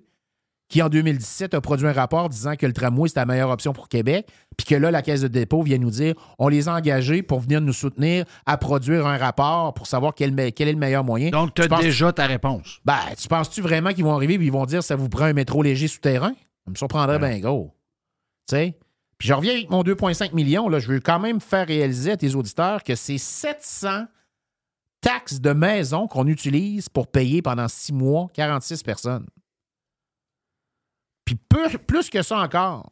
[0.70, 3.74] qui, en 2017, a produit un rapport disant que le tramway, c'était la meilleure option
[3.74, 6.76] pour Québec, puis que là, la Caisse de dépôt vient nous dire on les a
[6.76, 11.04] engagés pour venir nous soutenir à produire un rapport pour savoir quel, est le meilleur
[11.04, 11.32] moyen.
[11.32, 12.80] Donc, tu as penses- déjà ta réponse?
[12.86, 15.34] Ben, tu penses-tu vraiment qu'ils vont arriver et ils vont dire ça vous prend un
[15.34, 16.34] métro léger souterrain?
[16.66, 17.76] Ça me surprendrait bien gros.
[18.48, 18.78] Tu sais?
[19.20, 20.68] Puis je reviens avec mon 2,5 millions.
[20.70, 24.06] Là, je veux quand même faire réaliser à tes auditeurs que c'est 700
[25.02, 29.28] taxes de maison qu'on utilise pour payer pendant six mois 46 personnes.
[31.26, 32.88] Puis peu- plus que ça encore.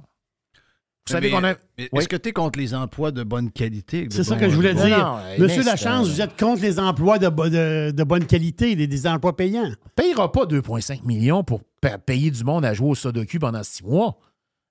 [1.08, 1.54] Vous savez qu'on a.
[1.78, 1.88] Oui?
[1.94, 4.10] Est-ce que tu es contre les emplois de bonne qualité?
[4.12, 5.22] C'est ça bon- que je voulais dire.
[5.40, 9.08] Monsieur Lachance, vous êtes contre les emplois de, bo- de- de bonne qualité, des, des
[9.08, 9.72] emplois payants.
[9.96, 13.84] payera pas 2,5 millions pour pa- payer du monde à jouer au Sudoku pendant six
[13.86, 14.18] mois.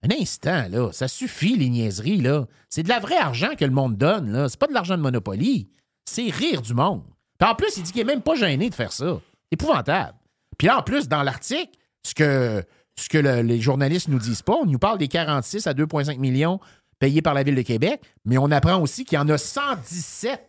[0.02, 0.90] Un instant, là.
[0.93, 2.47] Ça suffit, les niaiseries, là.
[2.68, 4.48] C'est de la vraie argent que le monde donne, là.
[4.48, 5.68] C'est pas de l'argent de Monopoly.
[6.05, 7.02] C'est rire du monde.
[7.39, 9.20] Puis en plus, il dit qu'il est même pas gêné de faire ça.
[9.51, 10.14] Épouvantable.
[10.59, 14.78] Puis là, en plus, dans l'article, ce que, les journalistes nous disent pas, on nous
[14.78, 16.60] parle des 46 à 2,5 millions
[16.98, 20.40] payés par la Ville de Québec, mais on apprend aussi qu'il y en a 117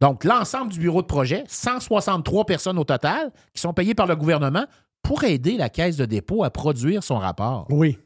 [0.00, 4.16] donc, l'ensemble du bureau de projet, 163 personnes au total, qui sont payées par le
[4.16, 4.64] gouvernement
[5.02, 7.66] pour aider la caisse de dépôt à produire son rapport.
[7.70, 7.98] Oui.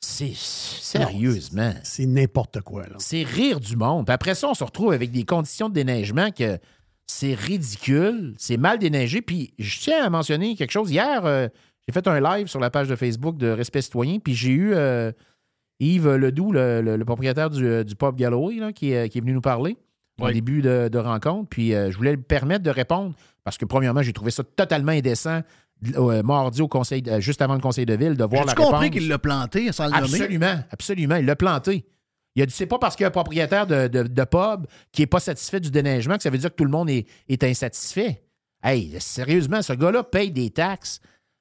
[0.00, 1.72] C'est sérieusement.
[1.82, 2.96] C'est n'importe quoi, là.
[2.98, 4.06] C'est rire du monde.
[4.06, 6.58] Puis après ça, on se retrouve avec des conditions de déneigement que
[7.06, 9.22] c'est ridicule, c'est mal déneigé.
[9.22, 10.90] Puis je tiens à mentionner quelque chose.
[10.90, 11.48] Hier, euh,
[11.86, 14.74] j'ai fait un live sur la page de Facebook de Respect Citoyen, puis j'ai eu
[14.74, 15.12] euh,
[15.80, 19.18] Yves Ledoux, le, le- le propriétaire du, euh, du pub Galloway, là, qui, est- qui
[19.18, 19.76] est venu nous parler
[20.18, 21.48] au début de, de rencontre.
[21.48, 23.14] Puis euh, je voulais lui permettre de répondre
[23.44, 25.42] parce que, premièrement, j'ai trouvé ça totalement indécent.
[25.96, 28.56] Euh, mardi au conseil, de- juste avant le conseil de ville, de voir la J'ai
[28.56, 28.90] compris réponse.
[28.98, 30.04] qu'il l'a planté sans le nommer?
[30.20, 31.16] Absolument, absolument.
[31.16, 31.86] Il l'a planté.
[32.34, 34.66] Il a dit c'est pas parce qu'il y a un propriétaire de, de, de pub
[34.92, 37.06] qui n'est pas satisfait du déneigement que ça veut dire que tout le monde est,
[37.28, 38.22] est insatisfait.
[38.62, 41.00] Hey, sérieusement, ce gars-là paye des taxes,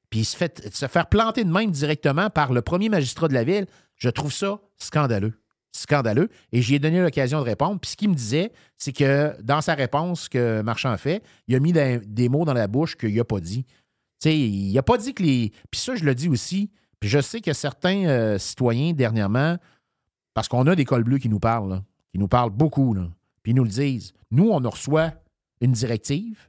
[0.10, 3.34] puis il se fait se faire planter de même directement par le premier magistrat de
[3.34, 3.66] la ville.
[3.96, 5.34] Je trouve ça scandaleux.
[5.74, 6.30] Scandaleux.
[6.54, 7.80] Et j'y ai donné l'occasion de répondre.
[7.82, 11.60] Puis ce qu'il me disait, c'est que dans sa réponse que Marchand fait, il a
[11.60, 13.66] mis des, des mots dans la bouche qu'il n'a pas dit.
[14.26, 15.52] Sais, il n'a pas dit que les.
[15.70, 16.72] Puis ça, je le dis aussi.
[17.00, 19.58] Puis je sais que certains euh, citoyens, dernièrement,
[20.34, 22.96] parce qu'on a des cols bleus qui nous parlent, qui nous parlent beaucoup,
[23.44, 24.14] puis ils nous le disent.
[24.32, 25.14] Nous, on reçoit
[25.62, 26.40] une directive,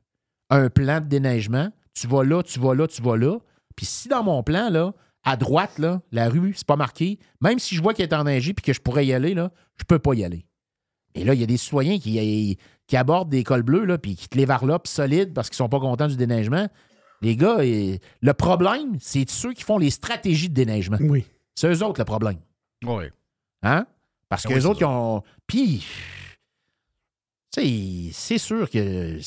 [0.49, 1.71] un plan de déneigement.
[1.93, 3.41] Tu vas là, tu vas là, tu vas là.
[3.77, 5.79] Puis si dans mon plan, à droite,
[6.13, 8.81] la rue, c'est pas marqué, même si je vois qu'elle est enneigée puis que je
[8.81, 10.47] pourrais y aller, là, je peux pas y aller.
[11.15, 14.17] Et là, il y a des citoyens qui, qui abordent des cols bleus, là, puis
[14.17, 16.69] qui te les varlopent solides parce qu'ils sont pas contents du déneigement.
[17.23, 20.99] Les gars, le problème, c'est ceux qui font les stratégies de déneigement.
[21.01, 21.25] Oui.
[21.55, 22.37] C'est eux autres le problème.
[22.85, 23.05] Oui.
[23.63, 23.87] Hein?
[24.29, 25.23] Parce Ah que oui, autres, ils ont.
[25.47, 25.85] Puis,
[27.53, 29.19] tu sais, c'est sûr que.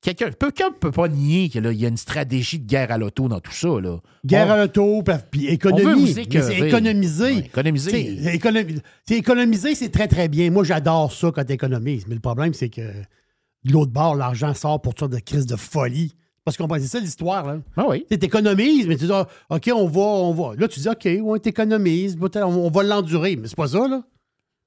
[0.00, 3.40] Quelqu'un quelqu'un peut pas nier qu'il y a une stratégie de guerre à l'auto dans
[3.40, 3.68] tout ça.
[3.80, 3.98] Là.
[4.24, 6.12] Guerre On- à l'auto, puis- puis On veut économie.
[6.14, 6.22] c'est
[6.68, 7.24] économiser.
[7.24, 8.32] Ouais, économiser.
[8.36, 8.80] Économi-
[9.10, 10.52] économiser, c'est très, très bien.
[10.52, 12.06] Moi, j'adore ça quand tu économises.
[12.06, 15.46] Mais le problème, c'est que de l'autre bord, l'argent sort pour toutes sortes de crises
[15.46, 16.14] de folie.
[16.48, 17.44] Parce qu'on c'est ça l'histoire.
[17.46, 17.58] Là.
[17.76, 18.06] Ah oui.
[18.10, 20.54] Tu économises, mais tu dis, ah, OK, on va, on va.
[20.56, 23.36] Là, tu dis, OK, ouais, t'économises, on, on va l'endurer.
[23.36, 24.02] Mais c'est pas ça, là.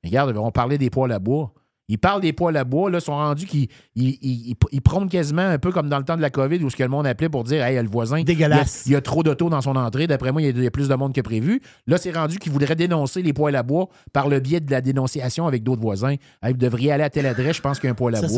[0.04, 1.54] Regarde, on parlait des poêles à bois.
[1.88, 5.10] Ils parlent des poêles à bois, là, sont rendus qu'ils ils, ils- ils- ils prônent
[5.10, 7.08] quasiment un peu comme dans le temps de la COVID où ce que le monde
[7.08, 8.84] appelait pour dire Hey, le voisin, Dégueulasse.
[8.86, 10.06] Il y a, il y a trop d'auto dans son entrée.
[10.06, 11.62] D'après moi, il y, a, il y a plus de monde que prévu.
[11.88, 14.82] Là, c'est rendu qu'ils voudraient dénoncer les poêles à bois par le biais de la
[14.82, 16.14] dénonciation avec d'autres voisins.
[16.44, 18.20] Hey, vous devriez aller à telle adresse, je pense qu'il y a un poêle à
[18.28, 18.30] bois.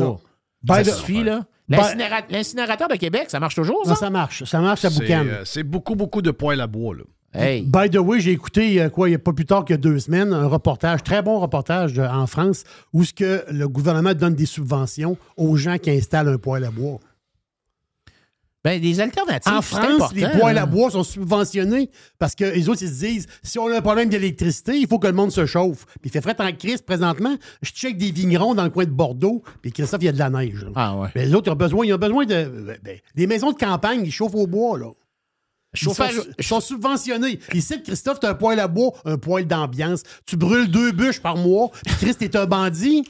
[0.86, 0.91] ça.
[0.95, 1.45] Suffit, là?
[1.69, 3.91] L'incinéra- L'incinérateur de Québec, ça marche toujours, ça?
[3.91, 4.10] Non, ça?
[4.10, 4.44] marche.
[4.44, 5.26] Ça marche à C'est Boucan.
[5.27, 6.95] euh, c'est beaucoup, beaucoup de poils à bois.
[6.95, 7.03] Là.
[7.35, 7.64] Hey.
[7.64, 9.98] By the way, j'ai écouté, euh, quoi, il n'y a pas plus tard que deux
[9.98, 12.64] semaines, un reportage, très bon reportage de- en France,
[12.94, 16.69] où ce que le gouvernement donne des subventions aux gens qui installent un poêle à
[16.69, 16.99] bois.
[18.64, 19.52] Ben, des alternatives.
[19.52, 23.27] En France, les poêles à bois sont subventionnés parce que les autres, ils se disent
[23.44, 25.85] si on a un problème d'électricité, il faut que le monde se chauffe.
[26.02, 27.35] Puis il fait frais en crise présentement.
[27.61, 30.19] Je check des vignerons dans le coin de Bordeaux, puis Christophe, il y a de
[30.19, 30.64] la neige.
[30.64, 30.72] là.
[30.76, 31.10] Ah ouais.
[31.14, 32.77] Mais les autres, ils ont besoin, ils ont besoin de.
[32.81, 34.91] ben, des maisons de campagne, ils chauffent au bois, là.
[35.76, 36.06] Ils sont,
[36.38, 37.40] ils sont subventionnés.
[37.53, 40.03] Ici, Christophe, tu as un poêle à bois, un poêle d'ambiance.
[40.26, 41.72] Tu brûles deux bûches par mois.
[41.84, 43.03] Puis Christ, t'es un bandit.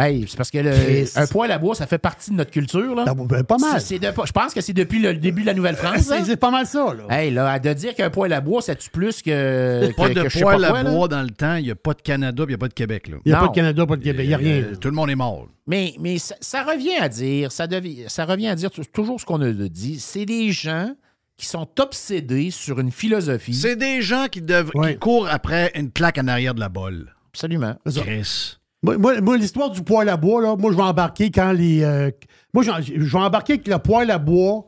[0.00, 2.94] Hey, c'est parce que le- un poêle à bois, ça fait partie de notre culture.
[2.94, 3.04] Là.
[3.06, 3.80] Ah, ben, pas mal.
[3.80, 5.98] C'est- c'est de- je pense que c'est depuis le début de la Nouvelle-France.
[6.06, 6.22] C'est hein?
[6.24, 7.04] c'est pas mal ça, là.
[7.14, 9.92] Hey, là, de dire qu'un poêle à bois, ça tue plus que.
[9.96, 10.90] Pas que- de que je sais pas à quoi, là?
[10.90, 11.56] bois dans le temps.
[11.56, 13.08] Il n'y a pas de Canada, puis il n'y a pas de Québec.
[13.08, 13.16] Là.
[13.24, 13.46] Il n'y a Non.
[13.46, 14.56] pas de Canada, pas de Québec, il n'y a rien.
[14.62, 15.48] Euh, tout le monde est mort.
[15.66, 19.20] Mais, mais ça, ça revient à dire, ça, devient- ça revient à dire t- toujours
[19.20, 20.00] ce qu'on a dit.
[20.00, 20.94] C'est des gens
[21.36, 23.54] qui sont obsédés sur une philosophie.
[23.54, 27.14] C'est des gens qui, dev- qui courent après une claque en arrière de la bolle.
[27.32, 27.76] Absolument.
[27.86, 28.56] Chris.
[28.82, 31.82] Moi, moi- moi, l'histoire du poêle à bois, là, moi, je vais embarquer quand les.
[31.82, 32.10] euh,
[32.54, 34.64] moi, je vais embarquer avec le poêle à bois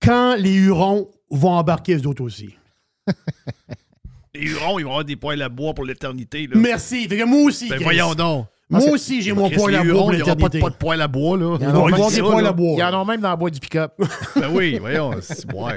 [0.00, 2.54] quand les Hurons vont embarquer eux autres aussi.
[4.34, 6.46] Les Hurons, ils vont avoir des poils à bois pour l'éternité.
[6.46, 6.56] là.
[6.58, 7.08] Merci.
[7.08, 7.70] Fait que moi aussi.
[7.70, 8.46] Ben voyons donc.
[8.68, 10.58] Moi Ah, aussi, j'ai mon Chris, poil les à bois Il n'y aura pas de,
[10.60, 11.56] pas de poil à bois, là.
[11.58, 12.48] Ils en ont Pas même de des là.
[12.48, 12.72] à bois.
[12.74, 13.94] Il y en a même dans le bois du pick-up.
[14.36, 15.72] Ben oui, voyons, c'est boire.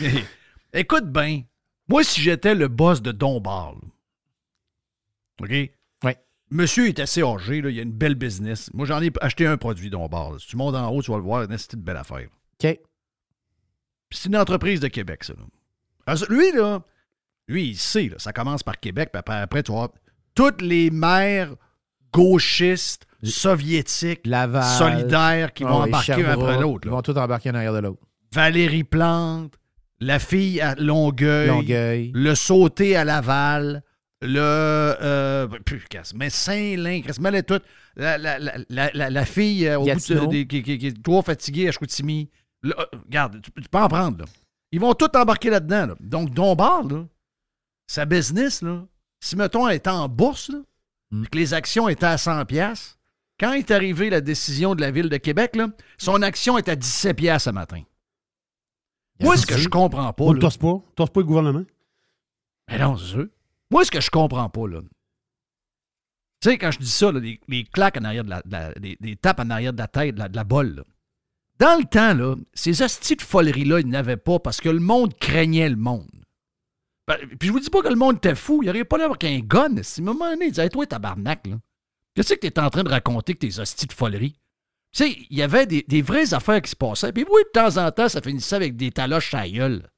[0.72, 1.42] Écoute bien,
[1.88, 3.74] moi, si j'étais le boss de Don Bar,
[5.40, 5.70] là, OK?
[6.54, 8.70] Monsieur est assez âgé, là, il a une belle business.
[8.72, 10.32] Moi, j'en ai acheté un produit Don Bar.
[10.32, 10.38] là.
[10.38, 12.28] Si tu montes en haut, tu vas le voir, c'est une belle affaire.
[12.62, 12.78] OK.
[14.12, 15.32] C'est une entreprise de Québec, ça.
[15.32, 15.44] là.
[16.06, 16.80] Alors, ça, lui, là,
[17.48, 19.90] lui, il sait, là, ça commence par Québec, puis après, après, tu vois,
[20.36, 21.54] toutes les maires
[22.12, 24.62] gauchistes, soviétiques, Laval.
[24.78, 26.82] solidaires qui Ah vont embarquer un après l'autre.
[26.86, 28.02] Ils vont tous embarquer un arrière de l'autre.
[28.32, 29.54] Valérie Plante,
[30.00, 32.12] la fille à Longueuil, Longueuil.
[32.14, 33.82] le sauté à Laval,
[34.22, 34.38] le.
[34.40, 37.60] Euh, plus, casse, mais Saint-Lin, mêlez tout.
[37.96, 41.68] La, la, la, la, fille euh, au bout de, qui, qui- qui est trop fatiguée
[41.68, 42.30] à Chicoutimi.
[42.62, 44.18] Là, euh, regarde, tu, tu peux en prendre.
[44.18, 44.24] Là.
[44.72, 45.86] Ils vont tous embarquer là-dedans.
[45.86, 45.94] là.
[46.00, 47.04] Donc, Dombar, là,
[47.86, 48.84] sa business, là,
[49.20, 50.58] si, mettons, elle était en bourse, là,
[51.10, 51.26] Mm.
[51.26, 52.98] que les actions étaient à 100 pièces
[53.38, 55.68] quand est arrivée la décision de la Ville de Québec, là,
[55.98, 57.82] son action est à 17 pièces ce matin.
[59.20, 60.24] Moi, ce que je comprends pas.
[60.40, 60.82] Tosse pas.
[60.96, 61.64] Pas le gouvernement.
[62.68, 63.26] mais non, c'est sûr.
[63.70, 64.80] Moi, ce que je comprends pas, là.
[66.40, 68.72] Tu sais, quand je dis ça, là, les, claques en arrière de la.
[68.76, 70.82] les, tapes en arrière de la tête, de la, de bolle, là.
[71.58, 75.14] Dans le temps, là, ces hosties de foleries-là, ils n'avaient pas parce que le monde
[75.18, 76.10] craignait le monde.
[77.06, 78.60] Ben, puis je vous dis pas que le monde était fou.
[78.62, 79.82] Il aurait pas l'air avec un gun.
[79.82, 81.56] Si à un moment donné, il disait, toi, tabarnak, là.
[82.14, 84.36] Qu'est-ce que tu es en train de raconter que tes hosties de foleries?
[84.92, 87.12] Tu sais, il y avait des, vraies affaires qui se passaient.
[87.12, 89.88] Puis oui, de temps en temps, ça finissait avec des taloches à gueule.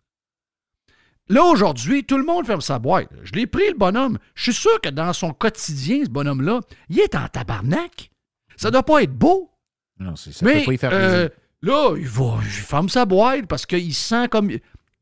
[1.28, 3.08] Là, aujourd'hui, tout le monde ferme sa boîte.
[3.24, 4.18] Je l'ai pris, le bonhomme.
[4.34, 8.10] Je suis sûr que dans son quotidien, ce bonhomme-là, il est en tabarnak.
[8.56, 9.50] Ça doit pas être beau.
[9.98, 11.28] Non, c'est- ça Mais peut pas y faire euh,
[11.62, 14.50] là, il va, il ferme sa boîte parce qu'il se sent comme.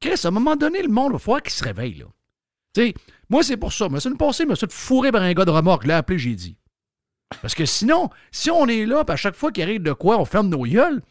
[0.01, 1.95] Chris, à un moment donné, le monde, il va falloir qu'il se réveille.
[1.95, 2.07] Là.
[2.75, 2.95] Tu sais,
[3.29, 3.89] moi, c'est pour ça.
[3.91, 5.85] Mais c'est une passée, mais ça de fourrer par un gars de remorque.
[5.85, 6.57] L'ai appelé, j'ai dit.
[7.43, 10.19] Parce que sinon, si on est là, puis à chaque fois qu'il arrive de quoi,
[10.19, 11.03] on ferme nos gueules,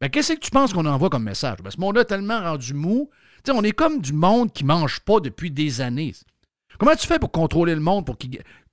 [0.00, 1.58] ben qu'est-ce que tu penses qu'on envoie comme message?
[1.62, 3.10] Ben, ce monde-là tellement rendu mou.
[3.44, 6.12] Tu sais, on est comme du monde qui mange pas depuis des années.
[6.78, 8.16] Comment tu fais pour contrôler le monde, pour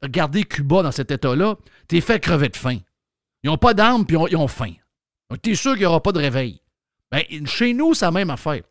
[0.04, 1.58] garder Cuba dans cet état-là?
[1.88, 2.78] T'es fait crever de faim.
[3.44, 4.74] Ils n'ont pas d'armes, puis ils ont, faim.
[5.30, 6.62] Donc, t'es sûr qu'il n'y aura pas de réveil.
[7.12, 8.64] Ben, chez nous, c'est la même affaire.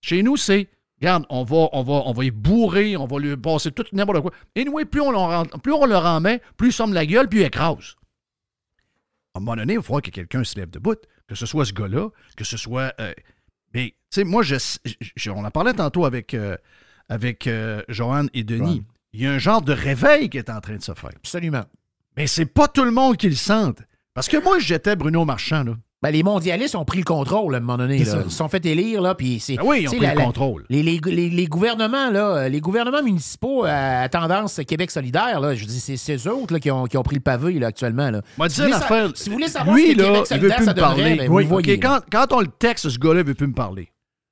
[0.00, 0.68] Chez nous, c'est,
[1.00, 4.20] regarde, on va, on va, on va y bourrer, on va lui passer tout n'importe
[4.20, 4.32] quoi.
[4.54, 6.22] Et nous, plus on, plus on leur en
[6.56, 7.96] plus ils somment la gueule, plus ils écrasent.
[9.34, 10.96] À un moment donné, il falloir que quelqu'un se lève debout,
[11.26, 12.92] que ce soit ce gars-là, que ce soit.
[13.00, 13.12] euh,
[13.74, 14.56] mais, tu sais, moi, je,
[15.16, 16.56] je- on en parlait tantôt avec, euh,
[17.08, 18.84] avec euh, Joanne et Denis.
[19.12, 21.10] Il y a un genre de réveil qui est en train de se faire.
[21.16, 21.64] Absolument.
[22.16, 23.78] Mais c'est pas tout le monde qui le sente.
[24.14, 25.76] Parce que moi, j'étais Bruno Marchand, là.
[26.00, 27.98] Ben, les mondialistes ont pris le contrôle à un moment donné.
[28.04, 28.22] Là.
[28.24, 29.56] Ils se sont fait élire, là, puis c'est...
[29.56, 30.64] Ben oui, ils ont pris la- le contrôle.
[30.70, 35.40] Les, les- les- les gouvernements, là, euh, les gouvernements municipaux à, à tendance Québec solidaire,
[35.40, 37.54] là, je dis, c'est c'est eux autres là, qui, ont, qui ont pris le pavé,
[37.58, 38.10] là, actuellement.
[38.10, 38.22] Là.
[38.36, 39.08] Moi, Si vous voulez sa-.
[39.16, 40.78] Si vous voulez savoir lui, ce que là, Québec il veut solidaire, plus ça me
[40.80, 41.14] parler.
[41.16, 42.00] ben, vous voyez, là.
[42.10, 43.88] quand, quand on le texte, ce gars-là, il veut plus me parler.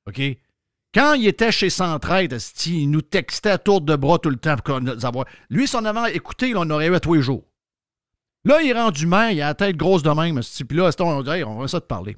[0.09, 0.21] OK?
[0.95, 4.55] Quand il était chez Centraide, il nous textait à tour de bras tout le temps
[4.65, 5.27] pour nous avoir.
[5.51, 7.43] Lui, son avant écouté, il en aurait eu à tous les jours.
[8.47, 10.41] Là, il est rendu maire, il a la tête grosse de même.
[10.41, 12.17] Puis là, on dit, Hey, on va ça te parler.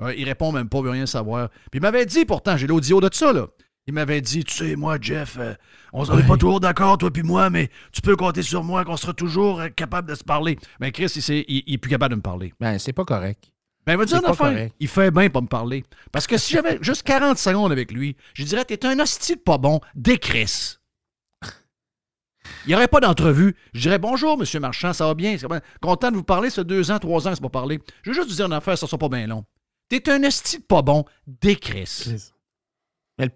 [0.00, 1.48] Ouais, il répond même pas, il veut rien savoir.
[1.48, 3.48] Puis il m'avait dit, pourtant, j'ai l'audio de ça, là.
[3.86, 5.54] Il m'avait dit, tu sais, moi, Jeff, euh,
[5.92, 8.96] on n'est pas toujours d'accord, toi puis moi, mais tu peux compter sur moi qu'on
[8.96, 10.58] sera toujours euh, capable de se parler.
[10.80, 12.54] Mais Chris, il, il, il est plus capable de me parler.
[12.60, 13.50] Ben, c'est pas correct.
[13.84, 14.56] Ben, il va dire C'est une pas affaire.
[14.56, 14.74] correct.
[14.80, 15.84] Il fait bien pas me parler.
[16.12, 19.58] Parce que si j'avais juste 40 secondes avec lui, je dirais, t'es un hostile pas
[19.58, 20.80] bon, décrisse.
[22.66, 23.54] Il n'y aurait pas d'entrevue.
[23.72, 25.36] Je dirais, bonjour, monsieur Marchand, ça va bien?
[25.38, 25.68] Ça va bien?
[25.80, 27.80] Content de vous parler, ça deux ans, trois ans, c'est pas parlé.
[28.02, 29.44] Je veux juste vous dire une affaire, ça sera pas bien long.
[29.88, 32.32] T'es un hostile pas bon, décrisse.
[33.18, 33.28] Mais,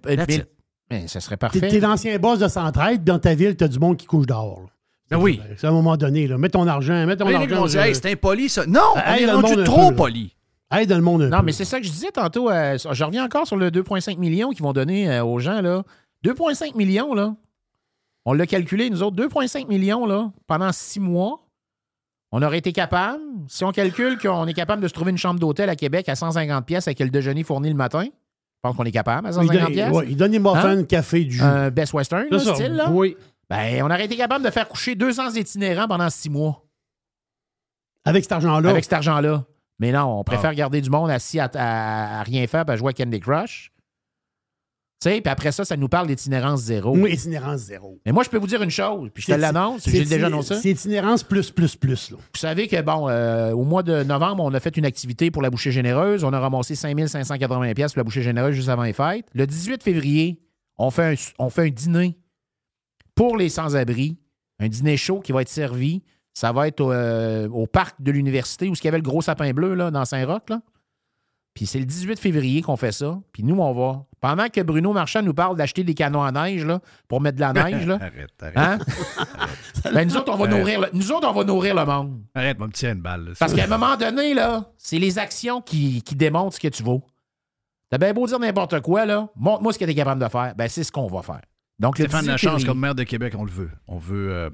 [0.90, 1.60] mais ça serait T'es parfait.
[1.68, 4.60] t'es l'ancien boss de Centraide, dans ta ville, t'as du monde qui couche dehors.
[4.62, 4.66] là.
[5.10, 5.40] Ben oui.
[5.56, 6.36] C'est à un moment donné, là.
[6.36, 7.46] Mets ton argent, mets ton argent.
[7.46, 8.66] dire, je- hey, c'est impoli, ça.
[8.66, 10.34] Non, on Aide est rendu trop peu, poli.
[10.70, 11.46] Aide le monde un Non, peu.
[11.46, 12.50] mais c'est ça que je disais tantôt.
[12.50, 15.62] euh, je reviens encore sur le 2,5 millions qu'ils vont donner euh, aux gens.
[15.62, 15.82] là.
[16.24, 17.34] 2,5 millions, là.
[18.30, 19.16] On l'a calculé, nous autres.
[19.16, 21.40] 2,5 millions, là, pendant six mois.
[22.30, 25.40] On aurait été capable, si on calcule qu'on est capable de se trouver une chambre
[25.40, 28.10] d'hôtel à Québec à 150 pièces avec le déjeuner fourni le matin, je
[28.60, 29.92] pense qu'on est capable à Il 150 donne, pièces.
[29.94, 30.84] ouais, il donne des muffins, Hein?
[30.84, 31.42] café, du jus.
[31.42, 32.54] Un Best Western, C'est là, ça.
[32.54, 32.90] style, là?
[32.90, 33.16] Oui.
[33.48, 36.62] Ben, on aurait été capable de faire coucher 200 itinérants pendant six mois.
[38.04, 38.68] Avec cet argent-là.
[38.68, 39.44] Avec cet argent-là.
[39.78, 40.24] Mais non, on Ah.
[40.24, 43.20] préfère garder du monde assis à, à- à rien faire et à jouer à Candy
[43.20, 43.72] Crush.
[45.00, 46.96] Tu sais, puis après ça, ça nous parle d'itinérance zéro.
[46.96, 48.00] Oui, itinérance zéro.
[48.04, 50.56] Mais moi, je peux vous dire une chose, puis je te l'annonce, j'ai déjà annoncé.
[50.56, 52.10] C'est itinérance plus, plus, plus.
[52.10, 52.16] Là.
[52.16, 55.40] Vous savez que, bon, euh, au mois de novembre, on a fait une activité pour
[55.40, 56.24] la bouchée généreuse.
[56.24, 59.26] On a ramassé 5580 pièces pour la bouchée généreuse juste avant les fêtes.
[59.34, 60.40] Le 18 février,
[60.78, 62.18] on fait un, on fait un dîner
[63.14, 64.16] pour les sans-abri,
[64.58, 66.02] un dîner chaud qui va être servi.
[66.34, 69.22] Ça va être au, euh, au parc de l'université où il y avait le gros
[69.22, 70.50] sapin bleu là, dans Saint-Roch.
[71.58, 73.18] Puis c'est le 18 février qu'on fait ça.
[73.32, 74.04] Puis nous, on va.
[74.20, 76.78] Pendant que Bruno Marchand nous parle d'acheter des canons à neige là,
[77.08, 78.56] pour mettre de la neige, là, Arrête, arrête.
[78.56, 78.78] Hein?
[79.92, 80.56] Ben, nous, autres, on va Arrête.
[80.56, 82.22] nourrir le, nous autres, on va nourrir le monde.
[82.36, 83.24] Arrête, mon petit, une balle.
[83.24, 83.32] là.
[83.40, 86.84] Parce qu'à un moment donné, là, c'est les actions qui, qui démontrent ce que tu
[86.84, 87.02] vaux.
[87.90, 89.28] T'as bien beau dire n'importe quoi, là.
[89.34, 90.54] Montre-moi ce que tu es capable de faire.
[90.56, 91.40] Ben, c'est ce qu'on va faire.
[91.80, 93.70] Donc, Stéphane 18 Lachance, comme maire de Québec, on le veut.
[93.88, 94.30] On veut.
[94.32, 94.50] euh,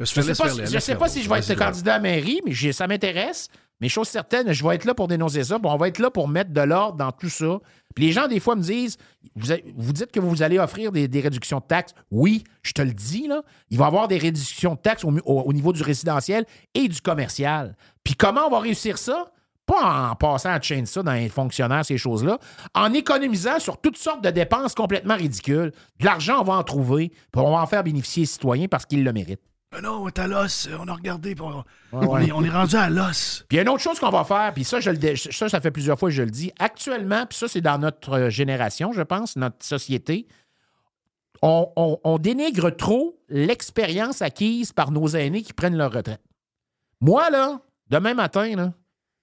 [0.00, 2.40] Je faire, sais pas, si- je sais pas si je vais être candidat à mairie,
[2.44, 3.48] mais ça m'intéresse.
[3.80, 5.58] Mais chose certaine, je vais être là pour dénoncer ça.
[5.58, 7.58] puis on va être là pour mettre de l'ordre dans tout ça.
[7.94, 8.96] Puis les gens, des fois, me disent
[9.76, 11.92] vous, dites que vous allez offrir des, réductions de taxes.
[12.10, 13.42] Oui, je te le dis, là.
[13.70, 17.00] Il va y avoir des réductions de taxes au- au niveau du résidentiel et du
[17.00, 17.76] commercial.
[18.04, 19.26] Puis comment on va réussir ça?
[19.66, 22.38] Pas en passant à chaîne ça dans les fonctionnaires, ces choses-là,
[22.74, 25.72] en économisant sur toutes sortes de dépenses complètement ridicules.
[26.00, 28.84] De l'argent, on va en trouver, puis on va en faire bénéficier les citoyens parce
[28.84, 29.40] qu'ils le méritent.
[29.74, 30.68] Ben non, on est à l'os.
[30.78, 31.34] On a regardé.
[31.34, 32.26] puis On, Ouais, on ouais.
[32.28, 33.44] est, on est rendu à l'os.
[33.48, 35.48] Puis il y a une autre chose qu'on va faire, puis ça, je le ça,
[35.48, 36.52] ça fait plusieurs fois que je le dis.
[36.58, 40.26] Actuellement, puis ça, c'est dans notre euh, génération, je pense, notre société,
[41.42, 46.22] on, on- on dénigre trop l'expérience acquise par nos aînés qui prennent leur retraite.
[47.00, 47.60] Moi, là,
[47.90, 48.72] demain matin, là,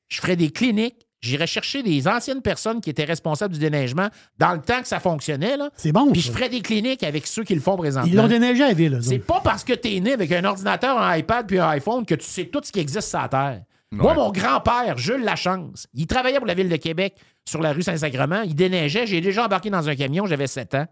[0.09, 4.53] je ferai des cliniques, j'irai chercher des anciennes personnes qui étaient responsables du déneigement dans
[4.53, 5.57] le temps que ça fonctionnait.
[5.57, 5.69] là.
[5.75, 6.11] C'est bon.
[6.11, 6.27] Puis ça.
[6.27, 8.11] je ferai des cliniques avec ceux qui le font présentement.
[8.11, 8.99] Ils l'ont déneigé à la ville.
[9.01, 12.15] C'est pas parce que t'es né avec un ordinateur, un iPad puis un iPhone que
[12.15, 13.61] tu sais tout ce qui existe sur la Terre.
[13.93, 17.15] Moi, mon grand-père, Jules Lachance, il travaillait pour la Ville de Québec
[17.47, 18.41] sur la rue Saint-Sacrement.
[18.43, 19.05] Il déneigeait.
[19.05, 20.87] J'ai déjà embarqué dans un camion, j'avais 7 ans.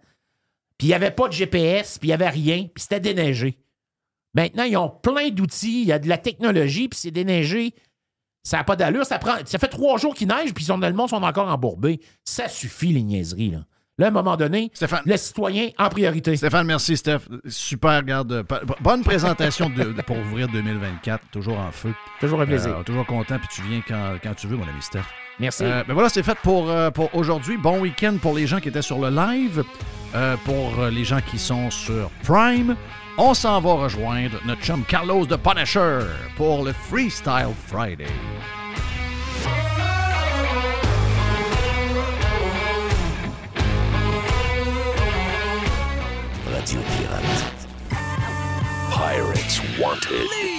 [0.78, 3.58] Puis il n'y avait pas de GPS, puis il n'y avait rien, puis c'était déneigé.
[4.34, 7.74] Maintenant, ils ont plein d'outils, il y a de la technologie, puis c'est déneigé.
[8.50, 9.06] Ça n'a pas d'allure.
[9.06, 11.48] Ça, prend, ça fait trois jours qu'il neige, puis ils sont, le monde sont encore
[11.50, 12.00] embourbés.
[12.26, 13.52] Ça suffit, les niaiseries.
[13.52, 13.60] Là,
[14.00, 14.72] là à un moment donné,
[15.06, 16.36] le citoyen en priorité.
[16.36, 17.20] Stéphane, merci, Steph.
[17.48, 18.42] Super, regarde.
[18.42, 21.30] pa- Bonne présentation de- de- pour ouvrir 2024.
[21.32, 21.94] Toujours en feu.
[22.20, 22.76] Toujours un plaisir.
[22.78, 25.04] Euh, toujours content, puis tu viens quand, quand tu veux, mon ami Steph.
[25.40, 25.64] Merci.
[25.66, 27.56] Euh, ben voilà, c'est fait pour, euh, pour aujourd'hui.
[27.56, 29.64] Bon week-end pour les gens qui étaient sur le live.
[30.44, 32.76] Pour les gens qui sont sur Prime,
[33.20, 36.00] on s'en va rejoindre notre chum Carlos de Punisher
[36.38, 38.08] pour le Freestyle Friday.
[48.92, 50.59] Pirates Wanted.